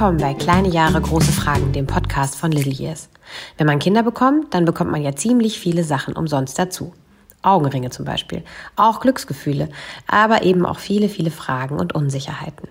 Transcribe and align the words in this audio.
willkommen 0.00 0.16
bei 0.16 0.32
Kleine 0.32 0.68
Jahre, 0.70 0.98
große 0.98 1.30
Fragen, 1.30 1.72
dem 1.72 1.86
Podcast 1.86 2.34
von 2.34 2.50
Little 2.50 2.72
Years. 2.72 3.10
Wenn 3.58 3.66
man 3.66 3.78
Kinder 3.78 4.02
bekommt, 4.02 4.54
dann 4.54 4.64
bekommt 4.64 4.90
man 4.90 5.02
ja 5.02 5.14
ziemlich 5.14 5.58
viele 5.58 5.84
Sachen 5.84 6.16
umsonst 6.16 6.58
dazu. 6.58 6.94
Augenringe 7.42 7.90
zum 7.90 8.06
Beispiel, 8.06 8.42
auch 8.76 9.00
Glücksgefühle, 9.00 9.68
aber 10.06 10.42
eben 10.42 10.64
auch 10.64 10.78
viele, 10.78 11.10
viele 11.10 11.30
Fragen 11.30 11.78
und 11.78 11.94
Unsicherheiten. 11.94 12.66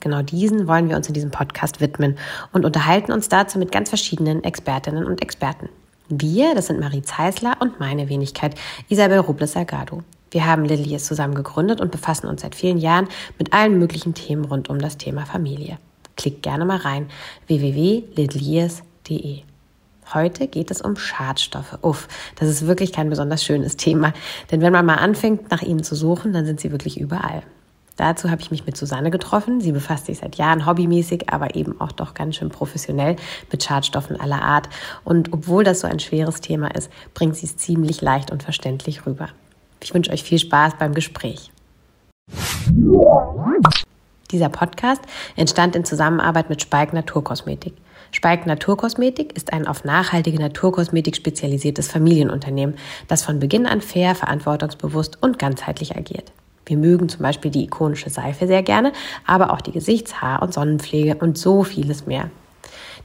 Genau 0.00 0.22
diesen 0.22 0.66
wollen 0.66 0.88
wir 0.88 0.96
uns 0.96 1.08
in 1.08 1.12
diesem 1.12 1.30
Podcast 1.30 1.82
widmen 1.82 2.16
und 2.54 2.64
unterhalten 2.64 3.12
uns 3.12 3.28
dazu 3.28 3.58
mit 3.58 3.70
ganz 3.70 3.90
verschiedenen 3.90 4.42
Expertinnen 4.42 5.04
und 5.04 5.20
Experten. 5.20 5.68
Wir, 6.08 6.54
das 6.54 6.68
sind 6.68 6.80
Marie 6.80 7.02
Zeisler 7.02 7.58
und 7.60 7.80
meine 7.80 8.08
Wenigkeit 8.08 8.54
Isabel 8.88 9.18
Robles-Salgado. 9.18 10.04
Wir 10.30 10.46
haben 10.46 10.64
Lilies 10.64 11.04
zusammen 11.04 11.34
gegründet 11.34 11.82
und 11.82 11.90
befassen 11.90 12.28
uns 12.28 12.40
seit 12.40 12.54
vielen 12.54 12.78
Jahren 12.78 13.08
mit 13.38 13.52
allen 13.52 13.78
möglichen 13.78 14.14
Themen 14.14 14.46
rund 14.46 14.70
um 14.70 14.78
das 14.78 14.96
Thema 14.96 15.26
Familie. 15.26 15.76
Klickt 16.16 16.42
gerne 16.42 16.64
mal 16.64 16.78
rein 16.78 17.08
www.littlyears.de. 17.46 19.42
Heute 20.14 20.46
geht 20.46 20.70
es 20.70 20.82
um 20.82 20.96
Schadstoffe. 20.96 21.78
Uff, 21.80 22.08
das 22.36 22.48
ist 22.48 22.66
wirklich 22.66 22.92
kein 22.92 23.08
besonders 23.08 23.44
schönes 23.44 23.76
Thema, 23.76 24.12
denn 24.50 24.60
wenn 24.60 24.72
man 24.72 24.84
mal 24.84 24.96
anfängt, 24.96 25.50
nach 25.50 25.62
ihnen 25.62 25.82
zu 25.82 25.94
suchen, 25.94 26.32
dann 26.32 26.44
sind 26.44 26.60
sie 26.60 26.70
wirklich 26.70 27.00
überall. 27.00 27.42
Dazu 27.96 28.30
habe 28.30 28.40
ich 28.40 28.50
mich 28.50 28.66
mit 28.66 28.76
Susanne 28.76 29.10
getroffen. 29.10 29.60
Sie 29.60 29.72
befasst 29.72 30.06
sich 30.06 30.18
seit 30.18 30.36
Jahren 30.36 30.66
hobbymäßig, 30.66 31.28
aber 31.30 31.54
eben 31.54 31.80
auch 31.80 31.92
doch 31.92 32.14
ganz 32.14 32.36
schön 32.36 32.48
professionell 32.48 33.16
mit 33.50 33.62
Schadstoffen 33.62 34.18
aller 34.18 34.42
Art. 34.42 34.68
Und 35.04 35.32
obwohl 35.32 35.62
das 35.62 35.80
so 35.80 35.86
ein 35.86 36.00
schweres 36.00 36.40
Thema 36.40 36.74
ist, 36.74 36.90
bringt 37.14 37.36
sie 37.36 37.46
es 37.46 37.56
ziemlich 37.56 38.00
leicht 38.00 38.30
und 38.30 38.42
verständlich 38.42 39.06
rüber. 39.06 39.28
Ich 39.82 39.92
wünsche 39.92 40.10
euch 40.10 40.22
viel 40.22 40.38
Spaß 40.38 40.74
beim 40.78 40.94
Gespräch. 40.94 41.50
Dieser 44.32 44.48
Podcast 44.48 45.02
entstand 45.36 45.76
in 45.76 45.84
Zusammenarbeit 45.84 46.48
mit 46.48 46.62
Spalk 46.62 46.94
Naturkosmetik. 46.94 47.74
Spalk 48.12 48.46
Naturkosmetik 48.46 49.36
ist 49.36 49.52
ein 49.52 49.66
auf 49.66 49.84
nachhaltige 49.84 50.38
Naturkosmetik 50.38 51.16
spezialisiertes 51.16 51.88
Familienunternehmen, 51.88 52.76
das 53.08 53.22
von 53.22 53.40
Beginn 53.40 53.66
an 53.66 53.82
fair, 53.82 54.14
verantwortungsbewusst 54.14 55.22
und 55.22 55.38
ganzheitlich 55.38 55.96
agiert. 55.96 56.32
Wir 56.64 56.78
mögen 56.78 57.10
zum 57.10 57.22
Beispiel 57.22 57.50
die 57.50 57.64
ikonische 57.64 58.08
Seife 58.08 58.46
sehr 58.46 58.62
gerne, 58.62 58.92
aber 59.26 59.52
auch 59.52 59.60
die 59.60 59.72
Gesichts-, 59.72 60.22
Haar- 60.22 60.42
und 60.42 60.54
Sonnenpflege 60.54 61.16
und 61.16 61.36
so 61.36 61.62
vieles 61.62 62.06
mehr. 62.06 62.30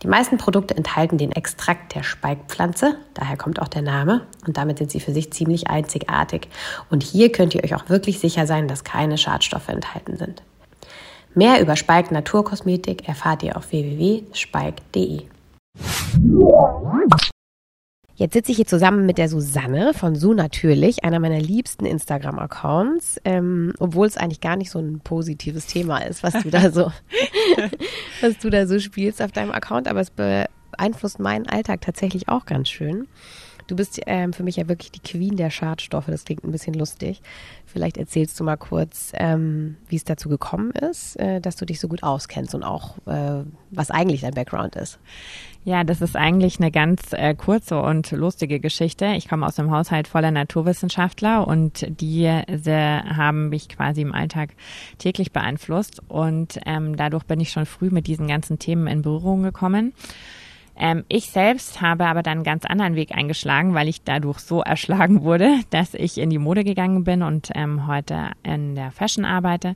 Die 0.03 0.07
meisten 0.07 0.37
Produkte 0.37 0.77
enthalten 0.77 1.17
den 1.17 1.31
Extrakt 1.31 1.95
der 1.95 2.03
Speikpflanze, 2.03 2.95
daher 3.15 3.35
kommt 3.35 3.61
auch 3.61 3.67
der 3.67 3.81
Name, 3.81 4.21
und 4.45 4.55
damit 4.55 4.77
sind 4.77 4.91
sie 4.91 4.99
für 4.99 5.11
sich 5.11 5.33
ziemlich 5.33 5.69
einzigartig. 5.69 6.47
Und 6.89 7.03
hier 7.03 7.31
könnt 7.31 7.55
ihr 7.55 7.63
euch 7.63 7.75
auch 7.75 7.89
wirklich 7.89 8.19
sicher 8.19 8.45
sein, 8.45 8.67
dass 8.67 8.83
keine 8.83 9.17
Schadstoffe 9.17 9.69
enthalten 9.69 10.15
sind. 10.17 10.43
Mehr 11.37 11.61
über 11.61 11.75
Speik 11.75 12.09
Naturkosmetik 12.09 13.07
erfahrt 13.07 13.43
ihr 13.43 13.57
auf 13.57 13.71
www.speik.de. 13.71 15.21
Jetzt 18.15 18.33
sitze 18.33 18.51
ich 18.51 18.55
hier 18.55 18.65
zusammen 18.65 19.05
mit 19.05 19.19
der 19.19 19.29
Susanne 19.29 19.93
von 19.93 20.15
Su 20.15 20.33
natürlich, 20.33 21.03
einer 21.03 21.19
meiner 21.19 21.39
liebsten 21.39 21.85
Instagram-Accounts, 21.85 23.21
ähm, 23.23 23.71
obwohl 23.77 24.07
es 24.07 24.17
eigentlich 24.17 24.41
gar 24.41 24.55
nicht 24.55 24.71
so 24.71 24.79
ein 24.79 24.99
positives 25.01 25.67
Thema 25.67 25.99
ist, 25.99 26.23
was 26.23 26.33
du 26.41 26.49
da 26.49 26.71
so, 26.71 26.91
was 28.21 28.39
du 28.39 28.49
da 28.49 28.65
so 28.65 28.79
spielst 28.79 29.21
auf 29.21 29.31
deinem 29.31 29.51
Account, 29.51 29.87
aber 29.87 29.99
es 29.99 30.09
beeinflusst 30.09 31.19
meinen 31.19 31.47
Alltag 31.47 31.81
tatsächlich 31.81 32.29
auch 32.29 32.47
ganz 32.47 32.67
schön. 32.67 33.07
Du 33.67 33.75
bist 33.75 33.99
ähm, 34.07 34.31
für 34.31 34.43
mich 34.43 34.55
ja 34.55 34.69
wirklich 34.69 34.91
die 34.91 35.01
Queen 35.01 35.35
der 35.35 35.49
Schadstoffe. 35.49 36.07
Das 36.07 36.23
klingt 36.23 36.43
ein 36.45 36.51
bisschen 36.51 36.73
lustig. 36.73 37.21
Vielleicht 37.65 37.97
erzählst 37.97 38.39
du 38.39 38.45
mal 38.45 38.55
kurz, 38.55 39.11
ähm, 39.15 39.75
wie 39.89 39.97
es 39.97 40.05
dazu 40.05 40.29
gekommen 40.29 40.71
ist, 40.71 41.19
äh, 41.19 41.41
dass 41.41 41.57
du 41.57 41.65
dich 41.65 41.81
so 41.81 41.89
gut 41.89 42.01
auskennst 42.01 42.55
und 42.55 42.63
auch, 42.63 42.97
äh, 43.07 43.43
was 43.69 43.91
eigentlich 43.91 44.21
dein 44.21 44.33
Background 44.33 44.75
ist. 44.77 44.99
Ja, 45.65 45.83
das 45.83 46.01
ist 46.01 46.15
eigentlich 46.15 46.59
eine 46.61 46.71
ganz 46.71 47.11
äh, 47.11 47.35
kurze 47.35 47.81
und 47.81 48.09
lustige 48.11 48.61
Geschichte. 48.61 49.07
Ich 49.17 49.27
komme 49.27 49.45
aus 49.45 49.59
einem 49.59 49.71
Haushalt 49.71 50.07
voller 50.07 50.31
Naturwissenschaftler 50.31 51.45
und 51.45 51.85
die 51.99 52.25
haben 52.27 53.49
mich 53.49 53.67
quasi 53.67 54.01
im 54.01 54.13
Alltag 54.13 54.51
täglich 54.97 55.33
beeinflusst 55.33 56.01
und 56.07 56.59
ähm, 56.65 56.95
dadurch 56.95 57.25
bin 57.25 57.41
ich 57.41 57.51
schon 57.51 57.65
früh 57.65 57.89
mit 57.89 58.07
diesen 58.07 58.27
ganzen 58.27 58.59
Themen 58.59 58.87
in 58.87 59.01
Berührung 59.01 59.43
gekommen. 59.43 59.93
Ähm, 60.79 61.03
ich 61.07 61.31
selbst 61.31 61.81
habe 61.81 62.05
aber 62.05 62.21
dann 62.21 62.37
einen 62.37 62.43
ganz 62.43 62.65
anderen 62.65 62.95
Weg 62.95 63.15
eingeschlagen, 63.15 63.73
weil 63.73 63.87
ich 63.87 64.03
dadurch 64.03 64.39
so 64.39 64.61
erschlagen 64.61 65.23
wurde, 65.23 65.59
dass 65.71 65.93
ich 65.93 66.17
in 66.17 66.29
die 66.29 66.37
Mode 66.37 66.63
gegangen 66.63 67.03
bin 67.03 67.23
und 67.23 67.49
ähm, 67.55 67.87
heute 67.87 68.31
in 68.43 68.75
der 68.75 68.91
Fashion 68.91 69.25
arbeite. 69.25 69.75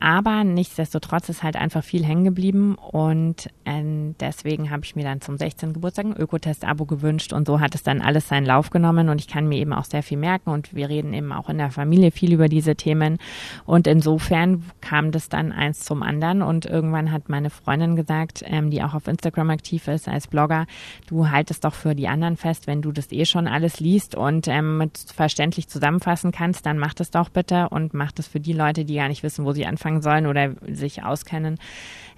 Aber 0.00 0.44
nichtsdestotrotz 0.44 1.28
ist 1.28 1.42
halt 1.42 1.56
einfach 1.56 1.82
viel 1.82 2.04
hängen 2.04 2.24
geblieben 2.24 2.74
und 2.74 3.48
ähm, 3.64 4.14
deswegen 4.20 4.70
habe 4.70 4.84
ich 4.84 4.96
mir 4.96 5.04
dann 5.04 5.22
zum 5.22 5.38
16. 5.38 5.72
Geburtstag 5.72 6.06
ein 6.06 6.16
Ökotest-Abo 6.16 6.84
gewünscht 6.84 7.32
und 7.32 7.46
so 7.46 7.60
hat 7.60 7.74
es 7.74 7.82
dann 7.82 8.02
alles 8.02 8.28
seinen 8.28 8.44
Lauf 8.44 8.70
genommen 8.70 9.08
und 9.08 9.20
ich 9.20 9.28
kann 9.28 9.48
mir 9.48 9.58
eben 9.58 9.72
auch 9.72 9.84
sehr 9.84 10.02
viel 10.02 10.18
merken 10.18 10.50
und 10.50 10.74
wir 10.74 10.90
reden 10.90 11.14
eben 11.14 11.32
auch 11.32 11.48
in 11.48 11.58
der 11.58 11.70
Familie 11.70 12.10
viel 12.10 12.32
über 12.32 12.48
diese 12.48 12.76
Themen 12.76 13.18
und 13.64 13.86
insofern 13.86 14.64
kam 14.82 15.10
das 15.10 15.30
dann 15.30 15.52
eins 15.52 15.80
zum 15.80 16.02
anderen 16.02 16.42
und 16.42 16.66
irgendwann 16.66 17.12
hat 17.12 17.30
meine 17.30 17.48
Freundin 17.48 17.96
gesagt, 17.96 18.42
ähm, 18.46 18.70
die 18.70 18.82
auch 18.82 18.92
auf 18.92 19.08
Instagram 19.08 19.50
aktiv 19.50 19.88
ist 19.88 20.08
als 20.08 20.26
Blogger, 20.34 20.66
du 21.06 21.30
haltest 21.30 21.64
doch 21.64 21.74
für 21.74 21.94
die 21.94 22.08
anderen 22.08 22.36
fest, 22.36 22.66
wenn 22.66 22.82
du 22.82 22.90
das 22.90 23.12
eh 23.12 23.24
schon 23.24 23.46
alles 23.46 23.78
liest 23.78 24.16
und 24.16 24.48
ähm, 24.48 24.90
verständlich 25.14 25.68
zusammenfassen 25.68 26.32
kannst, 26.32 26.66
dann 26.66 26.76
mach 26.76 26.92
das 26.92 27.12
doch 27.12 27.28
bitte 27.28 27.68
und 27.68 27.94
mach 27.94 28.10
das 28.10 28.26
für 28.26 28.40
die 28.40 28.52
Leute, 28.52 28.84
die 28.84 28.96
gar 28.96 29.08
nicht 29.08 29.22
wissen, 29.22 29.44
wo 29.44 29.52
sie 29.52 29.64
anfangen 29.64 30.02
sollen 30.02 30.26
oder 30.26 30.50
sich 30.66 31.04
auskennen. 31.04 31.58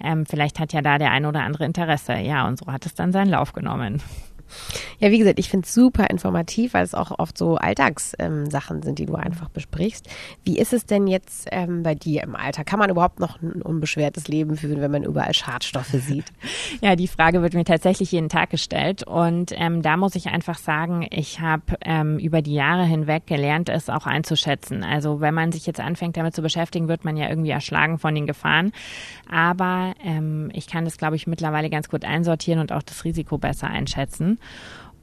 Ähm, 0.03 0.25
vielleicht 0.25 0.59
hat 0.59 0.72
ja 0.72 0.81
da 0.81 0.97
der 0.97 1.10
eine 1.10 1.28
oder 1.28 1.43
andere 1.43 1.66
Interesse. 1.66 2.15
Ja, 2.15 2.47
und 2.47 2.59
so 2.59 2.72
hat 2.72 2.87
es 2.87 2.94
dann 2.94 3.12
seinen 3.12 3.28
Lauf 3.28 3.53
genommen. 3.53 4.00
Ja, 4.99 5.11
wie 5.11 5.19
gesagt, 5.19 5.39
ich 5.39 5.49
finde 5.49 5.67
es 5.67 5.75
super 5.75 6.09
informativ, 6.11 6.75
weil 6.75 6.84
es 6.84 6.95
auch 6.95 7.19
oft 7.19 7.37
so 7.37 7.57
Alltagssachen 7.57 8.77
ähm, 8.77 8.83
sind, 8.83 8.99
die 8.99 9.07
du 9.07 9.15
einfach 9.15 9.49
besprichst. 9.49 10.09
Wie 10.45 10.59
ist 10.59 10.73
es 10.73 10.87
denn 10.87 11.07
jetzt 11.07 11.49
ähm, 11.53 11.83
bei 11.83 11.95
dir 11.95 12.23
im 12.23 12.34
Alter? 12.34 12.65
Kann 12.65 12.79
man 12.79 12.91
überhaupt 12.91 13.21
noch 13.21 13.41
ein 13.43 13.62
unbeschwertes 13.62 14.29
Leben 14.29 14.57
führen, 14.57 14.81
wenn 14.81 14.91
man 14.91 15.05
überall 15.05 15.34
Schadstoffe 15.34 15.89
sieht? 15.89 16.27
Ja, 16.83 16.95
die 16.95 17.09
Frage 17.09 17.43
wird 17.43 17.55
mir 17.55 17.65
tatsächlich 17.65 18.12
jeden 18.12 18.29
Tag 18.29 18.51
gestellt. 18.51 19.03
Und 19.03 19.53
ähm, 19.55 19.83
da 19.83 19.97
muss 19.97 20.15
ich 20.15 20.29
einfach 20.29 20.59
sagen, 20.59 21.07
ich 21.11 21.41
habe 21.41 21.63
ähm, 21.84 22.19
über 22.19 22.43
die 22.43 22.55
Jahre 22.55 22.84
hinweg 22.84 23.27
gelernt, 23.27 23.69
es 23.69 23.89
auch 23.89 24.07
einzuschätzen. 24.07 24.84
Also 24.84 25.21
wenn 25.21 25.34
man 25.34 25.53
sich 25.53 25.67
jetzt 25.67 25.81
anfängt, 25.81 26.17
damit 26.17 26.34
zu 26.34 26.43
beschäftigen, 26.43 26.89
wird 26.89 27.05
man 27.05 27.17
ja 27.17 27.28
irgendwie 27.28 27.51
erschlagen 27.51 27.99
von 27.99 28.15
den 28.15 28.27
Gefahren. 28.27 28.73
Aber 29.31 29.95
ähm, 30.05 30.51
ich 30.53 30.67
kann 30.67 30.84
das, 30.84 30.99
glaube 30.99 31.17
ich, 31.17 31.27
mittlerweile 31.27 31.71
ganz 31.71 31.89
gut 31.89 32.05
einsortieren 32.05 32.61
und 32.61 32.73
auch 32.73 32.83
das 32.83 33.05
Risiko 33.05 33.39
besser 33.39 33.69
einschätzen. 33.69 34.36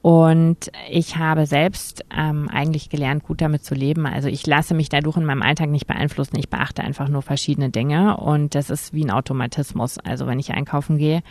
Und 0.04 0.70
ich 0.90 1.16
habe 1.16 1.46
selbst 1.46 2.04
ähm, 2.14 2.50
eigentlich 2.50 2.90
gelernt, 2.90 3.24
gut 3.24 3.40
damit 3.40 3.64
zu 3.64 3.74
leben. 3.74 4.06
Also 4.06 4.28
ich 4.28 4.46
lasse 4.46 4.74
mich 4.74 4.90
dadurch 4.90 5.16
in 5.16 5.24
meinem 5.24 5.42
Alltag 5.42 5.70
nicht 5.70 5.88
beeinflussen. 5.88 6.38
Ich 6.38 6.50
beachte 6.50 6.84
einfach 6.84 7.08
nur 7.08 7.22
verschiedene 7.22 7.70
Dinge 7.70 8.18
und 8.18 8.54
das 8.54 8.70
ist 8.70 8.94
wie 8.94 9.06
ein 9.06 9.12
Automatismus. 9.12 10.00
Also 10.00 10.28
wenn 10.28 10.40
ich 10.40 10.52
einkaufen 10.52 10.98
gehe, 10.98 11.24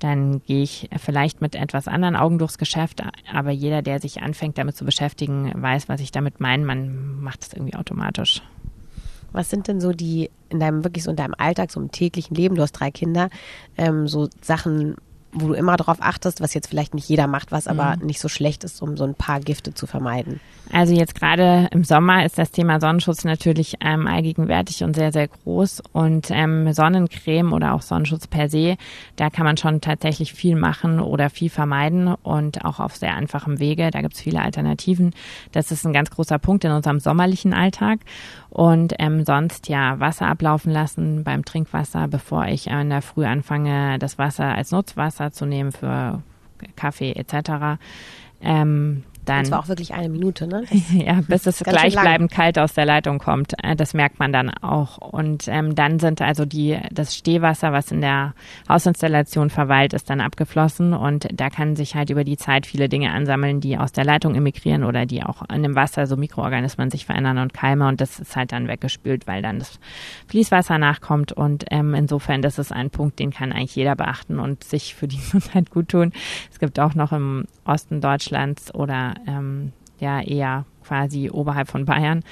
dann 0.00 0.42
gehe 0.46 0.64
ich 0.64 0.88
vielleicht 0.96 1.40
mit 1.40 1.54
etwas 1.54 1.86
anderen 1.86 2.16
Augen 2.16 2.38
durchs 2.38 2.58
Geschäft. 2.58 3.04
Aber 3.32 3.52
jeder, 3.52 3.82
der 3.82 4.00
sich 4.00 4.20
anfängt, 4.20 4.58
damit 4.58 4.76
zu 4.76 4.84
beschäftigen, 4.84 5.52
weiß, 5.54 5.88
was 5.88 6.00
ich 6.00 6.10
damit 6.10 6.40
meine. 6.40 6.64
Man 6.64 7.20
macht 7.20 7.42
es 7.42 7.52
irgendwie 7.52 7.76
automatisch. 7.76 8.42
Was 9.30 9.48
sind 9.48 9.68
denn 9.68 9.80
so 9.80 9.92
die 9.92 10.30
in 10.48 10.58
deinem 10.58 10.82
wirklich 10.82 11.04
so 11.04 11.10
in 11.10 11.16
deinem 11.16 11.34
Alltag, 11.38 11.70
so 11.70 11.80
im 11.80 11.92
täglichen 11.92 12.34
Leben, 12.34 12.56
du 12.56 12.62
hast 12.62 12.72
drei 12.72 12.90
Kinder, 12.90 13.28
ähm, 13.76 14.08
so 14.08 14.28
Sachen, 14.40 14.96
wo 15.32 15.48
du 15.48 15.54
immer 15.54 15.76
darauf 15.76 15.98
achtest, 16.00 16.40
was 16.40 16.54
jetzt 16.54 16.68
vielleicht 16.68 16.94
nicht 16.94 17.08
jeder 17.08 17.26
macht, 17.26 17.52
was 17.52 17.66
aber 17.68 17.96
mhm. 17.96 18.06
nicht 18.06 18.20
so 18.20 18.28
schlecht 18.28 18.64
ist, 18.64 18.82
um 18.82 18.96
so 18.96 19.04
ein 19.04 19.14
paar 19.14 19.40
Gifte 19.40 19.74
zu 19.74 19.86
vermeiden? 19.86 20.40
Also 20.72 20.94
jetzt 20.94 21.14
gerade 21.14 21.68
im 21.70 21.84
Sommer 21.84 22.26
ist 22.26 22.38
das 22.38 22.50
Thema 22.50 22.80
Sonnenschutz 22.80 23.24
natürlich 23.24 23.76
ähm, 23.80 24.06
allgegenwärtig 24.06 24.84
und 24.84 24.94
sehr, 24.94 25.12
sehr 25.12 25.28
groß. 25.28 25.82
Und 25.92 26.30
ähm, 26.30 26.72
Sonnencreme 26.72 27.52
oder 27.52 27.74
auch 27.74 27.82
Sonnenschutz 27.82 28.26
per 28.26 28.48
se, 28.48 28.76
da 29.16 29.30
kann 29.30 29.44
man 29.44 29.56
schon 29.56 29.80
tatsächlich 29.80 30.34
viel 30.34 30.56
machen 30.56 31.00
oder 31.00 31.30
viel 31.30 31.48
vermeiden 31.48 32.08
und 32.08 32.64
auch 32.64 32.80
auf 32.80 32.96
sehr 32.96 33.14
einfachem 33.14 33.60
Wege. 33.60 33.90
Da 33.90 34.02
gibt 34.02 34.14
es 34.14 34.20
viele 34.20 34.42
Alternativen. 34.42 35.14
Das 35.52 35.70
ist 35.70 35.86
ein 35.86 35.92
ganz 35.92 36.10
großer 36.10 36.38
Punkt 36.38 36.64
in 36.64 36.72
unserem 36.72 37.00
sommerlichen 37.00 37.54
Alltag. 37.54 38.00
Und 38.50 38.94
ähm, 38.98 39.24
sonst 39.24 39.68
ja 39.68 40.00
Wasser 40.00 40.26
ablaufen 40.26 40.72
lassen 40.72 41.22
beim 41.22 41.44
Trinkwasser, 41.44 42.08
bevor 42.08 42.46
ich 42.46 42.68
in 42.68 42.90
der 42.90 43.02
Früh 43.02 43.26
anfange, 43.26 43.98
das 43.98 44.18
Wasser 44.18 44.54
als 44.54 44.72
Nutzwasser 44.72 45.32
zu 45.32 45.44
nehmen 45.44 45.72
für 45.72 46.22
Kaffee 46.76 47.12
etc. 47.12 47.78
Ähm, 48.40 49.04
dann. 49.28 49.42
Das 49.42 49.50
war 49.50 49.60
auch 49.60 49.68
wirklich 49.68 49.94
eine 49.94 50.08
Minute, 50.08 50.46
ne? 50.46 50.64
ja, 50.92 51.20
bis 51.26 51.46
es 51.46 51.60
gleichbleibend 51.60 52.30
kalt 52.30 52.58
aus 52.58 52.74
der 52.74 52.86
Leitung 52.86 53.18
kommt. 53.18 53.54
Äh, 53.62 53.76
das 53.76 53.94
merkt 53.94 54.18
man 54.18 54.32
dann 54.32 54.50
auch. 54.50 54.98
Und 54.98 55.48
ähm, 55.48 55.74
dann 55.74 55.98
sind 55.98 56.22
also 56.22 56.44
die, 56.44 56.78
das 56.92 57.14
Stehwasser, 57.14 57.72
was 57.72 57.90
in 57.90 58.00
der 58.00 58.34
Hausinstallation 58.68 59.50
verweilt, 59.50 59.92
ist 59.92 60.10
dann 60.10 60.20
abgeflossen 60.20 60.92
und 60.92 61.28
da 61.32 61.50
kann 61.50 61.76
sich 61.76 61.94
halt 61.94 62.10
über 62.10 62.24
die 62.24 62.36
Zeit 62.36 62.66
viele 62.66 62.88
Dinge 62.88 63.12
ansammeln, 63.12 63.60
die 63.60 63.78
aus 63.78 63.92
der 63.92 64.04
Leitung 64.04 64.34
emigrieren 64.34 64.84
oder 64.84 65.06
die 65.06 65.22
auch 65.22 65.42
in 65.52 65.62
dem 65.62 65.74
Wasser 65.74 66.06
so 66.06 66.16
Mikroorganismen 66.16 66.90
sich 66.90 67.06
verändern 67.06 67.38
und 67.38 67.54
Keime 67.54 67.88
und 67.88 68.00
das 68.00 68.18
ist 68.18 68.36
halt 68.36 68.52
dann 68.52 68.68
weggespült, 68.68 69.26
weil 69.26 69.42
dann 69.42 69.58
das 69.58 69.78
Fließwasser 70.28 70.78
nachkommt 70.78 71.32
und 71.32 71.64
ähm, 71.70 71.94
insofern, 71.94 72.42
das 72.42 72.58
ist 72.58 72.72
ein 72.72 72.90
Punkt, 72.90 73.18
den 73.18 73.30
kann 73.30 73.52
eigentlich 73.52 73.76
jeder 73.76 73.96
beachten 73.96 74.38
und 74.38 74.64
sich 74.64 74.94
für 74.94 75.08
die 75.08 75.16
Gesundheit 75.32 75.70
gut 75.70 75.88
tun. 75.88 76.12
Es 76.50 76.58
gibt 76.58 76.78
auch 76.80 76.94
noch 76.94 77.12
im 77.12 77.46
Osten 77.64 78.00
Deutschlands 78.00 78.74
oder 78.74 79.14
ähm, 79.26 79.72
ja 80.00 80.20
eher 80.20 80.64
quasi 80.84 81.30
oberhalb 81.30 81.68
von 81.68 81.84
Bayern 81.84 82.22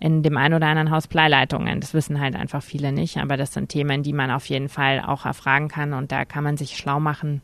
in 0.00 0.22
dem 0.22 0.36
einen 0.36 0.54
oder 0.54 0.66
anderen 0.66 0.90
Haus 0.90 1.08
Bleileitungen. 1.08 1.80
Das 1.80 1.94
wissen 1.94 2.20
halt 2.20 2.36
einfach 2.36 2.62
viele 2.62 2.92
nicht, 2.92 3.16
aber 3.16 3.36
das 3.36 3.52
sind 3.54 3.70
Themen, 3.70 4.02
die 4.02 4.12
man 4.12 4.30
auf 4.30 4.46
jeden 4.46 4.68
Fall 4.68 5.00
auch 5.00 5.24
erfragen 5.24 5.68
kann 5.68 5.92
und 5.92 6.12
da 6.12 6.24
kann 6.24 6.44
man 6.44 6.56
sich 6.56 6.76
schlau 6.76 7.00
machen. 7.00 7.42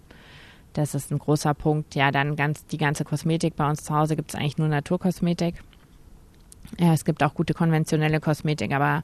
Das 0.73 0.94
ist 0.94 1.11
ein 1.11 1.19
großer 1.19 1.55
Punkt. 1.55 1.94
Ja, 1.94 2.11
dann 2.11 2.37
ganz 2.37 2.64
die 2.67 2.79
ganze 2.79 3.05
Kosmetik. 3.05 3.56
Bei 3.56 3.69
uns 3.69 3.82
zu 3.82 3.94
Hause 3.94 4.14
gibt 4.14 4.32
es 4.32 4.38
eigentlich 4.38 4.58
nur 4.58 4.69
Naturkosmetik. 4.69 5.62
Ja, 6.79 6.93
es 6.93 7.05
gibt 7.05 7.23
auch 7.25 7.35
gute 7.35 7.52
konventionelle 7.52 8.20
Kosmetik, 8.20 8.73
aber 8.73 9.02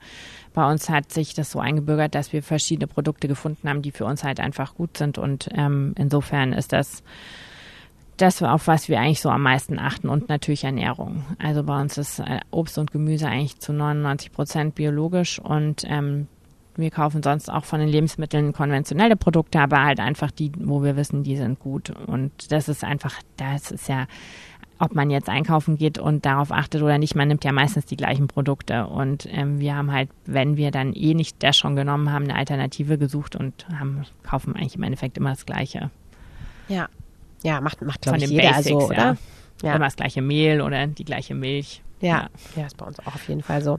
bei 0.54 0.70
uns 0.70 0.88
hat 0.88 1.12
sich 1.12 1.34
das 1.34 1.50
so 1.50 1.58
eingebürgert, 1.58 2.14
dass 2.14 2.32
wir 2.32 2.42
verschiedene 2.42 2.86
Produkte 2.86 3.26
gefunden 3.26 3.68
haben, 3.68 3.82
die 3.82 3.90
für 3.90 4.04
uns 4.04 4.22
halt 4.22 4.38
einfach 4.38 4.74
gut 4.74 4.96
sind. 4.96 5.18
Und 5.18 5.48
ähm, 5.52 5.92
insofern 5.96 6.52
ist 6.52 6.72
das 6.72 7.02
das, 8.16 8.42
auf 8.42 8.66
was 8.66 8.88
wir 8.88 9.00
eigentlich 9.00 9.20
so 9.20 9.30
am 9.30 9.42
meisten 9.42 9.78
achten 9.78 10.08
und 10.08 10.28
natürlich 10.28 10.64
Ernährung. 10.64 11.24
Also 11.38 11.62
bei 11.62 11.80
uns 11.80 11.98
ist 11.98 12.20
äh, 12.20 12.40
Obst 12.50 12.78
und 12.78 12.90
Gemüse 12.90 13.28
eigentlich 13.28 13.58
zu 13.58 13.72
99 13.72 14.32
Prozent 14.32 14.74
biologisch 14.74 15.38
und 15.38 15.84
ähm, 15.86 16.28
wir 16.76 16.90
kaufen 16.90 17.22
sonst 17.22 17.50
auch 17.50 17.64
von 17.64 17.80
den 17.80 17.88
Lebensmitteln 17.88 18.52
konventionelle 18.52 19.16
Produkte, 19.16 19.60
aber 19.60 19.82
halt 19.82 20.00
einfach 20.00 20.30
die, 20.30 20.52
wo 20.58 20.82
wir 20.82 20.96
wissen, 20.96 21.22
die 21.22 21.36
sind 21.36 21.58
gut. 21.58 21.90
Und 22.06 22.52
das 22.52 22.68
ist 22.68 22.84
einfach, 22.84 23.14
das 23.36 23.70
ist 23.70 23.88
ja, 23.88 24.06
ob 24.78 24.94
man 24.94 25.10
jetzt 25.10 25.28
einkaufen 25.28 25.78
geht 25.78 25.98
und 25.98 26.26
darauf 26.26 26.52
achtet 26.52 26.82
oder 26.82 26.98
nicht, 26.98 27.14
man 27.14 27.28
nimmt 27.28 27.44
ja 27.44 27.52
meistens 27.52 27.86
die 27.86 27.96
gleichen 27.96 28.28
Produkte. 28.28 28.86
Und 28.86 29.26
ähm, 29.30 29.58
wir 29.58 29.74
haben 29.74 29.90
halt, 29.90 30.10
wenn 30.26 30.56
wir 30.56 30.70
dann 30.70 30.92
eh 30.92 31.14
nicht 31.14 31.42
das 31.42 31.56
schon 31.56 31.76
genommen 31.76 32.12
haben, 32.12 32.24
eine 32.24 32.36
Alternative 32.36 32.98
gesucht 32.98 33.36
und 33.36 33.66
haben, 33.78 34.04
kaufen 34.22 34.54
eigentlich 34.54 34.76
im 34.76 34.82
Endeffekt 34.82 35.16
immer 35.16 35.30
das 35.30 35.46
Gleiche. 35.46 35.90
Ja, 36.68 36.88
ja, 37.46 37.60
macht, 37.60 37.80
macht 37.82 38.02
glaube 38.02 38.18
ich, 38.18 38.26
jeder 38.28 38.50
Basics, 38.50 38.68
so, 38.68 38.88
oder? 38.88 38.96
Ja. 38.96 39.16
ja. 39.62 39.76
Immer 39.76 39.84
das 39.84 39.94
gleiche 39.94 40.20
Mehl 40.20 40.60
oder 40.60 40.88
die 40.88 41.04
gleiche 41.04 41.34
Milch. 41.34 41.80
Ja, 42.00 42.28
ja, 42.56 42.66
ist 42.66 42.76
bei 42.76 42.84
uns 42.84 42.98
auch 42.98 43.14
auf 43.14 43.28
jeden 43.28 43.42
Fall 43.42 43.62
so. 43.62 43.78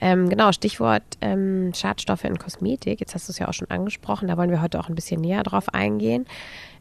Ähm, 0.00 0.28
genau, 0.28 0.52
Stichwort 0.52 1.02
ähm, 1.20 1.72
Schadstoffe 1.74 2.24
in 2.24 2.38
Kosmetik. 2.38 3.00
Jetzt 3.00 3.14
hast 3.14 3.28
du 3.28 3.32
es 3.32 3.38
ja 3.38 3.48
auch 3.48 3.54
schon 3.54 3.68
angesprochen. 3.70 4.28
Da 4.28 4.36
wollen 4.36 4.50
wir 4.50 4.60
heute 4.60 4.78
auch 4.78 4.88
ein 4.88 4.94
bisschen 4.94 5.22
näher 5.22 5.42
drauf 5.42 5.72
eingehen. 5.74 6.26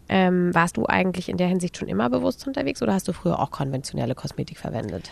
Ähm, 0.09 0.53
warst 0.53 0.77
du 0.77 0.85
eigentlich 0.85 1.29
in 1.29 1.37
der 1.37 1.47
Hinsicht 1.47 1.77
schon 1.77 1.87
immer 1.87 2.09
bewusst 2.09 2.45
unterwegs 2.45 2.81
oder 2.83 2.93
hast 2.93 3.07
du 3.07 3.13
früher 3.13 3.39
auch 3.39 3.51
konventionelle 3.51 4.15
Kosmetik 4.15 4.57
verwendet? 4.57 5.09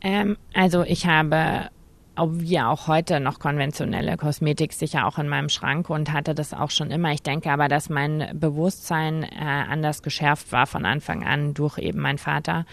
Ähm, 0.00 0.36
also 0.54 0.84
ich 0.84 1.06
habe 1.06 1.68
wie 2.16 2.60
auch 2.60 2.86
heute 2.86 3.18
noch 3.18 3.40
konventionelle 3.40 4.16
Kosmetik 4.16 4.72
sicher 4.72 5.06
auch 5.06 5.18
in 5.18 5.28
meinem 5.28 5.48
Schrank 5.48 5.90
und 5.90 6.12
hatte 6.12 6.34
das 6.34 6.54
auch 6.54 6.70
schon 6.70 6.90
immer. 6.90 7.12
Ich 7.12 7.22
denke 7.22 7.50
aber, 7.50 7.68
dass 7.68 7.88
mein 7.88 8.30
Bewusstsein 8.34 9.24
äh, 9.24 9.28
anders 9.38 10.02
geschärft 10.02 10.52
war 10.52 10.66
von 10.66 10.84
Anfang 10.84 11.24
an 11.24 11.54
durch 11.54 11.78
eben 11.78 12.00
meinen 12.00 12.18
Vater, 12.18 12.66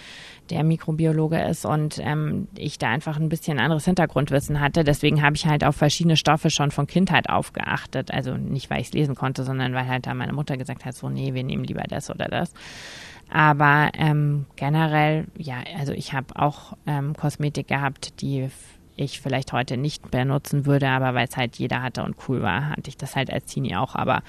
der 0.52 0.64
Mikrobiologe 0.64 1.42
ist 1.42 1.66
und 1.66 2.00
ähm, 2.04 2.48
ich 2.56 2.78
da 2.78 2.90
einfach 2.90 3.18
ein 3.18 3.30
bisschen 3.30 3.60
anderes 3.60 3.86
Hintergrundwissen 3.86 4.60
hatte. 4.60 4.84
Deswegen 4.84 5.24
habe 5.24 5.36
ich 5.36 5.48
halt 5.48 5.64
auf 5.64 5.76
verschiedene 5.76 6.18
Stoffe 6.18 6.50
schon 6.50 6.70
von 6.72 6.86
Kindheit 6.86 7.30
auf 7.30 7.54
geachtet. 7.54 8.14
Also 8.14 8.36
nicht, 8.36 8.70
weil 8.70 8.82
ich 8.82 8.88
es 8.88 8.94
lesen 8.94 9.16
konnte, 9.16 9.44
sondern 9.44 9.74
weil 9.74 9.88
halt 9.88 10.06
da 10.06 10.14
meine 10.14 10.34
Mutter 10.34 10.58
gesagt 10.58 10.86
hat, 10.86 10.94
so 10.94 11.10
nee, 11.10 11.34
wir 11.34 11.44
nehmen 11.44 11.64
lieber 11.64 11.84
das 11.84 12.10
oder 12.10 12.26
das. 12.26 12.54
Aber 13.32 13.92
ähm, 13.98 14.46
generell, 14.58 15.26
ja, 15.38 15.64
also 15.80 15.94
ich 15.94 16.14
habe 16.14 16.36
auch 16.36 16.74
ähm, 16.86 17.16
Kosmetik 17.16 17.70
gehabt, 17.70 18.22
die 18.22 18.50
ich 19.04 19.22
vielleicht 19.22 19.54
heute 19.54 19.78
nicht 19.78 20.12
benutzen 20.12 20.66
würde, 20.66 20.90
aber 20.90 21.14
weil 21.14 21.28
es 21.28 21.38
halt 21.38 21.58
jeder 21.58 21.82
hatte 21.82 22.04
und 22.04 22.16
cool 22.28 22.42
war, 22.42 22.70
hatte 22.70 22.90
ich 22.90 22.98
das 22.98 23.16
halt 23.16 23.32
als 23.32 23.46
Teenie 23.46 23.76
auch. 23.76 23.96
Aber 23.96 24.24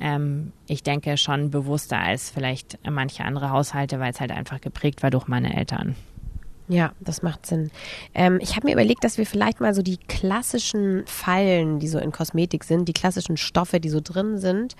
ähm, 0.00 0.52
ich 0.66 0.82
denke 0.82 1.16
schon 1.16 1.50
bewusster 1.50 1.98
als 1.98 2.30
vielleicht 2.30 2.78
manche 2.88 3.24
andere 3.24 3.50
Haushalte, 3.50 4.00
weil 4.00 4.12
es 4.12 4.20
halt 4.20 4.32
einfach 4.32 4.60
geprägt 4.60 5.02
war 5.02 5.10
durch 5.10 5.28
meine 5.28 5.56
Eltern. 5.56 5.96
Ja, 6.68 6.92
das 7.00 7.22
macht 7.22 7.44
Sinn. 7.46 7.70
Ähm, 8.14 8.38
ich 8.40 8.56
habe 8.56 8.66
mir 8.66 8.72
überlegt, 8.72 9.04
dass 9.04 9.18
wir 9.18 9.26
vielleicht 9.26 9.60
mal 9.60 9.74
so 9.74 9.82
die 9.82 9.98
klassischen 9.98 11.04
Fallen, 11.06 11.80
die 11.80 11.88
so 11.88 11.98
in 11.98 12.12
Kosmetik 12.12 12.64
sind, 12.64 12.88
die 12.88 12.92
klassischen 12.92 13.36
Stoffe, 13.36 13.80
die 13.80 13.90
so 13.90 14.00
drin 14.02 14.38
sind, 14.38 14.76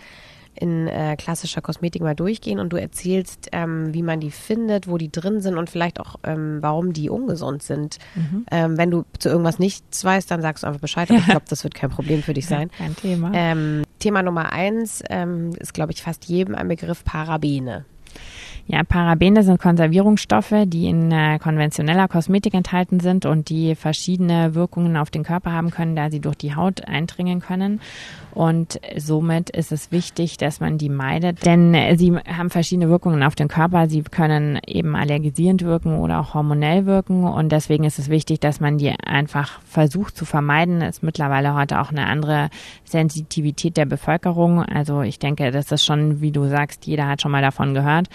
in 0.54 0.86
äh, 0.86 1.16
klassischer 1.16 1.60
Kosmetik 1.60 2.02
mal 2.02 2.14
durchgehen 2.14 2.58
und 2.58 2.72
du 2.72 2.76
erzählst, 2.76 3.48
ähm, 3.52 3.92
wie 3.94 4.02
man 4.02 4.20
die 4.20 4.30
findet, 4.30 4.88
wo 4.88 4.98
die 4.98 5.10
drin 5.10 5.40
sind 5.40 5.56
und 5.56 5.70
vielleicht 5.70 6.00
auch, 6.00 6.16
ähm, 6.24 6.58
warum 6.60 6.92
die 6.92 7.08
ungesund 7.10 7.62
sind. 7.62 7.98
Mhm. 8.14 8.46
Ähm, 8.50 8.78
wenn 8.78 8.90
du 8.90 9.04
zu 9.18 9.28
irgendwas 9.28 9.58
nichts 9.58 10.04
weißt, 10.04 10.30
dann 10.30 10.42
sagst 10.42 10.62
du 10.62 10.66
einfach 10.66 10.80
Bescheid. 10.80 11.10
Aber 11.10 11.18
ich 11.18 11.26
glaube, 11.26 11.46
das 11.48 11.64
wird 11.64 11.74
kein 11.74 11.90
Problem 11.90 12.22
für 12.22 12.34
dich 12.34 12.46
sein. 12.46 12.70
Kein 12.76 12.96
Thema. 12.96 13.32
Ähm, 13.34 13.82
Thema 13.98 14.22
Nummer 14.22 14.52
eins 14.52 15.02
ähm, 15.10 15.50
ist, 15.58 15.74
glaube 15.74 15.92
ich, 15.92 16.02
fast 16.02 16.24
jedem 16.24 16.54
ein 16.54 16.68
Begriff 16.68 17.04
Parabene. 17.04 17.84
Ja, 18.72 18.84
Parabene 18.84 19.42
sind 19.42 19.60
Konservierungsstoffe, 19.60 20.54
die 20.64 20.86
in 20.86 21.12
äh, 21.12 21.38
konventioneller 21.38 22.08
Kosmetik 22.08 22.54
enthalten 22.54 23.00
sind 23.00 23.26
und 23.26 23.50
die 23.50 23.74
verschiedene 23.74 24.54
Wirkungen 24.54 24.96
auf 24.96 25.10
den 25.10 25.24
Körper 25.24 25.52
haben 25.52 25.70
können, 25.70 25.94
da 25.94 26.10
sie 26.10 26.20
durch 26.20 26.36
die 26.36 26.54
Haut 26.54 26.88
eindringen 26.88 27.40
können. 27.40 27.82
Und 28.34 28.80
somit 28.96 29.50
ist 29.50 29.72
es 29.72 29.92
wichtig, 29.92 30.38
dass 30.38 30.60
man 30.60 30.78
die 30.78 30.88
meidet, 30.88 31.44
denn 31.44 31.76
sie 31.98 32.16
haben 32.16 32.48
verschiedene 32.48 32.88
Wirkungen 32.88 33.22
auf 33.22 33.34
den 33.34 33.48
Körper. 33.48 33.90
Sie 33.90 34.02
können 34.04 34.58
eben 34.66 34.96
allergisierend 34.96 35.62
wirken 35.64 35.98
oder 35.98 36.20
auch 36.20 36.32
hormonell 36.32 36.86
wirken. 36.86 37.24
Und 37.24 37.52
deswegen 37.52 37.84
ist 37.84 37.98
es 37.98 38.08
wichtig, 38.08 38.40
dass 38.40 38.58
man 38.58 38.78
die 38.78 38.94
einfach 39.04 39.60
versucht 39.66 40.16
zu 40.16 40.24
vermeiden. 40.24 40.80
Es 40.80 40.96
ist 40.96 41.02
mittlerweile 41.02 41.54
heute 41.54 41.78
auch 41.78 41.90
eine 41.90 42.06
andere 42.06 42.48
Sensitivität 42.84 43.76
der 43.76 43.84
Bevölkerung. 43.84 44.62
Also 44.62 45.02
ich 45.02 45.18
denke, 45.18 45.50
das 45.50 45.70
ist 45.70 45.84
schon, 45.84 46.22
wie 46.22 46.32
du 46.32 46.46
sagst, 46.46 46.86
jeder 46.86 47.08
hat 47.08 47.20
schon 47.20 47.32
mal 47.32 47.42
davon 47.42 47.74
gehört. 47.74 48.08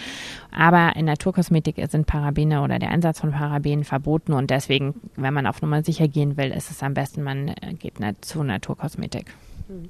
Aber 0.52 0.96
in 0.96 1.06
Naturkosmetik 1.06 1.76
sind 1.90 2.08
Parabene 2.08 2.62
oder 2.62 2.80
der 2.80 2.90
Einsatz 2.90 3.20
von 3.20 3.32
Parabenen 3.32 3.84
verboten 3.84 4.34
und 4.34 4.50
deswegen, 4.50 4.96
wenn 5.16 5.34
man 5.34 5.48
auf 5.48 5.62
Nummer 5.62 5.84
sicher 5.84 6.08
gehen 6.08 6.38
will, 6.38 6.52
ist 6.52 6.72
es 6.72 6.84
am 6.84 6.94
besten, 6.94 7.24
man 7.24 7.50
äh, 7.50 7.74
geht 7.74 7.96
zu 8.22 8.44
Naturkosmetik. 8.44 9.34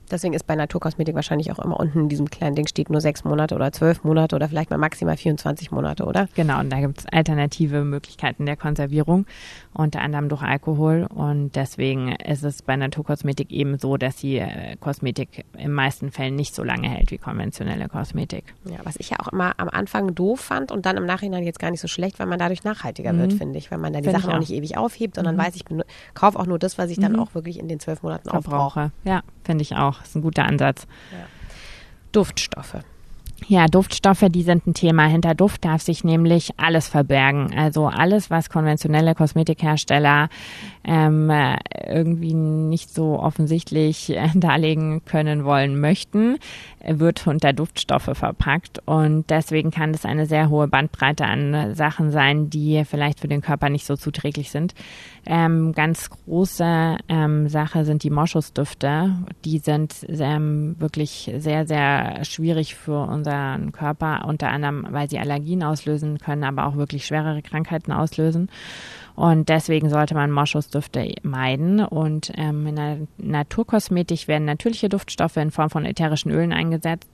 Deswegen 0.10 0.34
ist 0.34 0.48
bei 0.48 0.56
Naturkosmetik 0.56 1.16
wahrscheinlich 1.16 1.52
auch 1.52 1.60
immer 1.60 1.80
unten 1.80 2.02
in 2.02 2.10
diesem 2.10 2.30
kleinen 2.30 2.56
Ding 2.56 2.68
steht 2.68 2.90
nur 2.90 3.02
sechs 3.02 3.24
Monate 3.24 3.56
oder 3.56 3.72
zwölf 3.72 4.04
Monate 4.04 4.36
oder 4.36 4.50
vielleicht 4.50 4.70
mal 4.70 4.78
maximal 4.78 5.18
24 5.18 5.72
Monate, 5.72 6.06
oder? 6.06 6.28
Genau, 6.36 6.60
und 6.60 6.72
da 6.72 6.80
gibt 6.80 7.00
es 7.00 7.06
alternative 7.12 7.84
Möglichkeiten 7.84 8.46
der 8.46 8.58
Konservierung, 8.58 9.26
unter 9.74 10.02
anderem 10.02 10.30
durch 10.30 10.42
Alkohol. 10.42 11.08
Und 11.14 11.56
deswegen 11.56 12.14
ist 12.14 12.44
es 12.44 12.62
bei 12.62 12.76
Naturkosmetik 12.76 13.52
eben 13.52 13.78
so, 13.78 13.98
dass 13.98 14.18
die 14.18 14.38
äh, 14.38 14.76
Kosmetik 14.80 15.46
in 15.58 15.72
meisten 15.72 16.12
Fällen 16.12 16.36
nicht 16.36 16.56
so 16.56 16.64
lange 16.64 16.90
hält 16.90 17.12
wie 17.12 17.18
konventionelle 17.18 17.88
Kosmetik. 17.88 18.46
Ja, 18.66 18.78
was 18.84 18.96
ich 18.98 19.10
ja 19.10 19.18
auch 19.20 19.28
immer 19.28 19.54
am 19.58 19.70
Anfang 19.70 20.16
doof 20.16 20.40
fand 20.40 20.72
und 20.72 20.86
dann 20.86 20.98
im 20.98 21.06
Nachhinein 21.06 21.44
jetzt 21.44 21.60
gar 21.60 21.72
nicht 21.72 21.82
so 21.82 21.88
schlecht, 21.88 22.20
weil 22.20 22.28
man 22.28 22.40
dadurch 22.40 22.64
nachhaltiger 22.64 23.14
mhm. 23.14 23.20
wird, 23.20 23.34
finde 23.34 23.58
ich. 23.58 23.72
Weil 23.72 23.78
man 23.78 23.94
dann 23.94 24.04
die 24.04 24.10
find 24.10 24.22
Sachen 24.22 24.32
auch. 24.32 24.36
auch. 24.36 24.40
nicht 24.40 24.52
ewig 24.52 24.78
aufhebt, 24.78 25.16
sondern 25.16 25.36
mhm. 25.36 25.40
weiß, 25.40 25.56
ich 25.56 25.66
kaufe 26.14 26.40
auch 26.40 26.46
nur 26.46 26.60
das, 26.60 26.78
was 26.78 26.90
ich 26.90 27.00
dann 27.00 27.14
mhm. 27.14 27.20
auch 27.20 27.34
wirklich 27.36 27.60
in 27.60 27.68
den 27.68 27.80
zwölf 27.80 28.04
Monaten 28.04 28.30
Verbrauche. 28.30 28.92
Ja, 29.04 29.22
finde 29.44 29.57
ich 29.62 29.76
auch. 29.76 30.00
Das 30.00 30.10
ist 30.10 30.16
ein 30.16 30.22
guter 30.22 30.46
Ansatz. 30.46 30.88
Ja. 31.12 31.26
Duftstoffe. 32.12 32.78
Ja, 33.46 33.68
Duftstoffe, 33.68 34.26
die 34.30 34.42
sind 34.42 34.66
ein 34.66 34.74
Thema. 34.74 35.06
Hinter 35.06 35.36
Duft 35.36 35.64
darf 35.64 35.82
sich 35.82 36.04
nämlich 36.04 36.52
alles 36.58 36.88
verbergen. 36.88 37.54
Also 37.56 37.88
alles, 37.88 38.32
was 38.32 38.50
konventionelle 38.50 39.14
Kosmetikhersteller 39.14 40.30
ähm, 40.88 41.32
irgendwie 41.88 42.34
nicht 42.34 42.90
so 42.90 43.20
offensichtlich 43.20 44.10
äh, 44.10 44.30
darlegen 44.36 45.06
können 45.06 45.46
wollen 45.46 45.80
möchten, 45.80 46.38
wird 46.84 47.28
unter 47.28 47.54
Duftstoffe 47.54 48.10
verpackt. 48.14 48.82
Und 48.86 49.30
deswegen 49.30 49.70
kann 49.70 49.92
es 49.92 50.06
eine 50.06 50.26
sehr 50.26 50.50
hohe 50.50 50.68
Bandbreite 50.68 51.26
an 51.26 51.76
Sachen 51.76 52.12
sein, 52.12 52.50
die 52.50 52.84
vielleicht 52.86 53.20
für 53.20 53.28
den 53.28 53.42
Körper 53.42 53.70
nicht 53.70 53.86
so 53.86 53.96
zuträglich 53.96 54.50
sind. 54.50 54.74
Ähm, 55.26 55.74
ganz 55.74 56.10
große 56.10 56.98
ähm, 57.10 57.50
Sache 57.50 57.86
sind 57.86 58.04
die 58.04 58.10
Moschusdüfte. 58.10 59.14
Die 59.44 59.60
sind 59.60 60.06
ähm, 60.08 60.76
wirklich 60.80 61.32
sehr, 61.38 61.68
sehr 61.68 62.24
schwierig 62.24 62.76
für 62.76 63.06
uns 63.06 63.28
unseren 63.28 63.72
Körper, 63.72 64.26
unter 64.26 64.50
anderem, 64.50 64.88
weil 64.90 65.10
sie 65.10 65.20
Allergien 65.20 65.64
auslösen 65.64 66.18
können, 66.20 66.44
aber 66.44 66.66
auch 66.66 66.76
wirklich 66.76 67.06
schwerere 67.06 67.42
Krankheiten 67.42 67.92
auslösen. 67.92 68.50
Und 69.18 69.50
deswegen 69.50 69.90
sollte 69.90 70.14
man 70.14 70.30
Moschusdüfte 70.30 71.16
meiden. 71.24 71.84
Und 71.84 72.32
ähm, 72.36 72.68
in 72.68 72.76
der 72.76 72.98
Naturkosmetik 73.18 74.28
werden 74.28 74.46
natürliche 74.46 74.90
Duftstoffe 74.90 75.38
in 75.38 75.50
Form 75.50 75.72
von 75.72 75.86
ätherischen 75.86 76.30
Ölen 76.30 76.54
eingesetzt, 76.54 77.10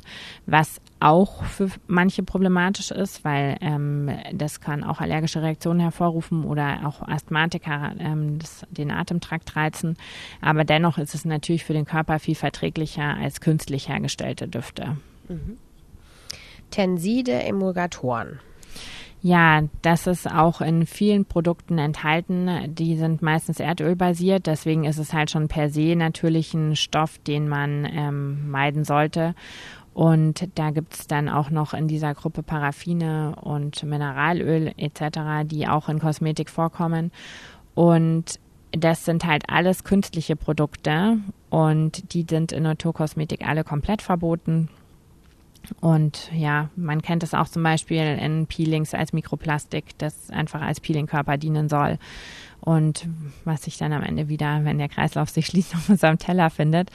was 0.45 0.81
auch 1.00 1.45
für 1.45 1.69
manche 1.88 2.22
problematisch 2.22 2.91
ist, 2.91 3.24
weil 3.24 3.55
ähm, 3.62 4.12
das 4.33 4.60
kann 4.60 4.83
auch 4.83 5.00
allergische 5.00 5.41
Reaktionen 5.41 5.79
hervorrufen 5.79 6.43
oder 6.43 6.81
auch 6.86 7.07
Asthmatiker 7.07 7.93
ähm, 7.98 8.38
das, 8.38 8.65
den 8.69 8.91
Atemtrakt 8.91 9.55
reizen. 9.55 9.95
Aber 10.41 10.65
dennoch 10.65 10.98
ist 10.98 11.15
es 11.15 11.24
natürlich 11.24 11.63
für 11.63 11.72
den 11.72 11.86
Körper 11.86 12.19
viel 12.19 12.36
verträglicher 12.36 13.15
als 13.15 13.39
künstlich 13.39 13.88
hergestellte 13.88 14.50
Düfte. 14.50 14.98
Mhm. 15.29 15.57
Tenside 16.69 17.43
Emulgatoren. 17.43 18.41
Ja, 19.25 19.61
das 19.81 20.05
ist 20.05 20.29
auch 20.29 20.59
in 20.59 20.85
vielen 20.85 21.23
Produkten 21.23 21.77
enthalten. 21.77 22.49
Die 22.75 22.97
sind 22.97 23.21
meistens 23.21 23.61
erdölbasiert, 23.61 24.47
deswegen 24.47 24.83
ist 24.83 24.97
es 24.97 25.13
halt 25.13 25.31
schon 25.31 25.47
per 25.47 25.69
se 25.69 25.95
natürlich 25.95 26.53
ein 26.53 26.75
Stoff, 26.75 27.19
den 27.19 27.47
man 27.47 27.85
ähm, 27.89 28.51
meiden 28.51 28.83
sollte. 28.83 29.33
Und 29.93 30.49
da 30.55 30.71
gibt 30.71 30.93
es 30.93 31.07
dann 31.07 31.29
auch 31.29 31.51
noch 31.51 31.73
in 31.73 31.87
dieser 31.87 32.13
Gruppe 32.13 32.43
Paraffine 32.43 33.37
und 33.39 33.81
Mineralöl 33.83 34.73
etc., 34.75 35.45
die 35.45 35.69
auch 35.69 35.87
in 35.87 35.99
Kosmetik 35.99 36.49
vorkommen. 36.49 37.13
Und 37.75 38.41
das 38.71 39.05
sind 39.05 39.23
halt 39.23 39.43
alles 39.47 39.85
künstliche 39.85 40.35
Produkte 40.35 41.19
und 41.49 42.13
die 42.13 42.25
sind 42.29 42.51
in 42.51 42.63
Naturkosmetik 42.63 43.47
alle 43.47 43.63
komplett 43.63 44.01
verboten. 44.01 44.67
Und 45.79 46.32
ja, 46.34 46.70
man 46.75 47.01
kennt 47.01 47.24
es 47.24 47.34
auch 47.34 47.48
zum 47.48 47.63
Beispiel 47.63 48.17
in 48.20 48.48
Peelings 48.48 48.93
als 48.93 49.13
Mikroplastik, 49.13 49.98
das 49.98 50.29
einfach 50.29 50.62
als 50.62 50.79
Peelingkörper 50.79 51.38
dienen 51.38 51.70
soll. 51.70 51.98
Und 52.60 53.08
was 53.43 53.63
sich 53.63 53.77
dann 53.77 53.91
am 53.91 54.03
Ende 54.03 54.29
wieder, 54.29 54.63
wenn 54.63 54.77
der 54.77 54.88
Kreislauf 54.88 55.29
sich 55.29 55.46
schließt, 55.48 55.75
auf 55.75 55.89
unserem 55.89 56.17
Teller 56.17 56.50
findet. 56.50 56.91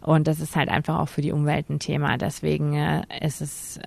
Und 0.00 0.26
das 0.26 0.40
ist 0.40 0.56
halt 0.56 0.68
einfach 0.68 0.98
auch 0.98 1.08
für 1.08 1.22
die 1.22 1.32
Umwelt 1.32 1.70
ein 1.70 1.78
Thema. 1.78 2.18
Deswegen 2.18 2.74
äh, 2.74 3.02
ist 3.20 3.40
es 3.40 3.78
äh, 3.78 3.80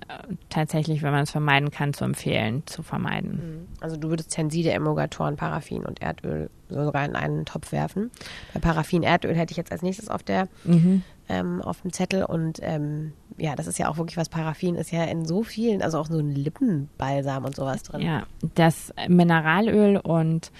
tatsächlich, 0.48 1.02
wenn 1.02 1.12
man 1.12 1.22
es 1.22 1.30
vermeiden 1.30 1.70
kann, 1.70 1.92
zu 1.92 2.04
empfehlen, 2.04 2.62
zu 2.66 2.82
vermeiden. 2.82 3.30
Mhm. 3.30 3.68
Also 3.80 3.96
du 3.96 4.08
würdest 4.08 4.30
Tenside, 4.30 4.72
Emulgatoren, 4.72 5.36
Paraffin 5.36 5.84
und 5.84 6.02
Erdöl 6.02 6.50
sogar 6.70 7.04
in 7.04 7.14
einen 7.14 7.44
Topf 7.44 7.72
werfen. 7.72 8.10
Bei 8.52 8.60
Paraffin, 8.60 9.02
Erdöl 9.02 9.36
hätte 9.36 9.52
ich 9.52 9.58
jetzt 9.58 9.70
als 9.70 9.82
nächstes 9.82 10.08
auf 10.08 10.22
der 10.22 10.48
mhm. 10.64 11.02
Ähm, 11.28 11.62
auf 11.62 11.82
dem 11.82 11.92
Zettel 11.92 12.24
und 12.24 12.60
ähm, 12.62 13.12
ja, 13.36 13.54
das 13.54 13.66
ist 13.66 13.78
ja 13.78 13.88
auch 13.88 13.98
wirklich 13.98 14.16
was. 14.16 14.28
Paraffin 14.28 14.74
ist 14.74 14.90
ja 14.90 15.04
in 15.04 15.24
so 15.24 15.42
vielen, 15.42 15.82
also 15.82 15.98
auch 15.98 16.06
so 16.06 16.18
ein 16.18 16.34
Lippenbalsam 16.34 17.44
und 17.44 17.54
sowas 17.54 17.82
drin. 17.82 18.00
Ja, 18.00 18.24
das 18.54 18.92
Mineralöl 19.08 19.96
und 19.98 20.50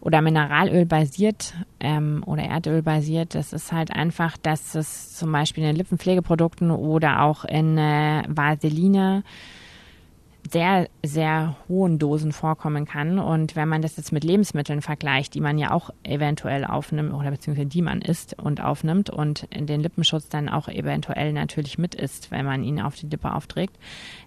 oder 0.00 0.22
Mineralöl 0.22 0.86
basiert 0.86 1.54
ähm, 1.80 2.22
oder 2.26 2.44
Erdöl 2.44 2.82
basiert, 2.82 3.34
das 3.34 3.52
ist 3.52 3.72
halt 3.72 3.90
einfach, 3.90 4.36
dass 4.36 4.74
es 4.76 5.16
zum 5.16 5.32
Beispiel 5.32 5.64
in 5.64 5.74
Lippenpflegeprodukten 5.74 6.70
oder 6.70 7.22
auch 7.22 7.44
in 7.44 7.76
äh, 7.76 8.22
Vaseline 8.28 9.24
sehr, 10.50 10.88
sehr 11.04 11.56
hohen 11.68 11.98
Dosen 11.98 12.32
vorkommen 12.32 12.84
kann. 12.84 13.18
Und 13.18 13.56
wenn 13.56 13.68
man 13.68 13.82
das 13.82 13.96
jetzt 13.96 14.12
mit 14.12 14.24
Lebensmitteln 14.24 14.82
vergleicht, 14.82 15.34
die 15.34 15.40
man 15.40 15.58
ja 15.58 15.70
auch 15.70 15.90
eventuell 16.02 16.64
aufnimmt 16.64 17.12
oder 17.12 17.30
beziehungsweise 17.30 17.68
die 17.68 17.82
man 17.82 18.00
isst 18.00 18.38
und 18.38 18.62
aufnimmt 18.62 19.10
und 19.10 19.48
den 19.52 19.80
Lippenschutz 19.80 20.28
dann 20.28 20.48
auch 20.48 20.68
eventuell 20.68 21.32
natürlich 21.32 21.78
mit 21.78 21.94
isst, 21.94 22.30
wenn 22.30 22.44
man 22.44 22.62
ihn 22.62 22.80
auf 22.80 22.96
die 22.96 23.06
Lippe 23.06 23.34
aufträgt. 23.34 23.76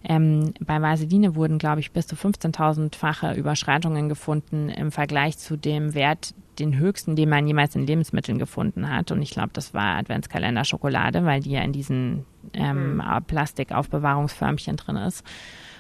Ähm, 0.04 0.54
bei 0.60 0.82
Vaseline 0.82 1.36
wurden, 1.36 1.58
glaube 1.58 1.80
ich, 1.82 1.92
bis 1.92 2.08
zu 2.08 2.16
15.000-fache 2.16 3.36
Überschreitungen 3.36 4.10
gefunden 4.10 4.70
im 4.70 4.92
Vergleich 4.92 5.38
zu 5.38 5.58
dem 5.58 5.94
Wert, 5.94 6.34
den 6.60 6.78
höchsten, 6.78 7.16
den 7.16 7.30
man 7.30 7.48
jemals 7.48 7.76
in 7.76 7.88
Lebensmitteln 7.88 8.38
gefunden 8.38 8.90
hat. 8.90 9.12
Und 9.12 9.22
ich 9.22 9.32
glaube, 9.32 9.52
das 9.54 9.74
war 9.74 9.96
Adventskalender 9.98 10.66
Schokolade, 10.66 11.24
weil 11.24 11.40
die 11.40 11.52
ja 11.52 11.62
in 11.62 11.72
diesen 11.72 12.26
ähm, 12.54 12.98
mhm. 12.98 13.04
Plastikaufbewahrungsförmchen 13.26 14.76
drin 14.76 14.98
ist. 14.98 15.24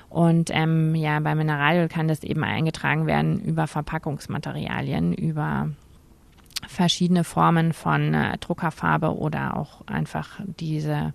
Und 0.09 0.49
ähm, 0.51 0.95
ja, 0.95 1.19
bei 1.19 1.35
Mineralöl 1.35 1.87
kann 1.87 2.07
das 2.07 2.23
eben 2.23 2.43
eingetragen 2.43 3.05
werden 3.05 3.39
über 3.39 3.67
Verpackungsmaterialien, 3.67 5.13
über 5.13 5.69
verschiedene 6.67 7.23
Formen 7.23 7.73
von 7.73 8.13
äh, 8.13 8.37
Druckerfarbe 8.39 9.15
oder 9.15 9.55
auch 9.55 9.85
einfach 9.87 10.39
diese 10.59 11.13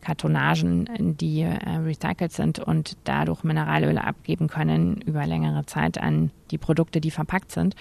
Kartonagen, 0.00 1.16
die 1.18 1.40
äh, 1.40 1.56
recycelt 1.84 2.32
sind 2.32 2.58
und 2.60 2.96
dadurch 3.04 3.42
Mineralöle 3.42 4.04
abgeben 4.04 4.48
können 4.48 5.00
über 5.00 5.26
längere 5.26 5.66
Zeit 5.66 5.98
an 5.98 6.30
die 6.50 6.58
Produkte, 6.58 7.00
die 7.00 7.10
verpackt 7.10 7.50
sind. 7.50 7.74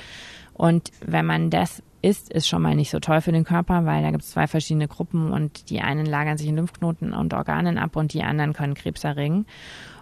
Und 0.54 0.92
wenn 1.06 1.26
man 1.26 1.50
das 1.50 1.84
isst, 2.02 2.32
ist 2.32 2.48
schon 2.48 2.62
mal 2.62 2.76
nicht 2.76 2.90
so 2.90 3.00
toll 3.00 3.22
für 3.22 3.32
den 3.32 3.44
Körper, 3.44 3.86
weil 3.86 4.02
da 4.02 4.12
gibt 4.12 4.24
es 4.24 4.32
zwei 4.32 4.48
verschiedene 4.48 4.88
Gruppen 4.88 5.32
und 5.32 5.70
die 5.70 5.82
einen 5.82 6.06
lagern 6.06 6.38
sich 6.38 6.48
in 6.48 6.56
Lymphknoten 6.56 7.14
und 7.14 7.34
Organen 7.34 7.78
ab 7.78 7.96
und 7.96 8.14
die 8.14 8.24
anderen 8.24 8.54
können 8.54 8.74
Krebs 8.74 9.04
erregen. 9.04 9.46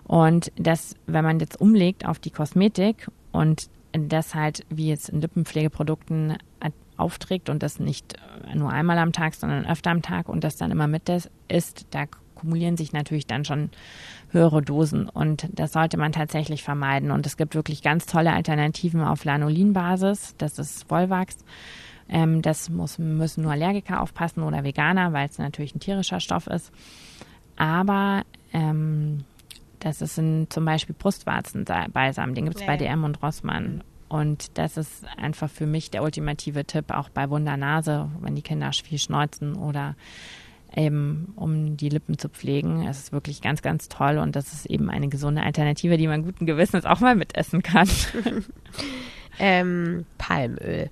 Und 0.06 0.52
das, 0.56 0.96
wenn 1.08 1.24
man 1.24 1.40
jetzt 1.40 1.60
umlegt 1.60 2.06
auf 2.06 2.20
die 2.20 2.32
Kosmetik 2.32 3.08
und 3.32 3.70
das 3.92 4.36
halt 4.36 4.66
wie 4.70 4.90
jetzt 4.90 5.10
in 5.10 5.22
Lippenpflegeprodukten 5.22 6.38
aufträgt 6.98 7.50
und 7.50 7.64
das 7.64 7.80
nicht 7.80 8.16
nur 8.54 8.72
einmal 8.72 8.98
am 8.98 9.12
Tag, 9.12 9.34
sondern 9.34 9.66
öfter 9.66 9.92
am 9.92 10.02
Tag 10.02 10.30
und 10.30 10.44
das 10.44 10.58
dann 10.58 10.72
immer 10.72 10.88
mit 10.88 11.10
ist, 11.48 11.88
da 11.92 12.06
kumulieren 12.36 12.78
sich 12.78 12.92
natürlich 12.94 13.26
dann 13.26 13.46
schon 13.46 13.70
höhere 14.32 14.62
Dosen 14.62 15.08
und 15.08 15.48
das 15.52 15.74
sollte 15.74 15.98
man 15.98 16.12
tatsächlich 16.12 16.64
vermeiden. 16.64 17.12
Und 17.12 17.26
es 17.26 17.38
gibt 17.38 17.56
wirklich 17.56 17.82
ganz 17.82 18.06
tolle 18.06 18.34
Alternativen 18.34 19.02
auf 19.02 19.24
Lanolin-Basis, 19.24 20.36
das 20.38 20.60
ist 20.60 20.90
Volvax. 20.90 21.38
Ähm, 22.10 22.42
das 22.42 22.70
muss, 22.70 23.00
müssen 23.00 23.44
nur 23.44 23.54
Allergiker 23.54 24.02
aufpassen 24.02 24.44
oder 24.44 24.64
Veganer, 24.64 25.14
weil 25.14 25.30
es 25.30 25.38
natürlich 25.38 25.74
ein 25.74 25.80
tierischer 25.80 26.20
Stoff 26.20 26.48
ist. 26.48 26.72
Aber 27.56 28.24
ähm, 28.52 29.24
das 29.84 30.02
ist 30.02 30.18
ein, 30.18 30.48
zum 30.50 30.66
Beispiel 30.66 30.96
Brustwarzenbalsam, 30.98 32.34
den 32.34 32.46
gibt 32.46 32.56
es 32.56 32.62
ja. 32.62 32.68
bei 32.68 32.78
DM 32.78 33.04
und 33.04 33.22
Rossmann. 33.22 33.84
Und 34.08 34.58
das 34.58 34.78
ist 34.78 35.06
einfach 35.18 35.50
für 35.50 35.66
mich 35.66 35.90
der 35.90 36.04
ultimative 36.04 36.66
Tipp, 36.66 36.92
auch 36.92 37.10
bei 37.10 37.30
Wundernase, 37.30 38.10
wenn 38.22 38.36
die 38.36 38.44
Kinder 38.44 38.72
viel 38.72 39.00
schneuzen 39.00 39.56
oder 39.56 39.96
eben 40.76 41.34
um 41.36 41.78
die 41.78 41.90
Lippen 41.90 42.18
zu 42.18 42.30
pflegen. 42.30 42.88
Es 42.88 43.00
ist 43.00 43.12
wirklich 43.12 43.42
ganz, 43.42 43.62
ganz 43.62 43.90
toll 43.90 44.18
und 44.18 44.36
das 44.36 44.54
ist 44.54 44.66
eben 44.68 44.90
eine 44.90 45.10
gesunde 45.10 45.44
Alternative, 45.44 45.98
die 45.98 46.08
man 46.08 46.24
guten 46.24 46.46
Gewissens 46.46 46.86
auch 46.86 47.00
mal 47.00 47.16
mitessen 47.16 47.62
kann. 47.64 47.90
ähm, 49.40 50.06
Palmöl. 50.18 50.90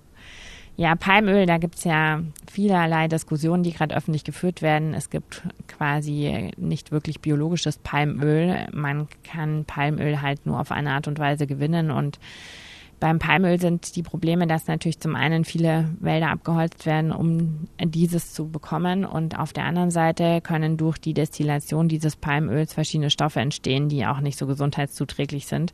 Ja, 0.82 0.96
Palmöl, 0.96 1.46
da 1.46 1.60
gibt 1.60 1.76
es 1.76 1.84
ja 1.84 2.22
vielerlei 2.52 3.08
Diskussionen, 3.08 3.62
die 3.62 3.72
gerade 3.72 3.96
öffentlich 3.96 4.24
geführt 4.24 4.64
werden. 4.64 4.96
Es 4.96 5.12
gibt 5.12 5.44
quasi 5.68 6.50
nicht 6.58 6.92
wirklich 6.92 7.22
biologisches 7.22 7.78
Palmöl. 7.78 8.66
Man 8.74 9.08
kann 9.24 9.66
Palmöl 9.66 10.24
halt 10.24 10.48
nur 10.48 10.60
auf 10.60 10.72
eine 10.72 10.94
Art 10.94 11.08
und 11.08 11.20
Weise 11.20 11.46
gewinnen 11.46 11.92
und 11.92 12.18
beim 13.00 13.20
Palmöl 13.20 13.60
sind 13.60 13.96
die 13.96 14.02
Probleme, 14.02 14.48
dass 14.48 14.66
natürlich 14.66 15.00
zum 15.00 15.16
einen 15.16 15.46
viele 15.46 15.90
Wälder 16.00 16.30
abgeholzt 16.30 16.88
werden, 16.88 17.12
um 17.12 17.68
dieses 17.84 18.34
zu 18.34 18.50
bekommen. 18.50 19.06
Und 19.06 19.38
auf 19.38 19.54
der 19.54 19.66
anderen 19.66 19.90
Seite 19.90 20.40
können 20.42 20.78
durch 20.78 21.00
die 21.00 21.16
Destillation 21.16 21.90
dieses 21.90 22.16
Palmöls 22.16 22.74
verschiedene 22.74 23.10
Stoffe 23.10 23.40
entstehen, 23.40 23.90
die 23.90 24.06
auch 24.06 24.20
nicht 24.20 24.38
so 24.38 24.46
gesundheitszuträglich 24.46 25.48
sind. 25.48 25.74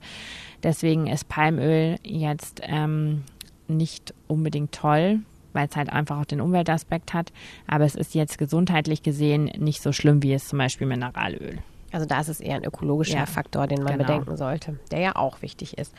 Deswegen 0.63 1.07
ist 1.07 1.27
Palmöl 1.27 1.97
jetzt 2.03 2.61
ähm, 2.63 3.23
nicht 3.67 4.13
unbedingt 4.27 4.71
toll, 4.71 5.19
weil 5.53 5.67
es 5.67 5.75
halt 5.75 5.89
einfach 5.91 6.19
auch 6.19 6.25
den 6.25 6.41
Umweltaspekt 6.41 7.13
hat. 7.13 7.31
Aber 7.67 7.85
es 7.85 7.95
ist 7.95 8.15
jetzt 8.15 8.37
gesundheitlich 8.37 9.03
gesehen 9.03 9.45
nicht 9.57 9.81
so 9.81 9.91
schlimm 9.91 10.23
wie 10.23 10.33
es 10.33 10.47
zum 10.47 10.59
Beispiel 10.59 10.87
Mineralöl. 10.87 11.59
Also 11.91 12.05
da 12.05 12.19
ist 12.19 12.27
es 12.27 12.39
eher 12.39 12.55
ein 12.55 12.65
ökologischer 12.65 13.19
ja, 13.19 13.25
Faktor, 13.25 13.67
den 13.67 13.81
man 13.81 13.93
genau. 13.93 14.05
bedenken 14.05 14.37
sollte, 14.37 14.77
der 14.91 14.99
ja 14.99 15.15
auch 15.15 15.41
wichtig 15.41 15.77
ist. 15.77 15.93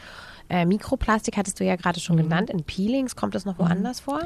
Äh, 0.50 0.64
Mikroplastik 0.64 1.36
hattest 1.36 1.60
du 1.60 1.64
ja 1.64 1.76
gerade 1.76 2.00
schon 2.00 2.16
mhm. 2.16 2.22
genannt. 2.22 2.50
In 2.50 2.62
Peelings 2.62 3.16
kommt 3.16 3.34
es 3.34 3.44
noch 3.44 3.58
woanders 3.58 4.00
mhm. 4.00 4.04
vor? 4.04 4.20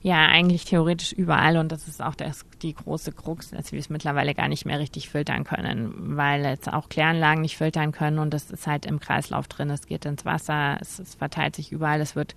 Ja, 0.00 0.26
eigentlich 0.26 0.64
theoretisch 0.64 1.12
überall 1.12 1.56
und 1.56 1.72
das 1.72 1.88
ist 1.88 2.00
auch 2.00 2.14
das, 2.14 2.46
die 2.62 2.72
große 2.72 3.10
Krux, 3.10 3.50
dass 3.50 3.72
wir 3.72 3.80
es 3.80 3.90
mittlerweile 3.90 4.32
gar 4.32 4.46
nicht 4.46 4.64
mehr 4.64 4.78
richtig 4.78 5.08
filtern 5.08 5.42
können, 5.42 6.16
weil 6.16 6.44
jetzt 6.44 6.72
auch 6.72 6.88
Kläranlagen 6.88 7.42
nicht 7.42 7.56
filtern 7.56 7.90
können 7.90 8.20
und 8.20 8.32
das 8.32 8.52
ist 8.52 8.68
halt 8.68 8.86
im 8.86 9.00
Kreislauf 9.00 9.48
drin. 9.48 9.70
Es 9.70 9.86
geht 9.86 10.04
ins 10.04 10.24
Wasser, 10.24 10.78
es, 10.80 11.00
es 11.00 11.16
verteilt 11.16 11.56
sich 11.56 11.72
überall, 11.72 12.00
es 12.00 12.14
wird 12.14 12.36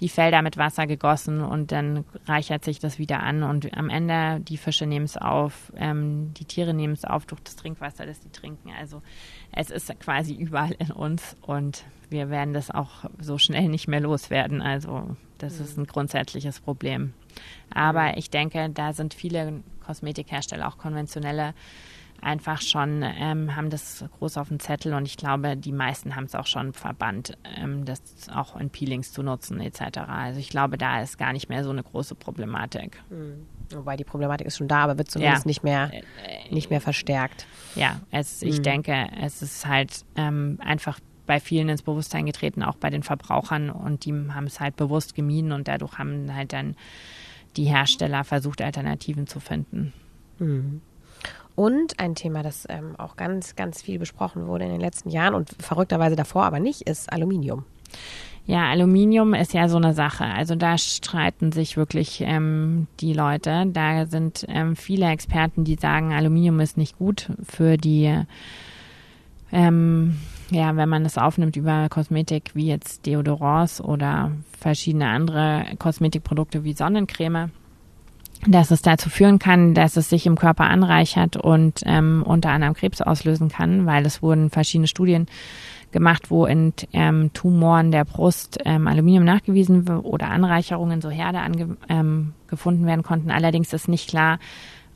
die 0.00 0.08
Felder 0.08 0.40
mit 0.40 0.56
Wasser 0.56 0.86
gegossen 0.86 1.42
und 1.42 1.72
dann 1.72 2.04
reichert 2.26 2.64
sich 2.64 2.78
das 2.78 2.98
wieder 2.98 3.22
an 3.22 3.42
und 3.42 3.76
am 3.76 3.90
Ende 3.90 4.40
die 4.40 4.56
Fische 4.56 4.86
nehmen 4.86 5.04
es 5.04 5.18
auf, 5.18 5.72
ähm, 5.76 6.32
die 6.34 6.46
Tiere 6.46 6.72
nehmen 6.72 6.94
es 6.94 7.04
auf 7.04 7.26
durch 7.26 7.42
das 7.42 7.56
Trinkwasser, 7.56 8.06
das 8.06 8.22
sie 8.22 8.30
trinken. 8.30 8.70
Also 8.78 9.02
es 9.52 9.70
ist 9.70 9.92
quasi 10.00 10.34
überall 10.34 10.74
in 10.78 10.90
uns 10.90 11.36
und 11.42 11.84
wir 12.10 12.30
werden 12.30 12.54
das 12.54 12.70
auch 12.70 13.04
so 13.20 13.38
schnell 13.38 13.68
nicht 13.68 13.88
mehr 13.88 14.00
loswerden. 14.00 14.62
Also 14.62 15.16
das 15.38 15.60
ist 15.60 15.78
ein 15.78 15.86
grundsätzliches 15.86 16.60
Problem. 16.60 17.12
Aber 17.72 18.16
ich 18.16 18.30
denke, 18.30 18.70
da 18.70 18.92
sind 18.92 19.14
viele 19.14 19.62
Kosmetikhersteller, 19.84 20.68
auch 20.68 20.78
konventionelle, 20.78 21.54
einfach 22.24 22.62
schon, 22.62 23.02
ähm, 23.02 23.54
haben 23.54 23.70
das 23.70 24.04
groß 24.18 24.38
auf 24.38 24.48
dem 24.48 24.58
Zettel 24.58 24.94
und 24.94 25.06
ich 25.06 25.16
glaube, 25.16 25.56
die 25.56 25.72
meisten 25.72 26.16
haben 26.16 26.24
es 26.24 26.34
auch 26.34 26.46
schon 26.46 26.72
verbannt, 26.72 27.36
ähm, 27.56 27.84
das 27.84 28.00
auch 28.34 28.56
in 28.56 28.70
Peelings 28.70 29.12
zu 29.12 29.22
nutzen 29.22 29.60
etc. 29.60 29.98
Also 30.06 30.40
ich 30.40 30.48
glaube, 30.48 30.78
da 30.78 31.02
ist 31.02 31.18
gar 31.18 31.32
nicht 31.32 31.48
mehr 31.48 31.64
so 31.64 31.70
eine 31.70 31.82
große 31.82 32.14
Problematik. 32.14 33.02
Mhm. 33.10 33.46
Wobei 33.74 33.96
die 33.96 34.04
Problematik 34.04 34.46
ist 34.46 34.56
schon 34.56 34.68
da, 34.68 34.84
aber 34.84 34.98
wird 34.98 35.10
zumindest 35.10 35.44
ja. 35.44 35.48
nicht 35.48 35.64
mehr 35.64 35.90
äh, 35.92 36.52
nicht 36.52 36.70
mehr 36.70 36.80
verstärkt. 36.80 37.46
Ja, 37.74 38.00
es, 38.10 38.42
ich 38.42 38.58
mhm. 38.58 38.62
denke, 38.62 39.08
es 39.20 39.42
ist 39.42 39.66
halt 39.66 40.04
ähm, 40.16 40.58
einfach 40.62 40.98
bei 41.26 41.40
vielen 41.40 41.68
ins 41.68 41.82
Bewusstsein 41.82 42.26
getreten, 42.26 42.62
auch 42.62 42.76
bei 42.76 42.90
den 42.90 43.02
Verbrauchern 43.02 43.70
und 43.70 44.04
die 44.04 44.12
haben 44.12 44.46
es 44.46 44.60
halt 44.60 44.76
bewusst 44.76 45.14
gemieden 45.14 45.52
und 45.52 45.68
dadurch 45.68 45.98
haben 45.98 46.34
halt 46.34 46.52
dann 46.52 46.76
die 47.56 47.64
Hersteller 47.64 48.24
versucht, 48.24 48.60
Alternativen 48.60 49.26
zu 49.26 49.40
finden. 49.40 49.92
Mhm. 50.38 50.80
Und 51.56 52.00
ein 52.00 52.14
Thema, 52.14 52.42
das 52.42 52.66
ähm, 52.68 52.96
auch 52.98 53.16
ganz, 53.16 53.54
ganz 53.54 53.80
viel 53.80 53.98
besprochen 53.98 54.46
wurde 54.46 54.64
in 54.64 54.72
den 54.72 54.80
letzten 54.80 55.10
Jahren 55.10 55.34
und 55.34 55.50
verrückterweise 55.60 56.16
davor 56.16 56.44
aber 56.44 56.58
nicht, 56.58 56.82
ist 56.82 57.12
Aluminium. 57.12 57.64
Ja, 58.46 58.68
Aluminium 58.68 59.32
ist 59.32 59.54
ja 59.54 59.68
so 59.68 59.78
eine 59.78 59.94
Sache. 59.94 60.24
Also 60.24 60.54
da 60.54 60.76
streiten 60.76 61.52
sich 61.52 61.76
wirklich 61.78 62.20
ähm, 62.20 62.88
die 63.00 63.14
Leute. 63.14 63.66
Da 63.68 64.04
sind 64.06 64.44
ähm, 64.48 64.76
viele 64.76 65.08
Experten, 65.08 65.64
die 65.64 65.76
sagen, 65.76 66.12
Aluminium 66.12 66.60
ist 66.60 66.76
nicht 66.76 66.98
gut 66.98 67.30
für 67.42 67.78
die, 67.78 68.22
ähm, 69.50 70.18
ja, 70.50 70.76
wenn 70.76 70.88
man 70.88 71.04
es 71.04 71.18
aufnimmt 71.18 71.56
über 71.56 71.88
Kosmetik 71.88 72.50
wie 72.54 72.66
jetzt 72.66 73.06
Deodorants 73.06 73.80
oder 73.80 74.32
verschiedene 74.58 75.08
andere 75.08 75.64
Kosmetikprodukte 75.78 76.64
wie 76.64 76.74
Sonnencreme 76.74 77.50
dass 78.46 78.70
es 78.70 78.82
dazu 78.82 79.08
führen 79.10 79.38
kann, 79.38 79.74
dass 79.74 79.96
es 79.96 80.10
sich 80.10 80.26
im 80.26 80.36
Körper 80.36 80.64
anreichert 80.64 81.36
und 81.36 81.80
ähm, 81.86 82.22
unter 82.26 82.50
anderem 82.50 82.74
Krebs 82.74 83.00
auslösen 83.00 83.48
kann, 83.48 83.86
weil 83.86 84.04
es 84.04 84.22
wurden 84.22 84.50
verschiedene 84.50 84.86
Studien 84.86 85.26
gemacht, 85.92 86.30
wo 86.30 86.44
in 86.44 86.72
ähm, 86.92 87.30
Tumoren 87.32 87.90
der 87.90 88.04
Brust 88.04 88.58
ähm, 88.64 88.86
Aluminium 88.86 89.24
nachgewiesen 89.24 89.88
oder 89.88 90.28
Anreicherungen, 90.28 91.00
so 91.00 91.08
Herde 91.08 91.38
ange, 91.38 91.76
ähm, 91.88 92.34
gefunden 92.48 92.86
werden 92.86 93.02
konnten. 93.02 93.30
Allerdings 93.30 93.72
ist 93.72 93.88
nicht 93.88 94.10
klar, 94.10 94.38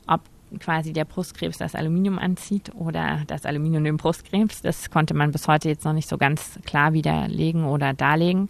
ob 0.07 0.21
quasi 0.59 0.93
der 0.93 1.05
Brustkrebs 1.05 1.57
das 1.57 1.75
Aluminium 1.75 2.17
anzieht 2.17 2.71
oder 2.75 3.21
das 3.27 3.45
Aluminium 3.45 3.83
den 3.83 3.97
Brustkrebs. 3.97 4.61
Das 4.61 4.89
konnte 4.89 5.13
man 5.13 5.31
bis 5.31 5.47
heute 5.47 5.69
jetzt 5.69 5.85
noch 5.85 5.93
nicht 5.93 6.09
so 6.09 6.17
ganz 6.17 6.59
klar 6.65 6.93
widerlegen 6.93 7.65
oder 7.65 7.93
darlegen. 7.93 8.49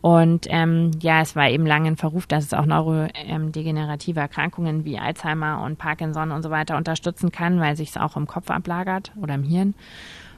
Und 0.00 0.46
ähm, 0.48 0.92
ja, 1.00 1.20
es 1.20 1.36
war 1.36 1.50
eben 1.50 1.66
lange 1.66 1.88
in 1.88 1.96
Verruf, 1.96 2.26
dass 2.26 2.44
es 2.44 2.54
auch 2.54 2.64
neurodegenerative 2.64 4.20
Erkrankungen 4.20 4.84
wie 4.84 4.98
Alzheimer 4.98 5.62
und 5.62 5.76
Parkinson 5.76 6.30
und 6.32 6.42
so 6.42 6.50
weiter 6.50 6.76
unterstützen 6.76 7.30
kann, 7.30 7.60
weil 7.60 7.76
sich 7.76 7.90
es 7.90 7.96
auch 7.98 8.16
im 8.16 8.26
Kopf 8.26 8.50
ablagert 8.50 9.12
oder 9.20 9.34
im 9.34 9.42
Hirn. 9.42 9.74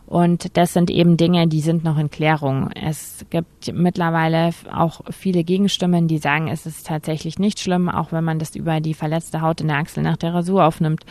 Und 0.07 0.57
das 0.57 0.75
sind 0.75 0.91
eben 0.91 1.17
Dinge, 1.17 1.49
die 1.49 1.61
sind 1.61 1.85
noch 1.85 1.97
in 1.97 2.11
Klärung. 2.11 2.71
Es 2.73 3.25
gibt 3.31 3.73
mittlerweile 3.73 4.51
auch 4.71 5.01
viele 5.11 5.43
Gegenstimmen, 5.43 6.07
die 6.07 6.19
sagen, 6.19 6.49
es 6.49 6.67
ist 6.67 6.87
tatsächlich 6.87 7.39
nicht 7.39 7.61
schlimm, 7.61 7.89
auch 7.89 8.13
wenn 8.13 8.25
man 8.25 8.39
das 8.39 8.55
über 8.55 8.81
die 8.81 8.95
verletzte 8.95 9.41
Haut 9.41 9.61
in 9.63 9.69
der 9.69 9.79
Achsel 9.79 10.03
nach 10.03 10.19
der 10.19 10.35
Rasur 10.35 10.65
aufnimmt. 10.67 11.07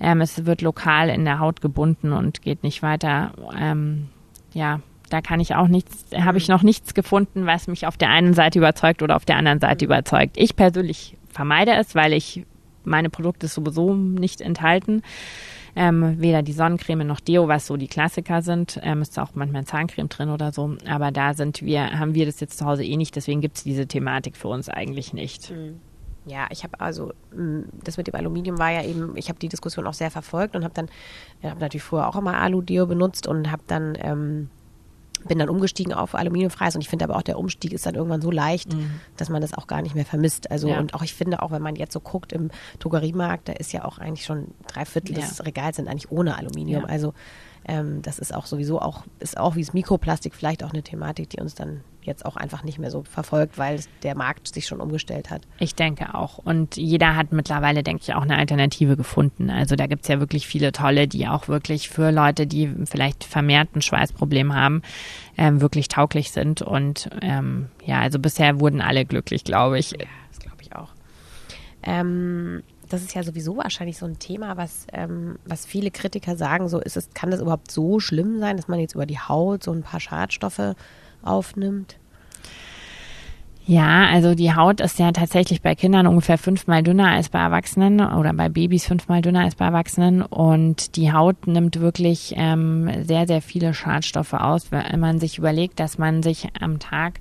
Ähm, 0.00 0.20
es 0.20 0.46
wird 0.46 0.62
lokal 0.62 1.10
in 1.10 1.24
der 1.24 1.38
Haut 1.38 1.60
gebunden 1.60 2.12
und 2.12 2.40
geht 2.40 2.62
nicht 2.62 2.82
weiter. 2.82 3.32
Ähm, 3.58 4.08
ja, 4.54 4.80
da 5.10 5.20
kann 5.20 5.40
ich 5.40 5.54
auch 5.54 5.68
nichts, 5.68 6.06
habe 6.16 6.38
ich 6.38 6.48
noch 6.48 6.62
nichts 6.62 6.94
gefunden, 6.94 7.46
was 7.46 7.68
mich 7.68 7.86
auf 7.86 7.96
der 7.96 8.10
einen 8.10 8.34
Seite 8.34 8.58
überzeugt 8.58 9.02
oder 9.02 9.16
auf 9.16 9.24
der 9.24 9.36
anderen 9.36 9.60
Seite 9.60 9.84
überzeugt. 9.84 10.36
Ich 10.36 10.56
persönlich 10.56 11.16
vermeide 11.28 11.72
es, 11.72 11.94
weil 11.94 12.12
ich 12.12 12.44
meine 12.84 13.10
Produkte 13.10 13.48
sowieso 13.48 13.94
nicht 13.94 14.40
enthalten. 14.40 15.02
Ähm, 15.78 16.20
weder 16.20 16.42
die 16.42 16.54
Sonnencreme 16.54 17.06
noch 17.06 17.20
Deo, 17.20 17.48
was 17.48 17.66
so 17.66 17.76
die 17.76 17.86
Klassiker 17.86 18.40
sind. 18.40 18.80
Ähm, 18.82 19.02
ist 19.02 19.18
auch 19.18 19.34
manchmal 19.34 19.64
Zahncreme 19.64 20.08
drin 20.08 20.30
oder 20.30 20.50
so. 20.50 20.76
Aber 20.88 21.10
da 21.12 21.34
sind 21.34 21.60
wir, 21.62 21.98
haben 21.98 22.14
wir 22.14 22.24
das 22.24 22.40
jetzt 22.40 22.58
zu 22.58 22.64
Hause 22.64 22.82
eh 22.82 22.96
nicht, 22.96 23.14
deswegen 23.14 23.42
gibt 23.42 23.58
es 23.58 23.64
diese 23.64 23.86
Thematik 23.86 24.36
für 24.36 24.48
uns 24.48 24.70
eigentlich 24.70 25.12
nicht. 25.12 25.50
Mhm. 25.50 25.80
Ja, 26.24 26.46
ich 26.50 26.64
habe 26.64 26.80
also 26.80 27.12
das 27.84 27.98
mit 27.98 28.08
dem 28.08 28.16
Aluminium 28.16 28.58
war 28.58 28.70
ja 28.70 28.82
eben, 28.82 29.16
ich 29.16 29.28
habe 29.28 29.38
die 29.38 29.48
Diskussion 29.48 29.86
auch 29.86 29.94
sehr 29.94 30.10
verfolgt 30.10 30.56
und 30.56 30.64
habe 30.64 30.74
dann, 30.74 30.88
ich 31.40 31.48
habe 31.48 31.60
natürlich 31.60 31.84
vorher 31.84 32.08
auch 32.08 32.16
immer 32.16 32.34
Alu-Deo 32.34 32.86
benutzt 32.86 33.28
und 33.28 33.52
habe 33.52 33.62
dann 33.68 33.96
ähm, 34.00 34.50
bin 35.26 35.38
dann 35.38 35.48
umgestiegen 35.48 35.92
auf 35.92 36.14
aluminiumfreies 36.14 36.74
und 36.74 36.80
ich 36.80 36.88
finde 36.88 37.04
aber 37.04 37.16
auch 37.16 37.22
der 37.22 37.38
Umstieg 37.38 37.72
ist 37.72 37.86
dann 37.86 37.94
irgendwann 37.94 38.20
so 38.20 38.30
leicht, 38.30 38.72
mhm. 38.72 39.00
dass 39.16 39.28
man 39.28 39.42
das 39.42 39.54
auch 39.54 39.66
gar 39.66 39.82
nicht 39.82 39.94
mehr 39.94 40.04
vermisst. 40.04 40.50
Also 40.50 40.68
ja. 40.68 40.78
und 40.78 40.94
auch 40.94 41.02
ich 41.02 41.14
finde 41.14 41.42
auch, 41.42 41.50
wenn 41.50 41.62
man 41.62 41.76
jetzt 41.76 41.92
so 41.92 42.00
guckt 42.00 42.32
im 42.32 42.50
Drogeriemarkt, 42.78 43.48
da 43.48 43.52
ist 43.52 43.72
ja 43.72 43.84
auch 43.84 43.98
eigentlich 43.98 44.24
schon 44.24 44.48
drei 44.66 44.84
Viertel 44.84 45.18
ja. 45.18 45.20
des 45.20 45.44
Regals 45.44 45.76
sind 45.76 45.88
eigentlich 45.88 46.10
ohne 46.10 46.36
Aluminium. 46.36 46.82
Ja. 46.82 46.88
Also 46.88 47.14
ähm, 47.66 48.02
das 48.02 48.18
ist 48.18 48.34
auch 48.34 48.46
sowieso 48.46 48.80
auch, 48.80 49.04
ist 49.18 49.38
auch 49.38 49.56
wie 49.56 49.64
das 49.64 49.74
Mikroplastik 49.74 50.34
vielleicht 50.34 50.62
auch 50.62 50.72
eine 50.72 50.82
Thematik, 50.82 51.30
die 51.30 51.40
uns 51.40 51.54
dann 51.54 51.82
jetzt 52.06 52.24
auch 52.24 52.36
einfach 52.36 52.62
nicht 52.62 52.78
mehr 52.78 52.90
so 52.90 53.02
verfolgt, 53.02 53.58
weil 53.58 53.80
der 54.02 54.16
Markt 54.16 54.54
sich 54.54 54.66
schon 54.66 54.80
umgestellt 54.80 55.30
hat. 55.30 55.42
Ich 55.58 55.74
denke 55.74 56.14
auch. 56.14 56.38
Und 56.38 56.76
jeder 56.76 57.16
hat 57.16 57.32
mittlerweile, 57.32 57.82
denke 57.82 58.02
ich, 58.02 58.14
auch 58.14 58.22
eine 58.22 58.36
Alternative 58.36 58.96
gefunden. 58.96 59.50
Also 59.50 59.76
da 59.76 59.86
gibt 59.86 60.02
es 60.02 60.08
ja 60.08 60.20
wirklich 60.20 60.46
viele 60.46 60.72
tolle, 60.72 61.08
die 61.08 61.26
auch 61.28 61.48
wirklich 61.48 61.90
für 61.90 62.10
Leute, 62.10 62.46
die 62.46 62.72
vielleicht 62.84 63.24
vermehrt 63.24 63.74
ein 63.74 63.82
Schweißproblem 63.82 64.54
haben, 64.54 64.82
ähm, 65.36 65.60
wirklich 65.60 65.88
tauglich 65.88 66.30
sind. 66.30 66.62
Und 66.62 67.10
ähm, 67.20 67.66
ja, 67.84 68.00
also 68.00 68.18
bisher 68.18 68.60
wurden 68.60 68.80
alle 68.80 69.04
glücklich, 69.04 69.44
glaube 69.44 69.78
ich. 69.78 69.90
Ja, 69.90 70.06
das 70.28 70.38
glaube 70.38 70.58
ich 70.60 70.74
auch. 70.74 70.90
Ähm, 71.82 72.62
das 72.88 73.02
ist 73.02 73.14
ja 73.14 73.22
sowieso 73.22 73.56
wahrscheinlich 73.56 73.98
so 73.98 74.06
ein 74.06 74.18
Thema, 74.18 74.56
was, 74.56 74.86
ähm, 74.92 75.38
was 75.44 75.66
viele 75.66 75.90
Kritiker 75.90 76.36
sagen, 76.36 76.68
so 76.68 76.80
ist 76.80 76.96
es, 76.96 77.10
kann 77.14 77.30
das 77.30 77.40
überhaupt 77.40 77.70
so 77.70 78.00
schlimm 78.00 78.38
sein, 78.38 78.56
dass 78.56 78.68
man 78.68 78.80
jetzt 78.80 78.94
über 78.94 79.06
die 79.06 79.18
Haut 79.18 79.62
so 79.62 79.72
ein 79.72 79.82
paar 79.82 80.00
Schadstoffe 80.00 80.74
aufnimmt? 81.22 81.96
Ja, 83.68 84.06
also 84.06 84.36
die 84.36 84.54
Haut 84.54 84.80
ist 84.80 85.00
ja 85.00 85.10
tatsächlich 85.10 85.60
bei 85.60 85.74
Kindern 85.74 86.06
ungefähr 86.06 86.38
fünfmal 86.38 86.84
dünner 86.84 87.08
als 87.08 87.30
bei 87.30 87.40
Erwachsenen 87.40 88.00
oder 88.00 88.32
bei 88.32 88.48
Babys 88.48 88.86
fünfmal 88.86 89.22
dünner 89.22 89.40
als 89.40 89.56
bei 89.56 89.64
Erwachsenen. 89.64 90.22
Und 90.22 90.94
die 90.94 91.12
Haut 91.12 91.48
nimmt 91.48 91.80
wirklich 91.80 92.34
ähm, 92.36 92.88
sehr, 93.02 93.26
sehr 93.26 93.42
viele 93.42 93.74
Schadstoffe 93.74 94.34
aus, 94.34 94.70
wenn 94.70 95.00
man 95.00 95.18
sich 95.18 95.38
überlegt, 95.38 95.80
dass 95.80 95.98
man 95.98 96.22
sich 96.22 96.46
am 96.60 96.78
Tag 96.78 97.14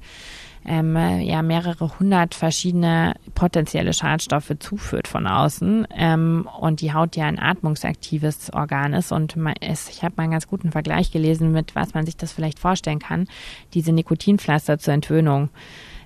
ähm, 0.66 0.96
ja 1.22 1.42
mehrere 1.42 2.00
hundert 2.00 2.36
verschiedene 2.36 3.16
potenzielle 3.34 3.94
Schadstoffe 3.94 4.54
zuführt 4.60 5.08
von 5.08 5.28
außen 5.28 5.88
ähm, 5.96 6.48
und 6.60 6.82
die 6.82 6.94
Haut 6.94 7.16
ja 7.16 7.26
ein 7.26 7.40
atmungsaktives 7.40 8.52
Organ 8.54 8.94
ist 8.94 9.12
und 9.12 9.36
man, 9.36 9.56
es, 9.62 9.90
ich 9.90 10.04
habe 10.04 10.16
mal 10.18 10.24
einen 10.24 10.32
ganz 10.32 10.48
guten 10.48 10.72
Vergleich 10.72 11.12
gelesen 11.12 11.52
mit 11.52 11.76
was 11.76 11.94
man 11.94 12.06
sich 12.06 12.18
das 12.18 12.32
vielleicht 12.32 12.60
vorstellen 12.60 13.00
kann 13.00 13.28
diese 13.74 13.92
Nikotinpflaster 13.92 14.80
zur 14.80 14.94
Entwöhnung 14.94 15.50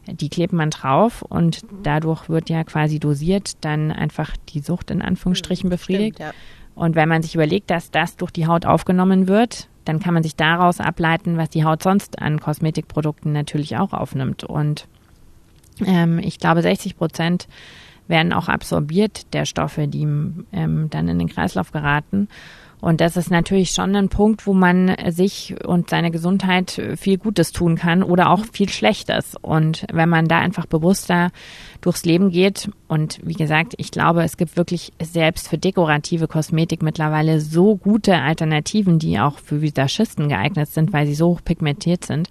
die 0.08 0.30
klebt 0.30 0.54
man 0.54 0.70
drauf 0.70 1.22
und 1.22 1.62
dadurch 1.84 2.30
wird 2.30 2.50
ja 2.50 2.64
quasi 2.64 3.00
dosiert 3.00 3.64
dann 3.64 3.92
einfach 3.92 4.36
die 4.50 4.60
Sucht 4.60 4.92
in 4.92 5.02
Anführungsstrichen 5.02 5.70
befriedigt. 5.70 6.16
Stimmt, 6.16 6.34
ja. 6.34 6.34
Und 6.76 6.96
wenn 6.96 7.10
man 7.10 7.22
sich 7.22 7.36
überlegt, 7.36 7.70
dass 7.70 7.92
das 7.92 8.16
durch 8.16 8.32
die 8.32 8.48
Haut 8.48 8.66
aufgenommen 8.66 9.28
wird, 9.28 9.68
dann 9.90 10.00
kann 10.00 10.14
man 10.14 10.22
sich 10.22 10.36
daraus 10.36 10.80
ableiten, 10.80 11.38
was 11.38 11.50
die 11.50 11.64
Haut 11.64 11.82
sonst 11.82 12.22
an 12.22 12.40
Kosmetikprodukten 12.40 13.32
natürlich 13.32 13.76
auch 13.78 13.92
aufnimmt. 13.92 14.44
Und 14.44 14.88
ähm, 15.84 16.20
ich 16.20 16.38
glaube, 16.38 16.62
60 16.62 16.96
Prozent 16.96 17.48
werden 18.08 18.32
auch 18.32 18.50
absorbiert 18.50 19.34
der 19.34 19.46
Stoffe, 19.46 19.88
die 19.88 20.04
ähm, 20.04 20.88
dann 20.92 21.08
in 21.08 21.18
den 21.18 21.28
Kreislauf 21.28 21.72
geraten. 21.72 22.28
Und 22.82 23.02
das 23.02 23.18
ist 23.18 23.30
natürlich 23.30 23.72
schon 23.72 23.96
ein 23.96 24.10
Punkt, 24.10 24.48
wo 24.48 24.54
man 24.54 24.96
sich 25.10 25.56
und 25.66 25.90
seine 25.90 26.12
Gesundheit 26.12 26.82
viel 26.96 27.18
Gutes 27.18 27.52
tun 27.52 27.76
kann 27.76 28.04
oder 28.04 28.30
auch 28.30 28.46
viel 28.46 28.70
Schlechtes. 28.70 29.36
Und 29.42 29.86
wenn 29.92 30.08
man 30.08 30.28
da 30.28 30.40
einfach 30.40 30.66
bewusster 30.66 31.32
durchs 31.82 32.06
Leben 32.06 32.30
geht 32.30 32.70
und 32.88 33.20
wie 33.24 33.34
gesagt, 33.34 33.74
ich 33.78 33.92
glaube, 33.92 34.24
es 34.24 34.38
gibt 34.38 34.58
wirklich 34.58 34.94
selbst 35.02 35.50
für 35.50 35.58
dekorative 35.58 36.28
Kosmetik 36.28 36.82
mittlerweile 36.82 37.42
so 37.42 37.76
gute 37.76 38.18
Alternativen, 38.18 39.00
die 39.00 39.20
auch 39.20 39.40
für 39.40 39.62
Visagisten 39.62 40.30
geeignet 40.30 40.70
sind, 40.70 40.94
weil 40.94 41.06
sie 41.06 41.16
so 41.16 41.38
pigmentiert 41.44 42.06
sind, 42.06 42.30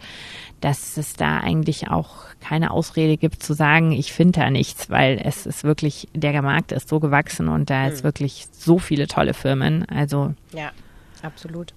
dass 0.61 0.97
es 0.97 1.15
da 1.15 1.39
eigentlich 1.39 1.89
auch 1.89 2.27
keine 2.41 2.71
Ausrede 2.71 3.17
gibt 3.17 3.43
zu 3.43 3.53
sagen, 3.55 3.93
ich 3.93 4.13
finde 4.13 4.41
da 4.41 4.51
nichts, 4.51 4.91
weil 4.91 5.21
es 5.23 5.47
ist 5.47 5.65
wirklich, 5.65 6.09
der 6.15 6.41
Markt 6.43 6.73
ist 6.73 6.89
so 6.89 7.01
gewachsen 7.01 7.49
und 7.49 7.71
da 7.71 7.87
ist 7.87 8.01
mhm. 8.03 8.09
wirklich 8.09 8.47
so 8.53 8.79
viele 8.79 9.07
tolle 9.07 9.35
Firmen. 9.35 9.85
Also 9.89 10.35
ja, 10.53 10.71
absolut. 11.23 11.75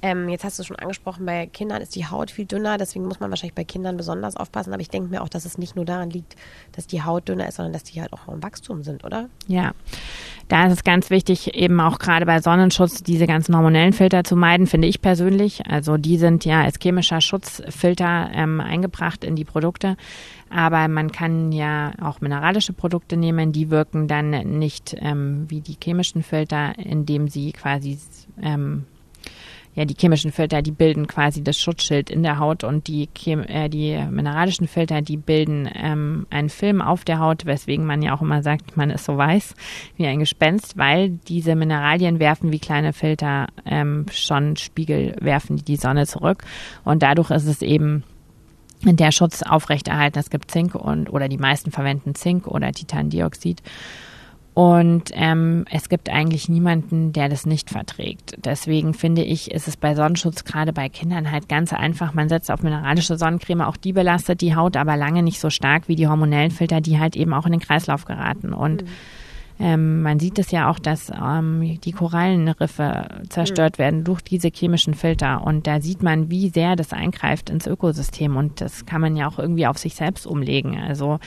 Ähm, 0.00 0.28
jetzt 0.28 0.44
hast 0.44 0.58
du 0.58 0.62
schon 0.62 0.76
angesprochen, 0.76 1.26
bei 1.26 1.46
Kindern 1.46 1.82
ist 1.82 1.96
die 1.96 2.06
Haut 2.06 2.30
viel 2.30 2.46
dünner, 2.46 2.78
deswegen 2.78 3.06
muss 3.06 3.18
man 3.18 3.30
wahrscheinlich 3.30 3.54
bei 3.54 3.64
Kindern 3.64 3.96
besonders 3.96 4.36
aufpassen. 4.36 4.72
Aber 4.72 4.80
ich 4.80 4.90
denke 4.90 5.10
mir 5.10 5.22
auch, 5.22 5.28
dass 5.28 5.44
es 5.44 5.58
nicht 5.58 5.74
nur 5.74 5.84
daran 5.84 6.10
liegt, 6.10 6.36
dass 6.72 6.86
die 6.86 7.02
Haut 7.02 7.28
dünner 7.28 7.48
ist, 7.48 7.56
sondern 7.56 7.72
dass 7.72 7.82
die 7.82 8.00
halt 8.00 8.12
auch 8.12 8.28
im 8.28 8.42
Wachstum 8.42 8.84
sind, 8.84 9.04
oder? 9.04 9.28
Ja, 9.48 9.72
da 10.46 10.66
ist 10.66 10.72
es 10.72 10.84
ganz 10.84 11.10
wichtig, 11.10 11.54
eben 11.54 11.80
auch 11.80 11.98
gerade 11.98 12.26
bei 12.26 12.40
Sonnenschutz 12.40 13.02
diese 13.02 13.26
ganzen 13.26 13.56
hormonellen 13.56 13.92
Filter 13.92 14.22
zu 14.22 14.36
meiden, 14.36 14.68
finde 14.68 14.86
ich 14.86 15.02
persönlich. 15.02 15.66
Also 15.66 15.96
die 15.96 16.16
sind 16.16 16.44
ja 16.44 16.62
als 16.62 16.78
chemischer 16.80 17.20
Schutzfilter 17.20 18.30
ähm, 18.32 18.60
eingebracht 18.60 19.24
in 19.24 19.34
die 19.34 19.44
Produkte. 19.44 19.96
Aber 20.48 20.86
man 20.88 21.10
kann 21.10 21.50
ja 21.50 21.92
auch 22.00 22.20
mineralische 22.20 22.72
Produkte 22.72 23.16
nehmen, 23.16 23.52
die 23.52 23.68
wirken 23.70 24.06
dann 24.06 24.30
nicht 24.58 24.96
ähm, 24.98 25.46
wie 25.48 25.60
die 25.60 25.76
chemischen 25.82 26.22
Filter, 26.22 26.78
indem 26.78 27.28
sie 27.28 27.52
quasi 27.52 27.98
ähm, 28.40 28.86
ja, 29.78 29.84
die 29.84 29.94
chemischen 29.94 30.32
Filter, 30.32 30.60
die 30.60 30.72
bilden 30.72 31.06
quasi 31.06 31.44
das 31.44 31.56
Schutzschild 31.56 32.10
in 32.10 32.24
der 32.24 32.40
Haut 32.40 32.64
und 32.64 32.88
die, 32.88 33.06
Chem 33.06 33.44
äh, 33.44 33.68
die 33.68 33.96
mineralischen 34.10 34.66
Filter, 34.66 35.02
die 35.02 35.16
bilden 35.16 35.70
ähm, 35.72 36.26
einen 36.30 36.48
Film 36.48 36.82
auf 36.82 37.04
der 37.04 37.20
Haut, 37.20 37.46
weswegen 37.46 37.86
man 37.86 38.02
ja 38.02 38.12
auch 38.12 38.20
immer 38.20 38.42
sagt, 38.42 38.76
man 38.76 38.90
ist 38.90 39.04
so 39.04 39.16
weiß 39.16 39.54
wie 39.96 40.08
ein 40.08 40.18
Gespenst, 40.18 40.76
weil 40.76 41.10
diese 41.10 41.54
Mineralien 41.54 42.18
werfen 42.18 42.50
wie 42.50 42.58
kleine 42.58 42.92
Filter 42.92 43.46
ähm, 43.64 44.06
schon 44.10 44.56
Spiegel, 44.56 45.14
werfen 45.20 45.58
die, 45.58 45.62
die 45.62 45.76
Sonne 45.76 46.08
zurück 46.08 46.42
und 46.82 47.04
dadurch 47.04 47.30
ist 47.30 47.46
es 47.46 47.62
eben 47.62 48.02
der 48.82 49.12
Schutz 49.12 49.44
aufrechterhalten. 49.44 50.18
Es 50.18 50.28
gibt 50.28 50.50
Zink 50.50 50.74
und 50.74 51.08
oder 51.08 51.28
die 51.28 51.38
meisten 51.38 51.70
verwenden 51.70 52.16
Zink 52.16 52.48
oder 52.48 52.72
Titandioxid. 52.72 53.62
Und 54.58 55.12
ähm, 55.14 55.66
es 55.70 55.88
gibt 55.88 56.10
eigentlich 56.10 56.48
niemanden, 56.48 57.12
der 57.12 57.28
das 57.28 57.46
nicht 57.46 57.70
verträgt. 57.70 58.44
Deswegen 58.44 58.92
finde 58.92 59.22
ich, 59.22 59.52
ist 59.52 59.68
es 59.68 59.76
bei 59.76 59.94
Sonnenschutz 59.94 60.42
gerade 60.42 60.72
bei 60.72 60.88
Kindern 60.88 61.30
halt 61.30 61.48
ganz 61.48 61.72
einfach. 61.72 62.12
Man 62.12 62.28
setzt 62.28 62.50
auf 62.50 62.64
mineralische 62.64 63.16
Sonnencreme, 63.16 63.60
auch 63.60 63.76
die 63.76 63.92
belastet 63.92 64.40
die 64.40 64.56
Haut, 64.56 64.76
aber 64.76 64.96
lange 64.96 65.22
nicht 65.22 65.38
so 65.38 65.48
stark 65.48 65.86
wie 65.86 65.94
die 65.94 66.08
hormonellen 66.08 66.50
Filter, 66.50 66.80
die 66.80 66.98
halt 66.98 67.14
eben 67.14 67.34
auch 67.34 67.46
in 67.46 67.52
den 67.52 67.60
Kreislauf 67.60 68.04
geraten. 68.04 68.52
Und 68.52 68.82
mhm. 68.82 68.88
ähm, 69.60 70.02
man 70.02 70.18
sieht 70.18 70.40
es 70.40 70.50
ja 70.50 70.68
auch, 70.68 70.80
dass 70.80 71.08
ähm, 71.10 71.80
die 71.80 71.92
Korallenriffe 71.92 73.06
zerstört 73.28 73.78
mhm. 73.78 73.82
werden 73.82 74.02
durch 74.02 74.22
diese 74.22 74.48
chemischen 74.52 74.94
Filter. 74.94 75.46
Und 75.46 75.68
da 75.68 75.80
sieht 75.80 76.02
man, 76.02 76.32
wie 76.32 76.48
sehr 76.48 76.74
das 76.74 76.92
eingreift 76.92 77.48
ins 77.48 77.68
Ökosystem. 77.68 78.34
Und 78.34 78.60
das 78.60 78.86
kann 78.86 79.02
man 79.02 79.14
ja 79.14 79.28
auch 79.28 79.38
irgendwie 79.38 79.68
auf 79.68 79.78
sich 79.78 79.94
selbst 79.94 80.26
umlegen. 80.26 80.80
Also 80.80 81.20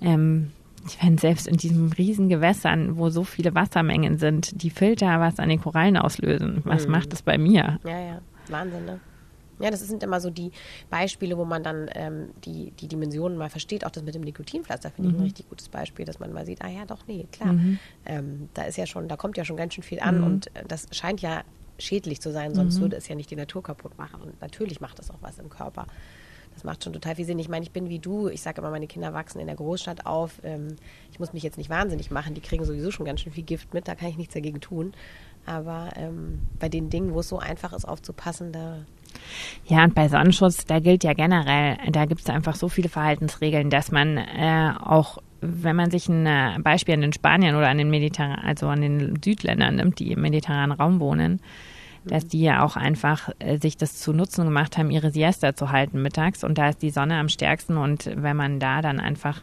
ähm, 0.00 0.52
ich 0.86 1.02
meine, 1.02 1.18
selbst 1.18 1.46
in 1.46 1.56
diesen 1.56 1.92
riesen 1.92 2.28
Gewässern, 2.28 2.96
wo 2.96 3.10
so 3.10 3.24
viele 3.24 3.54
Wassermengen 3.54 4.18
sind, 4.18 4.62
die 4.62 4.70
Filter 4.70 5.20
was 5.20 5.38
an 5.38 5.48
den 5.48 5.60
Korallen 5.60 5.96
auslösen. 5.96 6.62
Was 6.64 6.86
mhm. 6.86 6.92
macht 6.92 7.12
das 7.12 7.22
bei 7.22 7.38
mir? 7.38 7.78
Ja, 7.84 8.00
ja, 8.00 8.20
Wahnsinn, 8.48 8.84
ne? 8.84 9.00
Ja, 9.60 9.70
das 9.70 9.80
sind 9.80 10.02
immer 10.02 10.20
so 10.20 10.30
die 10.30 10.52
Beispiele, 10.88 11.36
wo 11.36 11.44
man 11.44 11.62
dann 11.62 11.90
ähm, 11.94 12.28
die, 12.44 12.70
die 12.72 12.86
Dimensionen 12.86 13.36
mal 13.36 13.50
versteht. 13.50 13.84
Auch 13.84 13.90
das 13.90 14.04
mit 14.04 14.14
dem 14.14 14.22
Nikotinpflaster 14.22 14.90
finde 14.90 15.10
mhm. 15.10 15.14
ich 15.14 15.20
ein 15.20 15.24
richtig 15.24 15.48
gutes 15.48 15.68
Beispiel, 15.68 16.04
dass 16.04 16.20
man 16.20 16.32
mal 16.32 16.46
sieht, 16.46 16.62
ah 16.62 16.68
ja, 16.68 16.84
doch, 16.84 17.06
nee, 17.06 17.26
klar. 17.32 17.54
Mhm. 17.54 17.78
Ähm, 18.06 18.48
da 18.54 18.62
ist 18.62 18.78
ja 18.78 18.86
schon, 18.86 19.08
da 19.08 19.16
kommt 19.16 19.36
ja 19.36 19.44
schon 19.44 19.56
ganz 19.56 19.74
schön 19.74 19.82
viel 19.82 20.00
an 20.00 20.18
mhm. 20.18 20.24
und 20.24 20.56
äh, 20.56 20.64
das 20.66 20.86
scheint 20.92 21.20
ja 21.22 21.42
schädlich 21.78 22.20
zu 22.20 22.32
sein, 22.32 22.54
sonst 22.54 22.76
mhm. 22.76 22.82
würde 22.82 22.96
es 22.96 23.08
ja 23.08 23.14
nicht 23.14 23.30
die 23.30 23.36
Natur 23.36 23.62
kaputt 23.62 23.96
machen. 23.98 24.20
Und 24.20 24.40
natürlich 24.40 24.80
macht 24.80 24.98
das 24.98 25.10
auch 25.10 25.18
was 25.20 25.38
im 25.38 25.48
Körper. 25.48 25.86
Das 26.58 26.64
macht 26.64 26.82
schon 26.82 26.92
total 26.92 27.14
viel 27.14 27.24
Sinn. 27.24 27.38
Ich 27.38 27.48
meine, 27.48 27.62
ich 27.62 27.70
bin 27.70 27.88
wie 27.88 28.00
du. 28.00 28.26
Ich 28.26 28.42
sage 28.42 28.60
immer, 28.60 28.70
meine 28.70 28.88
Kinder 28.88 29.14
wachsen 29.14 29.38
in 29.38 29.46
der 29.46 29.54
Großstadt 29.54 30.06
auf. 30.06 30.40
Ähm, 30.42 30.74
ich 31.12 31.20
muss 31.20 31.32
mich 31.32 31.44
jetzt 31.44 31.56
nicht 31.56 31.70
wahnsinnig 31.70 32.10
machen. 32.10 32.34
Die 32.34 32.40
kriegen 32.40 32.64
sowieso 32.64 32.90
schon 32.90 33.06
ganz 33.06 33.20
schön 33.20 33.32
viel 33.32 33.44
Gift 33.44 33.72
mit. 33.74 33.86
Da 33.86 33.94
kann 33.94 34.08
ich 34.08 34.16
nichts 34.16 34.34
dagegen 34.34 34.60
tun. 34.60 34.92
Aber 35.46 35.90
ähm, 35.94 36.40
bei 36.58 36.68
den 36.68 36.90
Dingen, 36.90 37.14
wo 37.14 37.20
es 37.20 37.28
so 37.28 37.38
einfach 37.38 37.72
ist, 37.72 37.84
aufzupassen, 37.84 38.50
da 38.50 38.78
ja, 39.66 39.84
und 39.84 39.94
bei 39.94 40.08
Sonnenschutz, 40.08 40.66
da 40.66 40.80
gilt 40.80 41.04
ja 41.04 41.12
generell, 41.12 41.78
da 41.90 42.06
gibt 42.06 42.22
es 42.22 42.28
einfach 42.28 42.56
so 42.56 42.68
viele 42.68 42.88
Verhaltensregeln, 42.88 43.70
dass 43.70 43.92
man 43.92 44.16
äh, 44.16 44.72
auch, 44.80 45.18
wenn 45.40 45.76
man 45.76 45.92
sich 45.92 46.08
ein 46.08 46.26
äh, 46.26 46.58
Beispiel 46.60 46.94
an 46.94 47.02
den 47.02 47.12
Spaniern 47.12 47.54
oder 47.54 47.68
an 47.68 47.78
den 47.78 47.88
Mediterranen, 47.88 48.44
also 48.44 48.66
an 48.66 48.80
den 48.80 49.20
Südländern 49.24 49.76
nimmt, 49.76 50.00
die 50.00 50.10
im 50.10 50.22
mediterranen 50.22 50.72
Raum 50.72 50.98
wohnen, 50.98 51.40
dass 52.04 52.26
die 52.26 52.40
ja 52.40 52.64
auch 52.64 52.76
einfach 52.76 53.30
äh, 53.38 53.58
sich 53.58 53.76
das 53.76 53.98
zu 53.98 54.12
Nutzen 54.12 54.44
gemacht 54.44 54.78
haben, 54.78 54.90
ihre 54.90 55.10
Siesta 55.10 55.54
zu 55.54 55.70
halten 55.70 56.02
mittags. 56.02 56.44
Und 56.44 56.58
da 56.58 56.68
ist 56.68 56.82
die 56.82 56.90
Sonne 56.90 57.18
am 57.18 57.28
stärksten. 57.28 57.76
Und 57.76 58.10
wenn 58.14 58.36
man 58.36 58.60
da 58.60 58.82
dann 58.82 59.00
einfach 59.00 59.42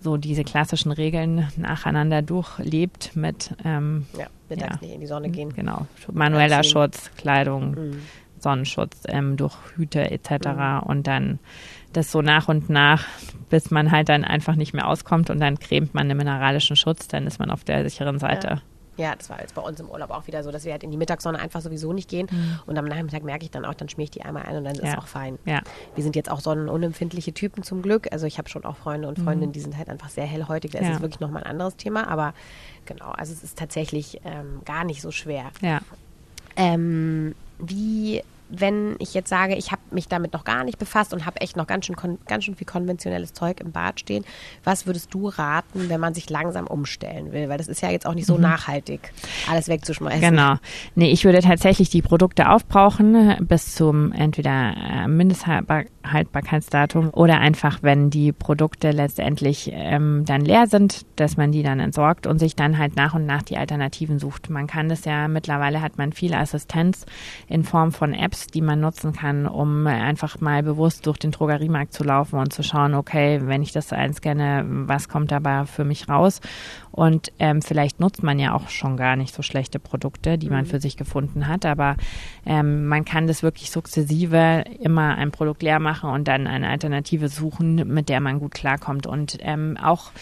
so 0.00 0.16
diese 0.18 0.44
klassischen 0.44 0.92
Regeln 0.92 1.48
nacheinander 1.56 2.22
durchlebt 2.22 3.16
mit 3.16 3.54
ähm, 3.64 4.06
ja, 4.16 4.26
mittags 4.48 4.76
ja, 4.76 4.82
nicht 4.82 4.94
in 4.94 5.00
die 5.00 5.06
Sonne 5.06 5.30
gehen. 5.30 5.52
Genau. 5.54 5.86
Manueller 6.12 6.62
Schutz, 6.62 7.10
Kleidung, 7.16 7.70
mhm. 7.70 8.02
Sonnenschutz 8.38 9.02
ähm, 9.08 9.36
durch 9.36 9.54
Hüte 9.74 10.10
etc. 10.10 10.48
Mhm. 10.48 10.78
Und 10.84 11.06
dann 11.06 11.38
das 11.94 12.12
so 12.12 12.22
nach 12.22 12.48
und 12.48 12.68
nach, 12.68 13.06
bis 13.48 13.70
man 13.70 13.90
halt 13.90 14.08
dann 14.08 14.24
einfach 14.24 14.56
nicht 14.56 14.74
mehr 14.74 14.86
auskommt 14.86 15.30
und 15.30 15.40
dann 15.40 15.58
cremt 15.58 15.94
man 15.94 16.08
den 16.08 16.18
mineralischen 16.18 16.76
Schutz, 16.76 17.08
dann 17.08 17.26
ist 17.26 17.38
man 17.38 17.50
auf 17.50 17.64
der 17.64 17.88
sicheren 17.88 18.18
Seite. 18.18 18.48
Ja. 18.48 18.62
Ja, 18.96 19.14
das 19.16 19.28
war 19.28 19.40
jetzt 19.40 19.54
bei 19.54 19.62
uns 19.62 19.80
im 19.80 19.88
Urlaub 19.88 20.10
auch 20.10 20.26
wieder 20.26 20.42
so, 20.42 20.50
dass 20.50 20.64
wir 20.64 20.72
halt 20.72 20.84
in 20.84 20.90
die 20.90 20.96
Mittagssonne 20.96 21.38
einfach 21.38 21.60
sowieso 21.60 21.92
nicht 21.92 22.08
gehen. 22.08 22.28
Mhm. 22.30 22.60
Und 22.66 22.78
am 22.78 22.84
Nachmittag 22.84 23.24
merke 23.24 23.44
ich 23.44 23.50
dann 23.50 23.64
auch, 23.64 23.74
dann 23.74 23.88
schmier 23.88 24.04
ich 24.04 24.10
die 24.10 24.22
einmal 24.22 24.44
ein 24.44 24.56
und 24.56 24.64
dann 24.64 24.74
ist 24.74 24.84
es 24.84 24.96
auch 24.96 25.06
fein. 25.06 25.38
Ja. 25.44 25.60
Wir 25.94 26.04
sind 26.04 26.16
jetzt 26.16 26.30
auch 26.30 26.40
sonnenunempfindliche 26.40 27.32
Typen 27.32 27.62
zum 27.62 27.82
Glück. 27.82 28.12
Also 28.12 28.26
ich 28.26 28.38
habe 28.38 28.48
schon 28.48 28.64
auch 28.64 28.76
Freunde 28.76 29.08
und 29.08 29.18
Freundinnen, 29.18 29.48
mhm. 29.48 29.52
die 29.52 29.60
sind 29.60 29.76
halt 29.76 29.88
einfach 29.88 30.10
sehr 30.10 30.26
hellhäutig. 30.26 30.72
Da 30.72 30.80
ja. 30.80 30.88
ist 30.88 30.96
es 30.96 31.02
wirklich 31.02 31.20
nochmal 31.20 31.42
ein 31.42 31.50
anderes 31.50 31.76
Thema. 31.76 32.08
Aber 32.08 32.34
genau, 32.86 33.10
also 33.10 33.32
es 33.32 33.42
ist 33.42 33.58
tatsächlich 33.58 34.20
ähm, 34.24 34.60
gar 34.64 34.84
nicht 34.84 35.02
so 35.02 35.10
schwer. 35.10 35.50
Ja. 35.60 35.80
Ähm, 36.56 37.34
wie 37.58 38.22
wenn 38.48 38.96
ich 38.98 39.14
jetzt 39.14 39.28
sage, 39.28 39.54
ich 39.54 39.72
habe 39.72 39.82
mich 39.90 40.08
damit 40.08 40.32
noch 40.32 40.44
gar 40.44 40.64
nicht 40.64 40.78
befasst 40.78 41.14
und 41.14 41.26
habe 41.26 41.40
echt 41.40 41.56
noch 41.56 41.66
ganz 41.66 41.86
schön, 41.86 41.96
ganz 42.26 42.44
schön 42.44 42.54
viel 42.54 42.66
konventionelles 42.66 43.32
Zeug 43.32 43.60
im 43.60 43.72
Bad 43.72 44.00
stehen, 44.00 44.24
was 44.62 44.86
würdest 44.86 45.12
du 45.14 45.28
raten, 45.28 45.88
wenn 45.88 46.00
man 46.00 46.14
sich 46.14 46.28
langsam 46.30 46.66
umstellen 46.66 47.32
will? 47.32 47.48
Weil 47.48 47.58
das 47.58 47.68
ist 47.68 47.82
ja 47.82 47.90
jetzt 47.90 48.06
auch 48.06 48.14
nicht 48.14 48.26
so 48.26 48.36
mhm. 48.36 48.42
nachhaltig, 48.42 49.12
alles 49.50 49.68
wegzuschmeißen. 49.68 50.20
Genau. 50.20 50.56
Nee, 50.94 51.10
ich 51.10 51.24
würde 51.24 51.40
tatsächlich 51.40 51.90
die 51.90 52.02
Produkte 52.02 52.50
aufbrauchen 52.50 53.36
bis 53.40 53.74
zum 53.74 54.12
entweder 54.12 54.74
äh, 54.76 55.08
Mindesthaltbarkeitsdatum 55.08 57.10
oder 57.10 57.38
einfach, 57.38 57.78
wenn 57.82 58.10
die 58.10 58.32
Produkte 58.32 58.90
letztendlich 58.90 59.70
ähm, 59.72 60.24
dann 60.26 60.42
leer 60.42 60.66
sind, 60.66 61.06
dass 61.16 61.36
man 61.36 61.52
die 61.52 61.62
dann 61.62 61.80
entsorgt 61.80 62.26
und 62.26 62.38
sich 62.38 62.56
dann 62.56 62.78
halt 62.78 62.96
nach 62.96 63.14
und 63.14 63.26
nach 63.26 63.42
die 63.42 63.56
Alternativen 63.56 64.18
sucht. 64.18 64.50
Man 64.50 64.66
kann 64.66 64.88
das 64.88 65.04
ja, 65.04 65.28
mittlerweile 65.28 65.80
hat 65.80 65.98
man 65.98 66.12
viel 66.12 66.34
Assistenz 66.34 67.06
in 67.48 67.64
Form 67.64 67.92
von 67.92 68.12
Apps, 68.12 68.33
die 68.46 68.60
man 68.60 68.80
nutzen 68.80 69.12
kann, 69.12 69.46
um 69.46 69.86
einfach 69.86 70.40
mal 70.40 70.62
bewusst 70.62 71.06
durch 71.06 71.18
den 71.18 71.30
Drogeriemarkt 71.30 71.92
zu 71.92 72.04
laufen 72.04 72.38
und 72.38 72.52
zu 72.52 72.62
schauen, 72.62 72.94
okay, 72.94 73.40
wenn 73.44 73.62
ich 73.62 73.72
das 73.72 73.92
einscanne, 73.92 74.64
was 74.66 75.08
kommt 75.08 75.30
dabei 75.30 75.66
für 75.66 75.84
mich 75.84 76.08
raus? 76.08 76.40
Und 76.90 77.32
ähm, 77.38 77.60
vielleicht 77.60 77.98
nutzt 77.98 78.22
man 78.22 78.38
ja 78.38 78.54
auch 78.54 78.68
schon 78.68 78.96
gar 78.96 79.16
nicht 79.16 79.34
so 79.34 79.42
schlechte 79.42 79.78
Produkte, 79.78 80.38
die 80.38 80.50
man 80.50 80.64
mhm. 80.64 80.68
für 80.68 80.80
sich 80.80 80.96
gefunden 80.96 81.48
hat, 81.48 81.66
aber 81.66 81.96
ähm, 82.46 82.86
man 82.86 83.04
kann 83.04 83.26
das 83.26 83.42
wirklich 83.42 83.70
sukzessive 83.70 84.64
immer 84.80 85.16
ein 85.16 85.30
Produkt 85.30 85.62
leer 85.62 85.80
machen 85.80 86.10
und 86.10 86.28
dann 86.28 86.46
eine 86.46 86.68
Alternative 86.68 87.28
suchen, 87.28 87.76
mit 87.92 88.08
der 88.08 88.20
man 88.20 88.38
gut 88.38 88.52
klarkommt. 88.52 89.06
Und 89.06 89.38
ähm, 89.40 89.76
auch 89.82 90.12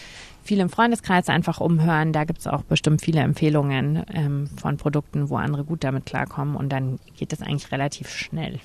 viel 0.43 0.61
im 0.61 0.69
Freundeskreis 0.69 1.29
einfach 1.29 1.61
umhören. 1.61 2.13
Da 2.13 2.25
gibt 2.25 2.41
es 2.41 2.47
auch 2.47 2.63
bestimmt 2.63 3.03
viele 3.03 3.21
Empfehlungen 3.21 4.05
ähm, 4.13 4.51
von 4.61 4.77
Produkten, 4.77 5.31
wo 5.31 5.37
andere 5.37 5.65
gut 5.65 5.85
damit 5.85 6.07
klarkommen 6.07 6.57
und 6.57 6.71
dann 6.71 6.99
geht 7.17 7.33
es 7.33 7.43
eigentlich 7.43 7.71
relativ 7.73 8.09
schnell 8.09 8.61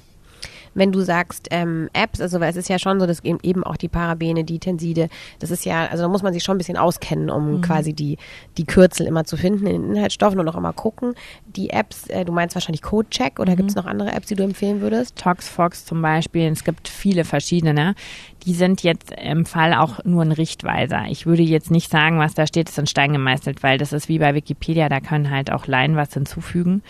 wenn 0.78 0.92
du 0.92 1.02
sagst 1.02 1.48
ähm, 1.50 1.90
Apps, 1.94 2.22
also 2.22 2.40
weil 2.40 2.52
es 2.52 2.56
ist 2.56 2.70
ja 2.70 2.78
schon 2.78 3.00
so, 3.00 3.08
dass 3.08 3.24
eben 3.24 3.64
auch 3.64 3.78
die 3.78 3.88
Parabene, 3.88 4.44
die 4.44 4.60
Tenside, 4.60 5.10
das 5.40 5.50
ist 5.50 5.66
ja, 5.66 5.88
also 5.88 6.04
da 6.04 6.10
muss 6.10 6.22
man 6.22 6.34
sich 6.34 6.44
schon 6.44 6.56
ein 6.56 6.60
bisschen 6.60 6.78
auskennen, 6.78 7.32
um 7.32 7.56
mhm. 7.58 7.62
quasi 7.62 7.94
die, 7.94 8.18
die 8.58 8.66
Kürzel 8.66 9.08
immer 9.08 9.26
zu 9.26 9.38
finden 9.38 9.66
in 9.66 9.82
den 9.82 9.96
Inhaltsstoffen 9.96 10.40
und 10.40 10.48
auch 10.48 10.56
immer 10.56 10.74
gucken. 10.74 11.16
Die 11.48 11.72
Apps, 11.72 12.08
äh, 12.08 12.26
du 12.26 12.32
meinst 12.32 12.56
wahrscheinlich 12.56 12.84
Codecheck 12.84 13.40
oder 13.40 13.54
mhm. 13.54 13.58
gibt 13.58 13.70
es 13.72 13.76
noch 13.76 13.88
andere 13.88 14.12
Apps, 14.12 14.28
die 14.28 14.36
du 14.36 14.44
empfehlen 14.44 14.82
würdest? 14.82 15.16
ToxFox 15.16 15.86
zum 15.86 16.02
Beispiel, 16.04 16.52
es 16.52 16.64
gibt 16.64 16.88
viele 16.88 17.26
verschiedene. 17.26 17.96
Die 18.46 18.54
sind 18.54 18.84
jetzt 18.84 19.12
im 19.12 19.46
Fall 19.46 19.74
auch 19.74 20.06
nur 20.06 20.22
ein 20.22 20.32
Richtweiser. 20.32 21.06
Ich 21.10 21.26
würde 21.26 21.42
jetzt 21.42 21.72
nicht 21.72 21.90
sagen, 21.90 22.20
was 22.20 22.36
da 22.36 22.46
steht, 22.46 22.70
ist 22.70 22.78
in 22.78 22.86
Stein 22.86 23.14
gemeißelt, 23.14 23.64
weil 23.64 23.80
das 23.80 23.94
ist 23.94 24.10
wie 24.10 24.20
bei 24.20 24.36
Wikipedia, 24.36 24.90
da 24.90 25.00
können 25.00 25.32
halt 25.32 25.52
auch 25.52 25.66
Laien 25.66 25.96
was 25.96 26.14
hinzufügen. 26.14 26.84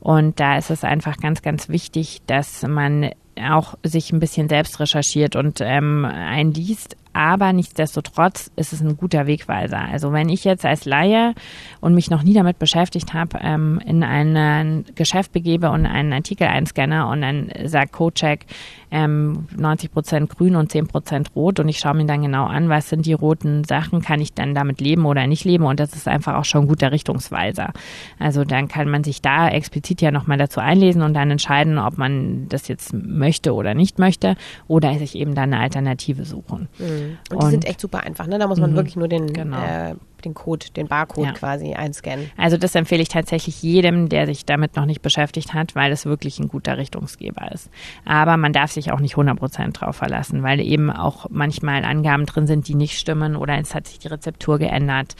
Und 0.00 0.38
da 0.38 0.58
ist 0.58 0.70
es 0.70 0.84
einfach 0.84 1.16
ganz, 1.16 1.42
ganz 1.42 1.68
wichtig, 1.68 2.20
dass 2.26 2.62
man 2.62 3.10
auch 3.40 3.74
sich 3.82 4.12
ein 4.12 4.20
bisschen 4.20 4.48
selbst 4.48 4.80
recherchiert 4.80 5.36
und 5.36 5.60
ähm, 5.60 6.04
einliest. 6.04 6.96
Aber 7.18 7.52
nichtsdestotrotz 7.52 8.48
ist 8.54 8.72
es 8.72 8.80
ein 8.80 8.96
guter 8.96 9.26
Wegweiser. 9.26 9.80
Also 9.80 10.12
wenn 10.12 10.28
ich 10.28 10.44
jetzt 10.44 10.64
als 10.64 10.84
Laie 10.84 11.34
und 11.80 11.96
mich 11.96 12.10
noch 12.10 12.22
nie 12.22 12.32
damit 12.32 12.60
beschäftigt 12.60 13.12
habe, 13.12 13.40
ähm, 13.42 13.80
in 13.84 14.04
ein 14.04 14.84
Geschäft 14.94 15.32
begebe 15.32 15.70
und 15.70 15.84
einen 15.84 16.12
Artikel 16.12 16.46
einscanne 16.46 17.08
und 17.08 17.22
dann 17.22 17.50
sagt 17.64 17.90
Codecheck 17.90 18.46
ähm, 18.92 19.48
90 19.56 19.90
Prozent 19.90 20.30
grün 20.30 20.54
und 20.54 20.70
10 20.70 20.86
Prozent 20.86 21.30
rot 21.34 21.58
und 21.58 21.68
ich 21.68 21.80
schaue 21.80 21.94
mir 21.94 22.06
dann 22.06 22.22
genau 22.22 22.46
an, 22.46 22.68
was 22.68 22.88
sind 22.88 23.04
die 23.04 23.12
roten 23.14 23.64
Sachen, 23.64 24.00
kann 24.00 24.20
ich 24.20 24.32
dann 24.32 24.54
damit 24.54 24.80
leben 24.80 25.04
oder 25.04 25.26
nicht 25.26 25.44
leben 25.44 25.64
und 25.64 25.80
das 25.80 25.94
ist 25.94 26.06
einfach 26.06 26.36
auch 26.36 26.44
schon 26.44 26.62
ein 26.62 26.68
guter 26.68 26.92
Richtungsweiser. 26.92 27.72
Also 28.20 28.44
dann 28.44 28.68
kann 28.68 28.88
man 28.88 29.02
sich 29.02 29.20
da 29.20 29.48
explizit 29.48 30.00
ja 30.00 30.12
nochmal 30.12 30.38
dazu 30.38 30.60
einlesen 30.60 31.02
und 31.02 31.14
dann 31.14 31.32
entscheiden, 31.32 31.78
ob 31.78 31.98
man 31.98 32.48
das 32.48 32.68
jetzt 32.68 32.94
möchte 32.94 33.54
oder 33.54 33.74
nicht 33.74 33.98
möchte 33.98 34.36
oder 34.68 34.94
sich 34.98 35.16
eben 35.16 35.34
dann 35.34 35.52
eine 35.52 35.62
Alternative 35.62 36.24
suchen. 36.24 36.68
Mhm. 36.78 37.07
Und 37.30 37.42
die 37.42 37.44
und, 37.44 37.50
sind 37.50 37.64
echt 37.66 37.80
super 37.80 38.00
einfach, 38.00 38.26
ne? 38.26 38.38
Da 38.38 38.46
muss 38.46 38.58
man 38.58 38.72
mhm. 38.72 38.76
wirklich 38.76 38.96
nur 38.96 39.08
den 39.08 39.32
genau. 39.32 39.58
äh, 39.62 39.94
den 40.24 40.34
Code, 40.34 40.66
den 40.74 40.88
Barcode 40.88 41.26
ja. 41.26 41.32
quasi 41.32 41.74
einscannen. 41.74 42.30
Also 42.36 42.56
das 42.56 42.74
empfehle 42.74 43.02
ich 43.02 43.08
tatsächlich 43.08 43.62
jedem, 43.62 44.08
der 44.08 44.26
sich 44.26 44.44
damit 44.44 44.76
noch 44.76 44.84
nicht 44.84 45.02
beschäftigt 45.02 45.54
hat, 45.54 45.74
weil 45.74 45.92
es 45.92 46.06
wirklich 46.06 46.38
ein 46.38 46.48
guter 46.48 46.76
Richtungsgeber 46.76 47.52
ist. 47.52 47.70
Aber 48.04 48.36
man 48.36 48.52
darf 48.52 48.72
sich 48.72 48.92
auch 48.92 49.00
nicht 49.00 49.16
100% 49.16 49.72
drauf 49.72 49.96
verlassen, 49.96 50.42
weil 50.42 50.60
eben 50.60 50.90
auch 50.90 51.26
manchmal 51.30 51.84
Angaben 51.84 52.26
drin 52.26 52.46
sind, 52.46 52.68
die 52.68 52.74
nicht 52.74 52.98
stimmen 52.98 53.36
oder 53.36 53.58
es 53.58 53.74
hat 53.74 53.86
sich 53.86 53.98
die 53.98 54.08
Rezeptur 54.08 54.58
geändert. 54.58 55.16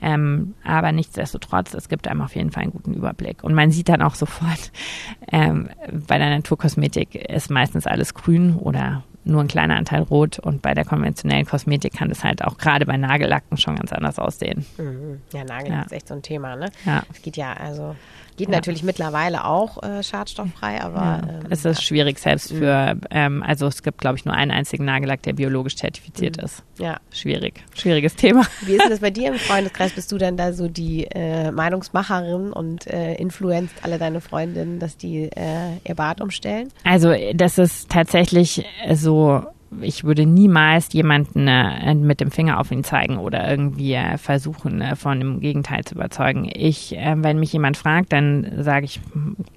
Ähm, 0.00 0.54
aber 0.64 0.92
nichtsdestotrotz, 0.92 1.74
es 1.74 1.88
gibt 1.88 2.08
einem 2.08 2.22
auf 2.22 2.34
jeden 2.34 2.50
Fall 2.50 2.64
einen 2.64 2.72
guten 2.72 2.94
Überblick. 2.94 3.44
Und 3.44 3.54
man 3.54 3.70
sieht 3.70 3.88
dann 3.88 4.02
auch 4.02 4.14
sofort, 4.14 4.72
ähm, 5.32 5.68
bei 6.06 6.18
der 6.18 6.30
Naturkosmetik 6.30 7.14
ist 7.14 7.50
meistens 7.50 7.86
alles 7.86 8.14
grün 8.14 8.56
oder 8.56 9.02
nur 9.24 9.40
ein 9.40 9.48
kleiner 9.48 9.76
Anteil 9.76 10.02
rot 10.02 10.38
und 10.38 10.62
bei 10.62 10.74
der 10.74 10.84
konventionellen 10.84 11.46
Kosmetik 11.46 11.94
kann 11.94 12.08
das 12.08 12.24
halt 12.24 12.44
auch 12.44 12.58
gerade 12.58 12.86
bei 12.86 12.96
Nagellacken 12.96 13.56
schon 13.56 13.76
ganz 13.76 13.92
anders 13.92 14.18
aussehen. 14.18 14.66
Mhm. 14.78 15.20
Ja, 15.32 15.44
Nagellack 15.44 15.78
ja. 15.78 15.82
ist 15.82 15.92
echt 15.92 16.08
so 16.08 16.14
ein 16.14 16.22
Thema, 16.22 16.56
ne? 16.56 16.70
Ja. 16.84 17.02
Es 17.12 17.22
geht 17.22 17.36
ja, 17.36 17.52
also 17.52 17.94
Geht 18.36 18.48
ja. 18.48 18.54
natürlich 18.54 18.82
mittlerweile 18.82 19.44
auch 19.44 19.82
äh, 19.82 20.02
schadstofffrei, 20.02 20.80
aber 20.80 21.00
ja. 21.00 21.20
ähm, 21.28 21.46
es 21.50 21.64
ist 21.64 21.82
schwierig 21.82 22.18
selbst 22.18 22.52
mhm. 22.52 22.58
für, 22.58 22.96
ähm, 23.10 23.42
also 23.42 23.66
es 23.66 23.82
gibt 23.82 23.98
glaube 23.98 24.16
ich 24.16 24.24
nur 24.24 24.34
einen 24.34 24.50
einzigen 24.50 24.84
Nagellack, 24.84 25.22
der 25.22 25.34
biologisch 25.34 25.76
zertifiziert 25.76 26.38
mhm. 26.38 26.44
ist. 26.44 26.62
Ja. 26.78 26.98
Schwierig. 27.10 27.62
Schwieriges 27.74 28.16
Thema. 28.16 28.46
Wie 28.62 28.74
ist 28.74 28.88
das 28.88 29.00
bei 29.00 29.10
dir 29.10 29.28
im 29.28 29.38
Freundeskreis? 29.38 29.92
Bist 29.92 30.10
du 30.12 30.18
denn 30.18 30.36
da 30.36 30.52
so 30.52 30.68
die 30.68 31.04
äh, 31.04 31.50
Meinungsmacherin 31.50 32.52
und 32.52 32.86
äh, 32.86 33.14
influenzt 33.14 33.74
alle 33.82 33.98
deine 33.98 34.20
Freundinnen, 34.20 34.78
dass 34.78 34.96
die 34.96 35.24
äh, 35.24 35.76
ihr 35.86 35.94
Bad 35.94 36.20
umstellen? 36.20 36.68
Also 36.84 37.14
das 37.34 37.58
ist 37.58 37.90
tatsächlich 37.90 38.64
so 38.92 39.44
ich 39.80 40.04
würde 40.04 40.26
niemals 40.26 40.92
jemanden 40.92 41.48
äh, 41.48 41.94
mit 41.94 42.20
dem 42.20 42.30
Finger 42.30 42.60
auf 42.60 42.70
ihn 42.70 42.84
zeigen 42.84 43.18
oder 43.18 43.48
irgendwie 43.48 43.94
äh, 43.94 44.18
versuchen, 44.18 44.80
äh, 44.80 44.96
von 44.96 45.18
dem 45.18 45.40
Gegenteil 45.40 45.84
zu 45.84 45.94
überzeugen. 45.94 46.50
Ich, 46.52 46.96
äh, 46.96 47.14
wenn 47.16 47.38
mich 47.38 47.52
jemand 47.52 47.76
fragt, 47.76 48.12
dann 48.12 48.50
sage 48.58 48.84
ich, 48.84 49.00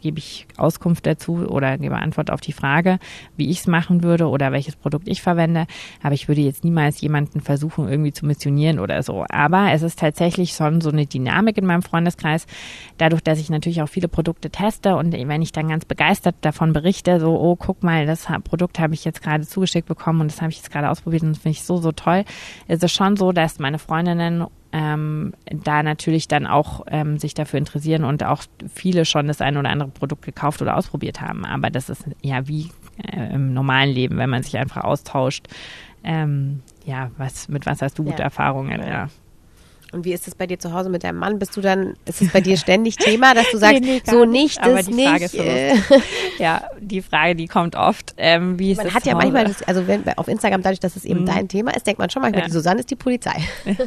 gebe 0.02 0.20
ich 0.20 0.48
Auskunft 0.58 1.06
dazu 1.06 1.46
oder 1.48 1.78
gebe 1.78 1.96
Antwort 1.96 2.32
auf 2.32 2.42
die 2.42 2.54
Frage, 2.54 3.00
wie 3.36 3.50
ich 3.50 3.60
es 3.60 3.68
machen 3.68 4.04
würde 4.04 4.28
oder 4.28 4.52
welches 4.52 4.76
Produkt 4.76 5.08
ich 5.08 5.22
verwende. 5.22 5.68
Aber 6.02 6.14
ich 6.14 6.28
würde 6.28 6.42
jetzt 6.42 6.64
niemals 6.64 7.02
jemanden 7.02 7.42
versuchen, 7.42 7.90
irgendwie 7.90 8.14
zu 8.14 8.26
missionieren 8.26 8.80
oder 8.80 9.02
so. 9.04 9.26
Aber 9.30 9.72
es 9.72 9.82
ist 9.82 10.00
tatsächlich 10.00 10.54
schon 10.54 10.82
so 10.82 10.90
eine 10.90 11.06
Dynamik 11.06 11.58
in 11.58 11.66
meinem 11.66 11.82
Freundeskreis, 11.82 12.48
dadurch, 12.98 13.22
dass 13.22 13.40
ich 13.40 13.50
natürlich 13.50 13.82
auch 13.82 13.90
viele 13.90 14.08
Produkte 14.08 14.50
teste 14.50 14.96
und 14.96 15.14
wenn 15.14 15.42
ich 15.42 15.52
dann 15.52 15.68
ganz 15.68 15.86
begeistert 15.86 16.36
davon 16.42 16.74
berichte, 16.74 17.20
so, 17.20 17.40
oh, 17.40 17.56
guck 17.56 17.84
mal, 17.84 18.06
das 18.06 18.28
Produkt 18.44 18.80
habe 18.80 18.94
ich 18.94 19.06
jetzt 19.06 19.22
gerade 19.22 19.46
zugeschickt 19.46 19.88
bekommen, 19.88 20.05
bekommen 20.06 20.22
und 20.22 20.32
das 20.32 20.42
habe 20.42 20.52
ich 20.52 20.58
jetzt 20.58 20.72
gerade 20.72 20.90
ausprobiert 20.90 21.24
und 21.24 21.32
das 21.32 21.40
finde 21.40 21.58
ich 21.58 21.64
so, 21.64 21.78
so 21.78 21.92
toll. 21.92 22.26
Es 22.68 22.84
ist 22.84 22.92
schon 22.92 23.18
so, 23.18 23.32
dass 23.32 23.58
meine 23.58 23.80
Freundinnen 23.80 24.46
ähm, 24.72 25.34
da 25.46 25.82
natürlich 25.82 26.28
dann 26.28 26.46
auch 26.46 26.86
ähm, 26.88 27.18
sich 27.18 27.34
dafür 27.34 27.58
interessieren 27.58 28.04
und 28.04 28.24
auch 28.24 28.44
viele 28.74 29.06
schon 29.06 29.28
das 29.28 29.42
ein 29.42 29.58
oder 29.58 29.70
andere 29.70 29.90
Produkt 29.90 30.24
gekauft 30.24 30.62
oder 30.62 30.78
ausprobiert 30.78 31.22
haben. 31.22 31.44
Aber 31.44 31.70
das 31.70 31.90
ist 31.90 32.06
ja 32.22 32.48
wie 32.48 32.70
äh, 33.04 33.34
im 33.34 33.54
normalen 33.54 33.90
Leben, 33.90 34.18
wenn 34.18 34.30
man 34.30 34.44
sich 34.44 34.58
einfach 34.58 34.84
austauscht. 34.84 35.48
Ähm, 36.04 36.62
ja, 36.86 37.10
was, 37.18 37.50
mit 37.50 37.66
was 37.66 37.82
hast 37.82 37.98
du 37.98 38.04
gute 38.04 38.20
ja. 38.20 38.26
Erfahrungen? 38.26 38.80
Ja. 38.80 39.10
Und 39.92 40.06
wie 40.06 40.14
ist 40.14 40.28
es 40.28 40.36
bei 40.36 40.48
dir 40.48 40.60
zu 40.60 40.74
Hause 40.74 40.90
mit 40.90 41.04
deinem 41.04 41.20
Mann? 41.20 41.40
Bist 41.40 41.56
du 41.56 41.62
dann, 41.62 41.94
ist 42.06 42.22
es 42.22 42.32
bei 42.32 42.42
dir 42.42 42.58
ständig 42.58 42.98
Thema, 42.98 43.34
dass 43.34 43.50
du 43.52 43.58
sagst, 43.60 43.82
nee, 43.82 44.02
nee, 44.06 44.12
so 44.12 44.26
nicht, 44.26 44.58
das 44.58 44.68
aber 44.68 44.84
die 44.84 44.94
nicht? 44.94 45.08
Frage 45.08 45.26
ist 45.26 45.32
so 45.32 45.44
äh. 45.44 45.76
ja, 46.40 46.64
die 46.80 47.02
Frage, 47.02 47.36
die 47.36 47.48
kommt 47.48 47.76
oft. 47.76 48.14
Ähm, 48.18 48.60
wie 48.60 48.72
ist 48.72 48.78
man 48.78 48.94
hat 48.94 49.06
ja 49.06 49.16
manchmal, 49.16 49.46
das, 49.46 49.64
also 49.64 49.88
wenn, 49.88 50.04
auf 50.18 50.28
Instagram, 50.28 50.62
dadurch, 50.62 50.80
dass 50.80 50.96
es 50.96 51.06
eben 51.06 51.22
mhm. 51.22 51.26
dein 51.26 51.48
Thema 51.48 51.76
ist, 51.76 51.88
denkt 51.88 52.00
man 52.00 52.10
schon 52.10 52.22
manchmal, 52.22 52.42
ja. 52.42 52.48
die 52.48 52.54
Susanne 52.54 52.80
ist 52.80 52.92
die 52.92 52.96
Polizei. 52.96 53.36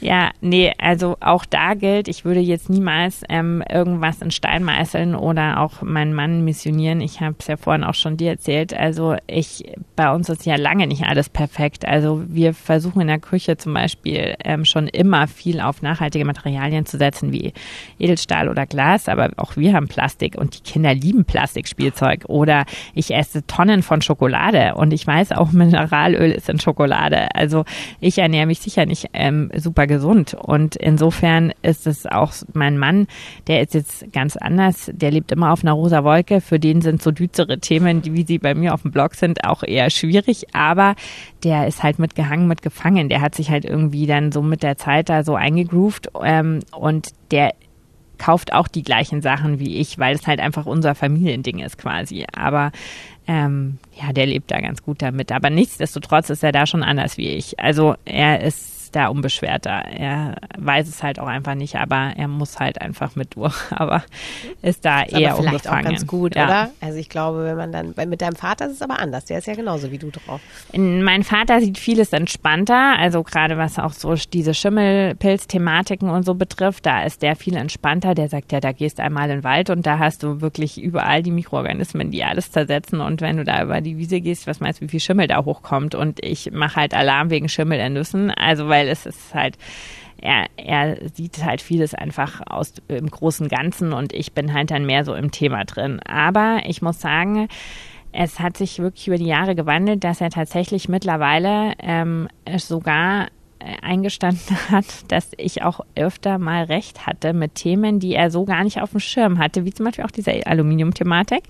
ja, 0.00 0.30
nee, 0.40 0.72
also 0.78 1.16
auch 1.20 1.44
da 1.44 1.74
gilt, 1.74 2.08
ich 2.08 2.24
würde 2.24 2.40
jetzt 2.40 2.68
niemals 2.68 3.22
ähm, 3.28 3.62
irgendwas 3.68 4.20
in 4.22 4.30
Stein 4.30 4.64
meißeln 4.64 5.14
oder 5.14 5.60
auch 5.60 5.82
meinen 5.82 6.14
Mann 6.14 6.44
missionieren. 6.44 7.00
Ich 7.00 7.20
habe 7.20 7.36
es 7.38 7.46
ja 7.46 7.56
vorhin 7.56 7.84
auch 7.84 7.94
schon 7.94 8.16
dir 8.16 8.30
erzählt. 8.30 8.74
Also 8.74 9.16
ich, 9.26 9.72
bei 9.96 10.12
uns 10.12 10.28
ist 10.28 10.46
ja 10.46 10.56
lange 10.56 10.86
nicht 10.86 11.04
alles 11.04 11.28
perfekt. 11.28 11.86
Also 11.86 12.22
wir 12.26 12.54
versuchen 12.54 13.02
in 13.02 13.08
der 13.08 13.18
Küche 13.18 13.56
zum 13.56 13.74
Beispiel 13.74 14.34
ähm, 14.44 14.64
schon 14.64 14.88
immer 14.88 15.19
viel 15.26 15.60
auf 15.60 15.82
nachhaltige 15.82 16.24
Materialien 16.24 16.86
zu 16.86 16.98
setzen, 16.98 17.32
wie 17.32 17.52
Edelstahl 17.98 18.48
oder 18.48 18.66
Glas, 18.66 19.08
aber 19.08 19.30
auch 19.36 19.56
wir 19.56 19.74
haben 19.74 19.88
Plastik 19.88 20.36
und 20.36 20.58
die 20.58 20.62
Kinder 20.62 20.94
lieben 20.94 21.24
Plastikspielzeug. 21.24 22.24
Oder 22.26 22.64
ich 22.94 23.14
esse 23.14 23.46
Tonnen 23.46 23.82
von 23.82 24.02
Schokolade 24.02 24.74
und 24.74 24.92
ich 24.92 25.06
weiß 25.06 25.32
auch, 25.32 25.52
Mineralöl 25.52 26.30
ist 26.30 26.48
in 26.48 26.60
Schokolade. 26.60 27.34
Also 27.34 27.64
ich 28.00 28.18
ernähre 28.18 28.46
mich 28.46 28.60
sicher 28.60 28.86
nicht 28.86 29.10
ähm, 29.12 29.50
super 29.56 29.86
gesund. 29.86 30.34
Und 30.34 30.76
insofern 30.76 31.52
ist 31.62 31.86
es 31.86 32.06
auch 32.06 32.32
mein 32.52 32.78
Mann, 32.78 33.06
der 33.46 33.60
ist 33.60 33.74
jetzt 33.74 34.12
ganz 34.12 34.36
anders, 34.36 34.90
der 34.92 35.10
lebt 35.10 35.32
immer 35.32 35.52
auf 35.52 35.62
einer 35.62 35.72
rosa 35.72 36.04
Wolke. 36.04 36.40
Für 36.40 36.58
den 36.58 36.80
sind 36.80 37.02
so 37.02 37.10
düstere 37.10 37.58
Themen, 37.58 38.02
wie 38.04 38.24
sie 38.24 38.38
bei 38.38 38.54
mir 38.54 38.74
auf 38.74 38.82
dem 38.82 38.90
Blog 38.90 39.14
sind, 39.14 39.44
auch 39.44 39.62
eher 39.62 39.90
schwierig. 39.90 40.54
Aber 40.54 40.94
der 41.44 41.66
ist 41.66 41.82
halt 41.82 41.98
mitgehangen, 41.98 42.48
mitgefangen. 42.48 43.08
Der 43.08 43.20
hat 43.20 43.34
sich 43.34 43.50
halt 43.50 43.64
irgendwie 43.64 44.06
dann 44.06 44.32
so 44.32 44.42
mit 44.42 44.62
der 44.62 44.76
Zeit 44.76 45.09
da 45.10 45.24
so 45.24 45.34
eingegroovt 45.34 46.10
ähm, 46.22 46.60
und 46.72 47.08
der 47.30 47.54
kauft 48.18 48.52
auch 48.52 48.68
die 48.68 48.82
gleichen 48.82 49.22
Sachen 49.22 49.58
wie 49.58 49.78
ich, 49.78 49.98
weil 49.98 50.14
es 50.14 50.26
halt 50.26 50.40
einfach 50.40 50.66
unser 50.66 50.94
Familiending 50.94 51.58
ist 51.58 51.78
quasi. 51.78 52.26
Aber 52.32 52.70
ähm, 53.26 53.78
ja, 54.00 54.12
der 54.12 54.26
lebt 54.26 54.50
da 54.50 54.60
ganz 54.60 54.82
gut 54.82 55.02
damit. 55.02 55.32
Aber 55.32 55.50
nichtsdestotrotz 55.50 56.30
ist 56.30 56.44
er 56.44 56.52
da 56.52 56.66
schon 56.66 56.82
anders 56.82 57.16
wie 57.16 57.28
ich. 57.30 57.58
Also 57.58 57.94
er 58.04 58.42
ist 58.42 58.69
da 58.92 59.08
unbeschwerter. 59.08 59.70
Er 59.70 60.36
weiß 60.58 60.88
es 60.88 61.02
halt 61.02 61.18
auch 61.18 61.26
einfach 61.26 61.54
nicht, 61.54 61.76
aber 61.76 62.12
er 62.16 62.28
muss 62.28 62.58
halt 62.58 62.80
einfach 62.80 63.16
mit 63.16 63.36
durch. 63.36 63.54
Aber 63.70 64.02
ist 64.62 64.84
da 64.84 65.02
ist 65.02 65.12
eher 65.12 65.32
aber 65.32 65.42
vielleicht 65.42 65.66
unbefangen. 65.66 65.86
auch 65.86 65.90
ganz 65.90 66.06
gut, 66.06 66.36
ja. 66.36 66.44
oder? 66.44 66.70
Also 66.80 66.98
ich 66.98 67.08
glaube, 67.08 67.44
wenn 67.44 67.56
man 67.56 67.72
dann, 67.72 67.94
mit 68.08 68.20
deinem 68.20 68.36
Vater 68.36 68.66
ist 68.66 68.72
es 68.72 68.82
aber 68.82 68.98
anders. 68.98 69.24
Der 69.24 69.38
ist 69.38 69.46
ja 69.46 69.54
genauso 69.54 69.90
wie 69.90 69.98
du 69.98 70.10
drauf. 70.10 70.40
Mein 70.74 71.22
Vater 71.22 71.60
sieht 71.60 71.78
vieles 71.78 72.12
entspannter. 72.12 72.98
Also 72.98 73.22
gerade 73.22 73.56
was 73.56 73.78
auch 73.78 73.92
so 73.92 74.14
diese 74.14 74.52
Schimmelpilz-Thematiken 74.54 76.10
und 76.10 76.24
so 76.24 76.34
betrifft, 76.34 76.86
da 76.86 77.04
ist 77.04 77.22
der 77.22 77.36
viel 77.36 77.56
entspannter. 77.56 78.14
Der 78.14 78.28
sagt 78.28 78.52
ja, 78.52 78.60
da 78.60 78.72
gehst 78.72 79.00
einmal 79.00 79.30
in 79.30 79.38
den 79.38 79.44
Wald 79.44 79.70
und 79.70 79.86
da 79.86 79.98
hast 79.98 80.22
du 80.22 80.40
wirklich 80.40 80.80
überall 80.80 81.22
die 81.22 81.30
Mikroorganismen, 81.30 82.10
die 82.10 82.24
alles 82.24 82.50
zersetzen. 82.50 83.00
Und 83.00 83.20
wenn 83.20 83.36
du 83.36 83.44
da 83.44 83.62
über 83.62 83.80
die 83.80 83.96
Wiese 83.96 84.20
gehst, 84.20 84.46
was 84.46 84.60
meinst 84.60 84.80
du, 84.80 84.84
wie 84.86 84.90
viel 84.90 85.00
Schimmel 85.00 85.26
da 85.26 85.44
hochkommt? 85.44 85.94
Und 85.94 86.22
ich 86.22 86.50
mache 86.52 86.76
halt 86.76 86.94
Alarm 86.94 87.30
wegen 87.30 87.48
Schimmel 87.48 87.80
in 87.80 87.94
Nüssen. 87.94 88.30
Also 88.30 88.68
weil 88.68 88.79
weil 88.80 88.88
es 88.88 89.06
ist 89.06 89.34
halt, 89.34 89.58
er, 90.20 90.46
er 90.56 91.08
sieht 91.14 91.44
halt 91.44 91.60
vieles 91.60 91.94
einfach 91.94 92.40
aus 92.46 92.74
im 92.88 93.10
großen 93.10 93.48
Ganzen 93.48 93.92
und 93.92 94.12
ich 94.12 94.32
bin 94.32 94.52
halt 94.52 94.70
dann 94.70 94.86
mehr 94.86 95.04
so 95.04 95.14
im 95.14 95.30
Thema 95.30 95.64
drin. 95.64 96.00
Aber 96.00 96.62
ich 96.66 96.82
muss 96.82 97.00
sagen, 97.00 97.48
es 98.12 98.40
hat 98.40 98.56
sich 98.56 98.78
wirklich 98.78 99.06
über 99.06 99.18
die 99.18 99.26
Jahre 99.26 99.54
gewandelt, 99.54 100.02
dass 100.02 100.20
er 100.20 100.30
tatsächlich 100.30 100.88
mittlerweile 100.88 101.74
ähm, 101.78 102.28
sogar 102.56 103.28
äh, 103.58 103.76
eingestanden 103.82 104.56
hat, 104.70 104.86
dass 105.08 105.30
ich 105.36 105.62
auch 105.62 105.80
öfter 105.94 106.38
mal 106.38 106.64
recht 106.64 107.06
hatte 107.06 107.34
mit 107.34 107.54
Themen, 107.54 108.00
die 108.00 108.14
er 108.14 108.30
so 108.30 108.46
gar 108.46 108.64
nicht 108.64 108.80
auf 108.80 108.90
dem 108.90 109.00
Schirm 109.00 109.38
hatte, 109.38 109.64
wie 109.64 109.72
zum 109.72 109.86
Beispiel 109.86 110.04
auch 110.04 110.10
diese 110.10 110.46
Aluminium-Thematik. 110.46 111.44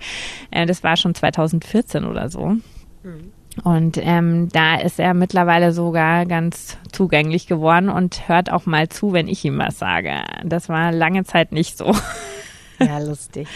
Äh, 0.51 0.65
das 0.65 0.83
war 0.83 0.97
schon 0.97 1.15
2014 1.15 2.05
oder 2.05 2.29
so. 2.29 2.57
Mhm. 3.03 3.31
Und 3.63 3.97
ähm, 4.01 4.49
da 4.49 4.75
ist 4.75 4.99
er 4.99 5.13
mittlerweile 5.13 5.73
sogar 5.73 6.25
ganz 6.25 6.77
zugänglich 6.91 7.47
geworden 7.47 7.89
und 7.89 8.27
hört 8.27 8.51
auch 8.51 8.65
mal 8.65 8.89
zu, 8.89 9.13
wenn 9.13 9.27
ich 9.27 9.43
ihm 9.43 9.59
was 9.59 9.77
sage. 9.77 10.21
Das 10.43 10.69
war 10.69 10.91
lange 10.91 11.23
Zeit 11.25 11.51
nicht 11.51 11.77
so. 11.77 11.91
Ja, 12.91 12.99
lustig. 12.99 13.47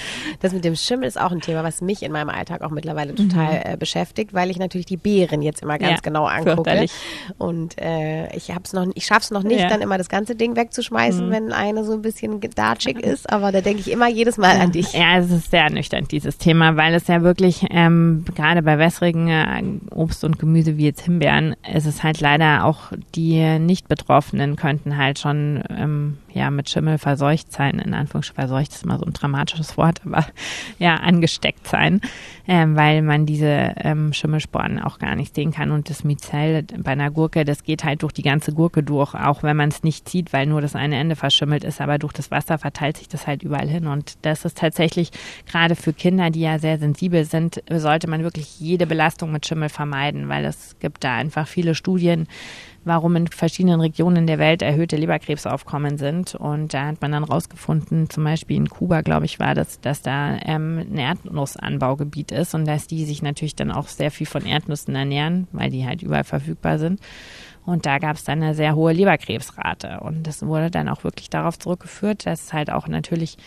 Das 0.41 0.53
mit 0.53 0.63
dem 0.63 0.75
Schimmel 0.75 1.07
ist 1.07 1.19
auch 1.19 1.31
ein 1.31 1.41
Thema, 1.41 1.63
was 1.63 1.81
mich 1.81 2.03
in 2.03 2.11
meinem 2.11 2.29
Alltag 2.29 2.61
auch 2.61 2.69
mittlerweile 2.69 3.15
total 3.15 3.55
mhm. 3.55 3.73
äh, 3.73 3.77
beschäftigt, 3.77 4.33
weil 4.33 4.49
ich 4.49 4.57
natürlich 4.57 4.85
die 4.85 4.97
Beeren 4.97 5.41
jetzt 5.41 5.61
immer 5.61 5.77
ganz 5.77 5.97
ja, 5.97 6.01
genau 6.01 6.25
angucke. 6.25 6.85
Und 7.37 7.79
äh, 7.81 8.33
ich 8.35 8.51
hab's 8.51 8.73
noch, 8.73 8.85
ich 8.93 9.05
schaff's 9.05 9.31
noch 9.31 9.43
nicht, 9.43 9.61
ja. 9.61 9.69
dann 9.69 9.81
immer 9.81 9.97
das 9.97 10.09
ganze 10.09 10.35
Ding 10.35 10.55
wegzuschmeißen, 10.55 11.27
mhm. 11.27 11.31
wenn 11.31 11.51
eine 11.51 11.83
so 11.83 11.93
ein 11.93 12.01
bisschen 12.01 12.39
datschig 12.39 12.99
ist. 12.99 13.29
Aber 13.29 13.51
da 13.51 13.61
denke 13.61 13.81
ich 13.81 13.91
immer 13.91 14.09
jedes 14.09 14.37
Mal 14.37 14.59
an 14.59 14.71
dich. 14.71 14.93
Ja, 14.93 15.17
es 15.17 15.31
ist 15.31 15.51
sehr 15.51 15.63
ernüchternd, 15.63 16.11
dieses 16.11 16.37
Thema, 16.37 16.75
weil 16.75 16.93
es 16.93 17.07
ja 17.07 17.21
wirklich 17.21 17.65
ähm, 17.71 18.25
gerade 18.35 18.61
bei 18.61 18.77
wässrigen 18.77 19.27
äh, 19.27 19.63
Obst 19.91 20.23
und 20.23 20.39
Gemüse 20.39 20.77
wie 20.77 20.85
jetzt 20.85 21.01
Himbeeren, 21.01 21.55
ist 21.73 21.85
es 21.85 22.03
halt 22.03 22.21
leider 22.21 22.65
auch 22.65 22.91
die 23.15 23.59
Nicht-Betroffenen 23.59 24.55
könnten 24.55 24.97
halt 24.97 25.19
schon 25.19 25.63
ähm, 25.69 26.17
ja 26.35 26.51
mit 26.51 26.69
Schimmel 26.69 26.97
verseucht 26.97 27.51
sein, 27.51 27.79
in 27.79 27.93
Anführungsstrichen 27.93 28.35
verseucht 28.35 28.73
ist 28.73 28.83
immer 28.83 28.99
so 28.99 29.05
ein 29.05 29.13
dramatisches 29.13 29.77
Wort, 29.77 30.01
aber 30.05 30.25
ja, 30.79 30.95
angesteckt 30.95 31.65
sein, 31.65 32.01
ähm, 32.47 32.75
weil 32.75 33.01
man 33.01 33.25
diese 33.25 33.73
ähm, 33.77 34.13
Schimmelsporen 34.13 34.79
auch 34.79 34.99
gar 34.99 35.15
nicht 35.15 35.33
sehen 35.33 35.51
kann. 35.51 35.71
Und 35.71 35.89
das 35.89 36.03
Mizell 36.03 36.63
bei 36.63 36.91
einer 36.91 37.09
Gurke, 37.09 37.45
das 37.45 37.63
geht 37.63 37.83
halt 37.83 38.03
durch 38.03 38.11
die 38.11 38.21
ganze 38.21 38.51
Gurke 38.51 38.83
durch, 38.83 39.15
auch 39.15 39.43
wenn 39.43 39.55
man 39.55 39.69
es 39.69 39.83
nicht 39.83 40.09
sieht, 40.09 40.33
weil 40.33 40.45
nur 40.45 40.61
das 40.61 40.75
eine 40.75 40.97
Ende 40.97 41.15
verschimmelt 41.15 41.63
ist, 41.63 41.79
aber 41.79 41.97
durch 41.97 42.13
das 42.13 42.31
Wasser 42.31 42.57
verteilt 42.57 42.97
sich 42.97 43.07
das 43.07 43.25
halt 43.25 43.41
überall 43.41 43.69
hin. 43.69 43.87
Und 43.87 44.17
das 44.23 44.43
ist 44.43 44.57
tatsächlich 44.57 45.11
gerade 45.49 45.75
für 45.75 45.93
Kinder, 45.93 46.29
die 46.29 46.41
ja 46.41 46.59
sehr 46.59 46.77
sensibel 46.77 47.23
sind, 47.23 47.63
sollte 47.69 48.09
man 48.09 48.23
wirklich 48.23 48.59
jede 48.59 48.85
Belastung 48.85 49.31
mit 49.31 49.45
Schimmel 49.45 49.69
vermeiden, 49.69 50.27
weil 50.27 50.43
es 50.43 50.75
gibt 50.79 51.05
da 51.05 51.15
einfach 51.15 51.47
viele 51.47 51.75
Studien, 51.75 52.27
warum 52.85 53.15
in 53.15 53.27
verschiedenen 53.27 53.81
Regionen 53.81 54.27
der 54.27 54.39
Welt 54.39 54.61
erhöhte 54.61 54.95
Leberkrebsaufkommen 54.95 55.97
sind. 55.97 56.35
Und 56.35 56.73
da 56.73 56.85
hat 56.85 57.01
man 57.01 57.11
dann 57.11 57.23
rausgefunden, 57.23 58.09
zum 58.09 58.23
Beispiel 58.23 58.57
in 58.57 58.69
Kuba, 58.69 59.01
glaube 59.01 59.25
ich, 59.25 59.39
war 59.39 59.55
das, 59.55 59.81
dass 59.81 60.01
da 60.01 60.37
ähm, 60.43 60.85
ein 60.89 60.97
Erdnussanbaugebiet 60.97 62.31
ist 62.31 62.53
und 62.53 62.65
dass 62.65 62.87
die 62.87 63.03
sich 63.05 63.21
natürlich 63.21 63.55
dann 63.55 63.71
auch 63.71 63.87
sehr 63.87 64.11
viel 64.11 64.27
von 64.27 64.45
Erdnüssen 64.45 64.95
ernähren, 64.95 65.47
weil 65.51 65.71
die 65.71 65.85
halt 65.85 66.03
überall 66.03 66.23
verfügbar 66.23 66.79
sind. 66.79 67.01
Und 67.65 67.87
da 67.87 67.97
gab 67.97 68.15
es 68.15 68.23
dann 68.23 68.43
eine 68.43 68.53
sehr 68.53 68.75
hohe 68.75 68.93
Leberkrebsrate. 68.93 69.99
Und 70.01 70.27
das 70.27 70.45
wurde 70.45 70.69
dann 70.69 70.87
auch 70.87 71.03
wirklich 71.03 71.31
darauf 71.31 71.57
zurückgeführt, 71.57 72.27
dass 72.27 72.45
es 72.45 72.53
halt 72.53 72.69
auch 72.71 72.87
natürlich 72.87 73.37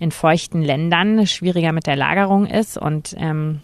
in 0.00 0.10
feuchten 0.10 0.62
Ländern 0.62 1.26
schwieriger 1.26 1.72
mit 1.72 1.86
der 1.86 1.94
Lagerung 1.94 2.46
ist 2.46 2.78
und 2.78 3.14
ähm, 3.18 3.60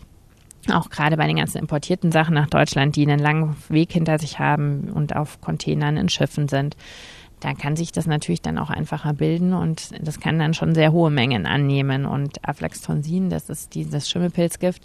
auch 0.72 0.90
gerade 0.90 1.16
bei 1.16 1.26
den 1.26 1.36
ganzen 1.36 1.58
importierten 1.58 2.12
Sachen 2.12 2.34
nach 2.34 2.48
Deutschland, 2.48 2.96
die 2.96 3.02
einen 3.02 3.18
langen 3.18 3.56
Weg 3.68 3.92
hinter 3.92 4.18
sich 4.18 4.38
haben 4.38 4.90
und 4.92 5.14
auf 5.14 5.40
Containern 5.40 5.96
in 5.96 6.08
Schiffen 6.08 6.48
sind, 6.48 6.76
da 7.40 7.52
kann 7.52 7.76
sich 7.76 7.92
das 7.92 8.06
natürlich 8.06 8.40
dann 8.40 8.58
auch 8.58 8.70
einfacher 8.70 9.12
bilden 9.12 9.52
und 9.52 9.90
das 10.00 10.20
kann 10.20 10.38
dann 10.38 10.54
schon 10.54 10.74
sehr 10.74 10.92
hohe 10.92 11.10
Mengen 11.10 11.46
annehmen. 11.46 12.06
Und 12.06 12.46
Aflatoxin, 12.48 13.28
das 13.28 13.50
ist 13.50 13.74
dieses 13.74 14.08
Schimmelpilzgift, 14.08 14.82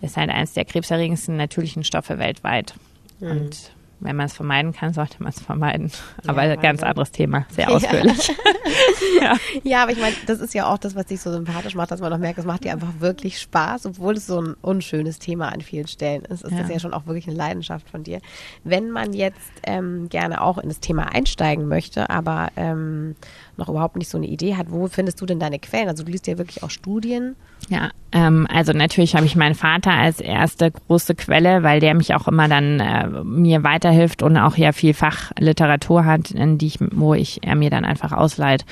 ist 0.00 0.16
halt 0.16 0.30
eines 0.30 0.52
der 0.52 0.64
krebserregendsten 0.64 1.36
natürlichen 1.36 1.84
Stoffe 1.84 2.18
weltweit. 2.18 2.74
Mhm. 3.20 3.30
Und 3.30 3.72
wenn 4.02 4.16
man 4.16 4.26
es 4.26 4.32
vermeiden 4.32 4.72
kann, 4.72 4.92
sollte 4.92 5.22
man 5.22 5.30
es 5.30 5.40
vermeiden. 5.40 5.90
Aber 6.26 6.44
ja, 6.44 6.56
ganz 6.56 6.82
anderes 6.82 7.12
Thema, 7.12 7.46
sehr 7.50 7.70
ausführlich. 7.70 8.32
ja. 9.20 9.36
ja, 9.62 9.82
aber 9.82 9.92
ich 9.92 10.00
meine, 10.00 10.14
das 10.26 10.40
ist 10.40 10.54
ja 10.54 10.66
auch 10.66 10.78
das, 10.78 10.94
was 10.94 11.06
dich 11.06 11.20
so 11.20 11.30
sympathisch 11.30 11.74
macht, 11.74 11.90
dass 11.90 12.00
man 12.00 12.10
noch 12.10 12.18
merkt, 12.18 12.38
es 12.38 12.44
macht 12.44 12.64
dir 12.64 12.72
einfach 12.72 13.00
wirklich 13.00 13.38
Spaß, 13.38 13.86
obwohl 13.86 14.14
es 14.14 14.26
so 14.26 14.40
ein 14.40 14.54
unschönes 14.60 15.18
Thema 15.18 15.48
an 15.48 15.60
vielen 15.60 15.86
Stellen 15.86 16.22
ist. 16.22 16.42
Ist 16.42 16.52
ja. 16.52 16.58
das 16.58 16.68
ja 16.68 16.78
schon 16.78 16.94
auch 16.94 17.06
wirklich 17.06 17.26
eine 17.28 17.36
Leidenschaft 17.36 17.88
von 17.88 18.02
dir. 18.02 18.20
Wenn 18.64 18.90
man 18.90 19.12
jetzt 19.12 19.38
ähm, 19.64 20.08
gerne 20.08 20.40
auch 20.40 20.58
in 20.58 20.68
das 20.68 20.80
Thema 20.80 21.12
einsteigen 21.14 21.68
möchte, 21.68 22.10
aber 22.10 22.48
ähm, 22.56 23.16
noch 23.56 23.68
überhaupt 23.68 23.96
nicht 23.96 24.08
so 24.08 24.18
eine 24.18 24.26
Idee 24.26 24.56
hat, 24.56 24.70
wo 24.70 24.86
findest 24.88 25.20
du 25.20 25.26
denn 25.26 25.38
deine 25.38 25.58
Quellen? 25.58 25.88
Also 25.88 26.04
du 26.04 26.10
liest 26.10 26.26
ja 26.26 26.38
wirklich 26.38 26.62
auch 26.62 26.70
Studien. 26.70 27.36
Ja, 27.68 27.90
ähm, 28.12 28.46
also 28.52 28.72
natürlich 28.72 29.14
habe 29.14 29.26
ich 29.26 29.36
meinen 29.36 29.54
Vater 29.54 29.92
als 29.92 30.20
erste 30.20 30.70
große 30.70 31.14
Quelle, 31.14 31.62
weil 31.62 31.80
der 31.80 31.94
mich 31.94 32.14
auch 32.14 32.28
immer 32.28 32.48
dann 32.48 32.80
äh, 32.80 33.06
mir 33.24 33.62
weiterhilft 33.62 34.22
und 34.22 34.36
auch 34.36 34.56
ja 34.56 34.72
viel 34.72 34.94
Fachliteratur 34.94 36.04
hat, 36.04 36.30
in 36.30 36.58
die 36.58 36.66
ich, 36.66 36.78
wo 36.80 37.14
ich 37.14 37.42
er 37.42 37.54
mir 37.54 37.70
dann 37.70 37.84
einfach 37.84 38.12
ausleiht 38.12 38.64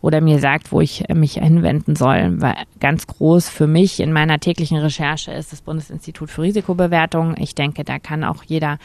oder 0.00 0.20
mir 0.20 0.38
sagt, 0.38 0.72
wo 0.72 0.80
ich 0.80 1.04
mich 1.12 1.34
hinwenden 1.34 1.96
soll. 1.96 2.40
Weil 2.40 2.54
ganz 2.80 3.06
groß 3.06 3.48
für 3.48 3.66
mich 3.66 4.00
in 4.00 4.12
meiner 4.12 4.38
täglichen 4.38 4.78
Recherche 4.78 5.32
ist 5.32 5.52
das 5.52 5.62
Bundesinstitut 5.62 6.30
für 6.30 6.42
Risikobewertung. 6.42 7.34
Ich 7.38 7.54
denke, 7.54 7.84
da 7.84 7.98
kann 7.98 8.24
auch 8.24 8.42
jeder 8.44 8.78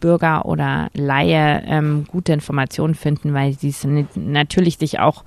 Bürger 0.00 0.46
oder 0.46 0.88
Laie 0.94 1.62
ähm, 1.66 2.04
gute 2.06 2.32
Informationen 2.32 2.94
finden, 2.94 3.34
weil 3.34 3.54
sie 3.54 3.74
natürlich 4.14 4.78
sich 4.78 5.00
auch 5.00 5.24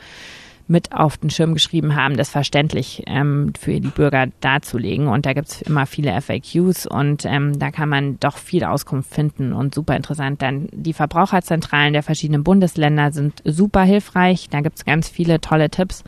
mit 0.68 0.94
auf 0.94 1.18
den 1.18 1.30
Schirm 1.30 1.54
geschrieben 1.54 1.96
haben, 1.96 2.18
das 2.18 2.30
verständlich 2.30 3.04
ähm, 3.08 3.54
für 3.60 3.80
die 3.80 3.88
Bürger 3.88 4.28
darzulegen. 4.40 5.08
Und 5.08 5.26
da 5.26 5.34
gibt's 5.34 5.62
immer 5.62 5.86
viele 5.86 6.20
FAQs 6.22 6.86
und 6.86 7.26
ähm, 7.26 7.60
da 7.60 7.72
kann 7.72 7.90
man 7.90 8.20
doch 8.20 8.38
viel 8.38 8.64
Auskunft 8.64 9.14
finden 9.14 9.54
und 9.54 9.76
super 9.76 9.96
interessant. 9.96 10.42
Dann 10.42 10.70
die 10.72 10.94
Verbraucherzentralen 10.94 11.94
der 11.94 12.04
verschiedenen 12.04 12.44
Bundesländer 12.44 13.12
sind 13.12 13.42
super 13.46 13.84
hilfreich. 13.84 14.50
Da 14.50 14.62
gibt's 14.62 14.86
ganz 14.86 15.10
viele 15.10 15.42
tolle 15.42 15.70
Tipps 15.70 16.04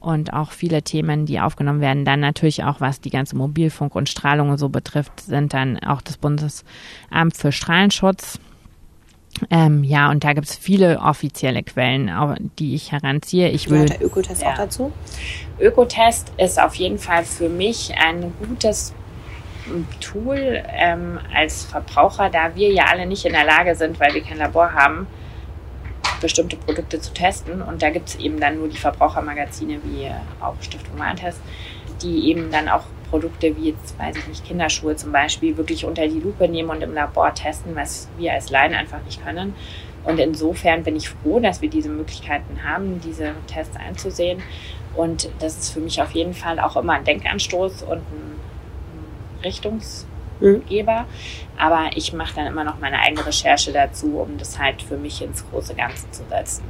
und 0.00 0.32
auch 0.32 0.52
viele 0.52 0.82
Themen, 0.82 1.26
die 1.26 1.40
aufgenommen 1.40 1.80
werden. 1.80 2.04
Dann 2.04 2.20
natürlich 2.20 2.64
auch, 2.64 2.80
was 2.80 3.00
die 3.00 3.10
ganze 3.10 3.36
Mobilfunk 3.36 3.94
und 3.94 4.08
Strahlung 4.08 4.50
und 4.50 4.58
so 4.58 4.68
betrifft, 4.68 5.20
sind 5.20 5.52
dann 5.52 5.78
auch 5.80 6.00
das 6.00 6.16
Bundesamt 6.16 6.64
für 7.34 7.52
Strahlenschutz 7.52 8.38
ähm, 9.50 9.84
ja, 9.84 10.10
und 10.10 10.24
da 10.24 10.32
gibt 10.32 10.48
es 10.48 10.56
viele 10.56 10.98
offizielle 11.00 11.62
Quellen, 11.62 12.10
die 12.58 12.74
ich 12.74 12.92
heranziehe. 12.92 13.48
Ich 13.50 13.68
will, 13.70 13.86
der 13.86 14.02
Ökotest 14.02 14.42
ja. 14.42 14.52
auch 14.52 14.56
dazu? 14.56 14.92
Ökotest 15.60 16.32
ist 16.38 16.60
auf 16.60 16.74
jeden 16.76 16.98
Fall 16.98 17.24
für 17.24 17.48
mich 17.48 17.94
ein 17.98 18.32
gutes 18.46 18.94
Tool 20.00 20.62
ähm, 20.68 21.18
als 21.34 21.64
Verbraucher, 21.64 22.30
da 22.30 22.54
wir 22.54 22.72
ja 22.72 22.84
alle 22.84 23.06
nicht 23.06 23.24
in 23.24 23.32
der 23.32 23.44
Lage 23.44 23.74
sind, 23.74 23.98
weil 23.98 24.14
wir 24.14 24.22
kein 24.22 24.38
Labor 24.38 24.72
haben, 24.72 25.06
bestimmte 26.20 26.56
Produkte 26.56 27.00
zu 27.00 27.12
testen. 27.12 27.62
Und 27.62 27.82
da 27.82 27.90
gibt 27.90 28.08
es 28.08 28.16
eben 28.16 28.40
dann 28.40 28.58
nur 28.58 28.68
die 28.68 28.76
Verbrauchermagazine 28.76 29.80
wie 29.84 30.10
auch 30.40 30.54
Stiftung 30.60 30.98
Warentest, 30.98 31.40
die 32.02 32.28
eben 32.28 32.50
dann 32.50 32.68
auch 32.68 32.84
Produkte 33.10 33.56
wie 33.56 33.70
jetzt, 33.70 33.98
weiß 33.98 34.16
ich 34.16 34.28
nicht, 34.28 34.44
Kinderschuhe 34.44 34.96
zum 34.96 35.12
Beispiel, 35.12 35.56
wirklich 35.56 35.84
unter 35.84 36.06
die 36.06 36.20
Lupe 36.20 36.48
nehmen 36.48 36.70
und 36.70 36.82
im 36.82 36.94
Labor 36.94 37.34
testen, 37.34 37.74
was 37.74 38.08
wir 38.16 38.32
als 38.32 38.50
Laien 38.50 38.74
einfach 38.74 39.02
nicht 39.04 39.24
können. 39.24 39.54
Und 40.04 40.18
insofern 40.20 40.84
bin 40.84 40.94
ich 40.96 41.08
froh, 41.08 41.40
dass 41.40 41.62
wir 41.62 41.68
diese 41.68 41.88
Möglichkeiten 41.88 42.62
haben, 42.64 43.00
diese 43.00 43.32
Tests 43.48 43.76
einzusehen. 43.76 44.40
Und 44.94 45.28
das 45.40 45.58
ist 45.58 45.72
für 45.72 45.80
mich 45.80 46.00
auf 46.00 46.12
jeden 46.12 46.32
Fall 46.32 46.60
auch 46.60 46.76
immer 46.76 46.92
ein 46.92 47.04
Denkanstoß 47.04 47.82
und 47.82 47.98
ein 47.98 48.40
Richtungsgeber. 49.42 51.00
Mhm. 51.00 51.58
Aber 51.58 51.90
ich 51.96 52.12
mache 52.12 52.36
dann 52.36 52.46
immer 52.46 52.62
noch 52.62 52.78
meine 52.78 53.00
eigene 53.00 53.26
Recherche 53.26 53.72
dazu, 53.72 54.18
um 54.18 54.38
das 54.38 54.58
halt 54.58 54.80
für 54.80 54.96
mich 54.96 55.20
ins 55.22 55.44
große 55.50 55.74
Ganze 55.74 56.08
zu 56.12 56.22
setzen. 56.28 56.64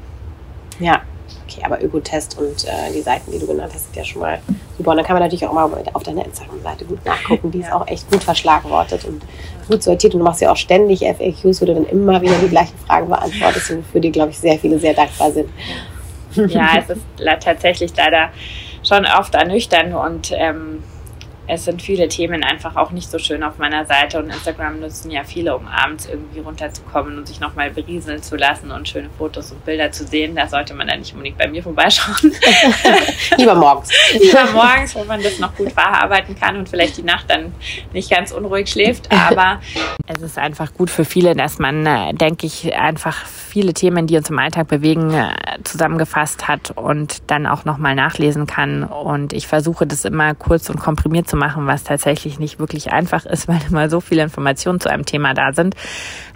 Ja, 0.79 1.03
Okay, 1.49 1.63
aber 1.65 1.83
Ökotest 1.83 2.39
und 2.39 2.65
äh, 2.65 2.93
die 2.95 3.03
Seiten, 3.03 3.31
die 3.31 3.39
du 3.39 3.47
genannt 3.47 3.73
hast, 3.75 3.85
sind 3.85 3.97
ja 3.97 4.05
schon 4.05 4.21
mal 4.21 4.39
super. 4.77 4.91
Und 4.91 4.97
dann 4.99 5.07
kann 5.07 5.15
man 5.15 5.23
natürlich 5.23 5.47
auch 5.47 5.53
mal 5.53 5.71
auf 5.93 6.03
deiner 6.03 6.25
Instagram-Seite 6.25 6.85
gut 6.85 7.05
nachgucken. 7.05 7.51
Die 7.51 7.61
ist 7.61 7.73
auch 7.73 7.87
echt 7.87 8.11
gut 8.11 8.23
verschlagwortet 8.23 9.05
und 9.05 9.23
gut 9.69 9.83
sortiert. 9.83 10.15
Und 10.15 10.21
du 10.21 10.25
machst 10.25 10.41
ja 10.41 10.51
auch 10.51 10.57
ständig 10.57 11.01
FAQs, 11.01 11.63
wo 11.63 11.67
du 11.67 11.75
dann 11.75 11.87
immer 11.87 12.21
wieder 12.21 12.35
die 12.39 12.49
gleichen 12.49 12.77
Fragen 12.87 13.09
beantwortest, 13.09 13.75
für 13.93 14.01
die, 14.01 14.13
glaube 14.13 14.31
ich, 14.31 14.39
sehr 14.39 14.59
viele 14.59 14.79
sehr 14.79 14.95
dankbar 14.95 15.33
sind. 15.33 15.49
Ja, 16.35 16.79
es 16.79 16.91
ist 16.91 17.03
tatsächlich 17.41 17.93
leider 17.97 18.31
schon 18.87 19.07
oft 19.07 19.35
ernüchternd 19.35 19.95
und 19.95 20.33
ähm, 20.33 20.83
es 21.49 21.65
sind 21.65 21.81
viele 21.81 22.09
Themen 22.09 22.43
einfach 22.43 22.77
auch 22.77 22.91
nicht 22.91 23.11
so 23.11 23.19
schön 23.19 23.43
auf 23.43 23.59
meiner 23.59 23.85
Seite 23.85 24.19
und 24.19 24.31
Instagram 24.31 24.81
nutzen 24.81 25.11
ja 25.11 25.23
viele, 25.23 25.57
um 25.57 25.69
abends 25.69 26.07
irgendwie 26.07 26.41
runterzukommen 26.41 27.19
und 27.19 27.29
sich 27.29 27.41
nochmal 27.41 27.71
berieseln 27.71 28.23
zu 28.23 28.37
lassen 28.37 28.71
und 28.71 28.89
schöne 28.89 29.09
Fotos 29.17 29.53
und 29.53 29.65
Bilder 29.65 29.93
zu 29.93 30.07
sehen. 30.07 30.35
Da 30.35 30.49
sollte 30.49 30.75
man 30.75 30.89
dann 30.89 30.99
nicht 30.99 31.13
unbedingt 31.13 31.39
bei 31.39 31.47
mir 31.47 31.63
vorbeischauen. 31.63 32.33
Lieber 33.37 33.55
morgens. 33.55 33.91
Lieber 34.21 34.47
morgens, 34.53 34.95
wo 34.95 35.05
man 35.05 35.23
das 35.23 35.39
noch 35.39 35.55
gut 35.55 35.73
verarbeiten 35.73 36.39
kann 36.39 36.57
und 36.57 36.69
vielleicht 36.69 36.97
die 36.97 37.03
Nacht 37.03 37.31
dann 37.31 37.55
nicht 37.93 38.11
ganz 38.11 38.33
unruhig 38.33 38.69
schläft. 38.69 39.11
Aber 39.13 39.61
es 40.07 40.23
ist 40.23 40.39
einfach 40.39 40.75
gut 40.75 40.91
für 40.91 41.05
viele, 41.05 41.35
dass 41.35 41.59
man, 41.59 41.87
äh, 41.87 42.13
denke 42.13 42.47
ich, 42.47 42.75
einfach 42.75 43.25
viele 43.25 43.73
Themen, 43.73 44.07
die 44.07 44.17
uns 44.17 44.31
im 44.31 44.39
Alltag 44.39 44.69
bewegen, 44.69 45.15
äh, 45.15 45.31
zusammengefasst 45.63 46.49
hat 46.49 46.73
und 46.73 47.23
dann 47.29 47.47
auch 47.47 47.65
nochmal 47.65 47.95
nachlesen 47.95 48.47
kann. 48.47 48.85
Und 48.85 49.33
ich 49.33 49.47
versuche 49.47 49.87
das 49.87 50.05
immer 50.05 50.35
kurz 50.35 50.69
und 50.71 50.81
komprimiert 50.81 51.29
zu 51.29 51.36
machen, 51.37 51.67
was 51.67 51.85
tatsächlich 51.85 52.39
nicht 52.39 52.59
wirklich 52.59 52.93
einfach 52.93 53.27
ist, 53.27 53.47
weil 53.49 53.61
immer 53.69 53.89
so 53.89 54.01
viele 54.01 54.23
Informationen 54.23 54.81
zu 54.81 54.91
einem 54.91 55.05
Thema 55.05 55.35
da 55.35 55.53
sind. 55.53 55.75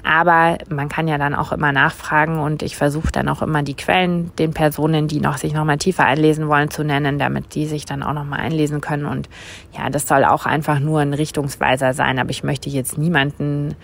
Aber 0.02 0.58
man 0.68 0.88
kann 0.88 1.08
ja 1.08 1.18
dann 1.18 1.34
auch 1.34 1.52
immer 1.52 1.72
nachfragen 1.72 2.38
und 2.38 2.62
ich 2.62 2.76
versuche 2.76 3.12
dann 3.12 3.28
auch 3.28 3.42
immer 3.42 3.62
die 3.62 3.74
Quellen 3.74 4.32
den 4.36 4.54
Personen, 4.54 5.08
die 5.08 5.20
noch 5.20 5.36
sich 5.36 5.52
nochmal 5.52 5.78
tiefer 5.78 6.04
einlesen 6.04 6.48
wollen, 6.48 6.70
zu 6.70 6.84
nennen, 6.84 7.18
damit 7.18 7.54
die 7.54 7.66
sich 7.66 7.84
dann 7.84 8.02
auch 8.02 8.14
nochmal 8.14 8.40
einlesen 8.40 8.80
können. 8.80 9.04
Und 9.04 9.28
ja, 9.76 9.90
das 9.90 10.06
soll 10.06 10.24
auch 10.24 10.46
einfach 10.46 10.78
nur 10.78 11.00
ein 11.00 11.14
Richtungsweiser 11.14 11.92
sein. 11.92 12.18
Aber 12.18 12.30
ich 12.30 12.44
möchte 12.44 12.70
jetzt 12.70 12.96
niemanden 12.96 13.74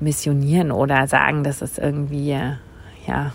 missionieren 0.00 0.72
oder 0.72 1.06
sagen, 1.06 1.44
dass 1.44 1.62
es 1.62 1.78
irgendwie 1.78 2.36
ja 3.06 3.32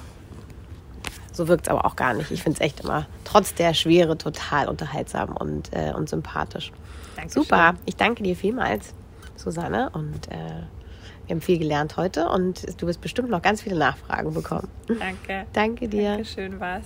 So 1.32 1.48
wirkt 1.48 1.68
es 1.68 1.72
aber 1.72 1.86
auch 1.86 1.96
gar 1.96 2.14
nicht. 2.14 2.32
Ich 2.32 2.44
finde 2.44 2.58
es 2.58 2.62
echt 2.62 2.82
immer, 2.82 3.08
trotz 3.24 3.54
der 3.54 3.74
Schwere, 3.74 4.18
total 4.18 4.68
unterhaltsam 4.70 5.36
und, 5.36 5.74
äh, 5.74 5.94
und 5.94 6.10
sympathisch. 6.10 6.72
Dankeschön. 7.16 7.44
Super. 7.44 7.76
Ich 7.86 7.96
danke 7.96 8.24
dir 8.24 8.36
vielmals, 8.36 8.94
Susanne. 9.36 9.90
Und 9.94 10.28
äh, 10.30 10.64
wir 11.26 11.36
haben 11.36 11.42
viel 11.42 11.58
gelernt 11.58 11.98
heute 11.98 12.30
und 12.30 12.82
du 12.82 12.88
wirst 12.88 13.02
bestimmt 13.02 13.30
noch 13.30 13.42
ganz 13.42 13.62
viele 13.62 13.78
Nachfragen 13.78 14.34
bekommen. 14.34 14.68
Danke. 14.88 15.48
Danke 15.54 15.88
dir. 15.88 16.12
Dankeschön, 16.12 16.60
was. 16.60 16.84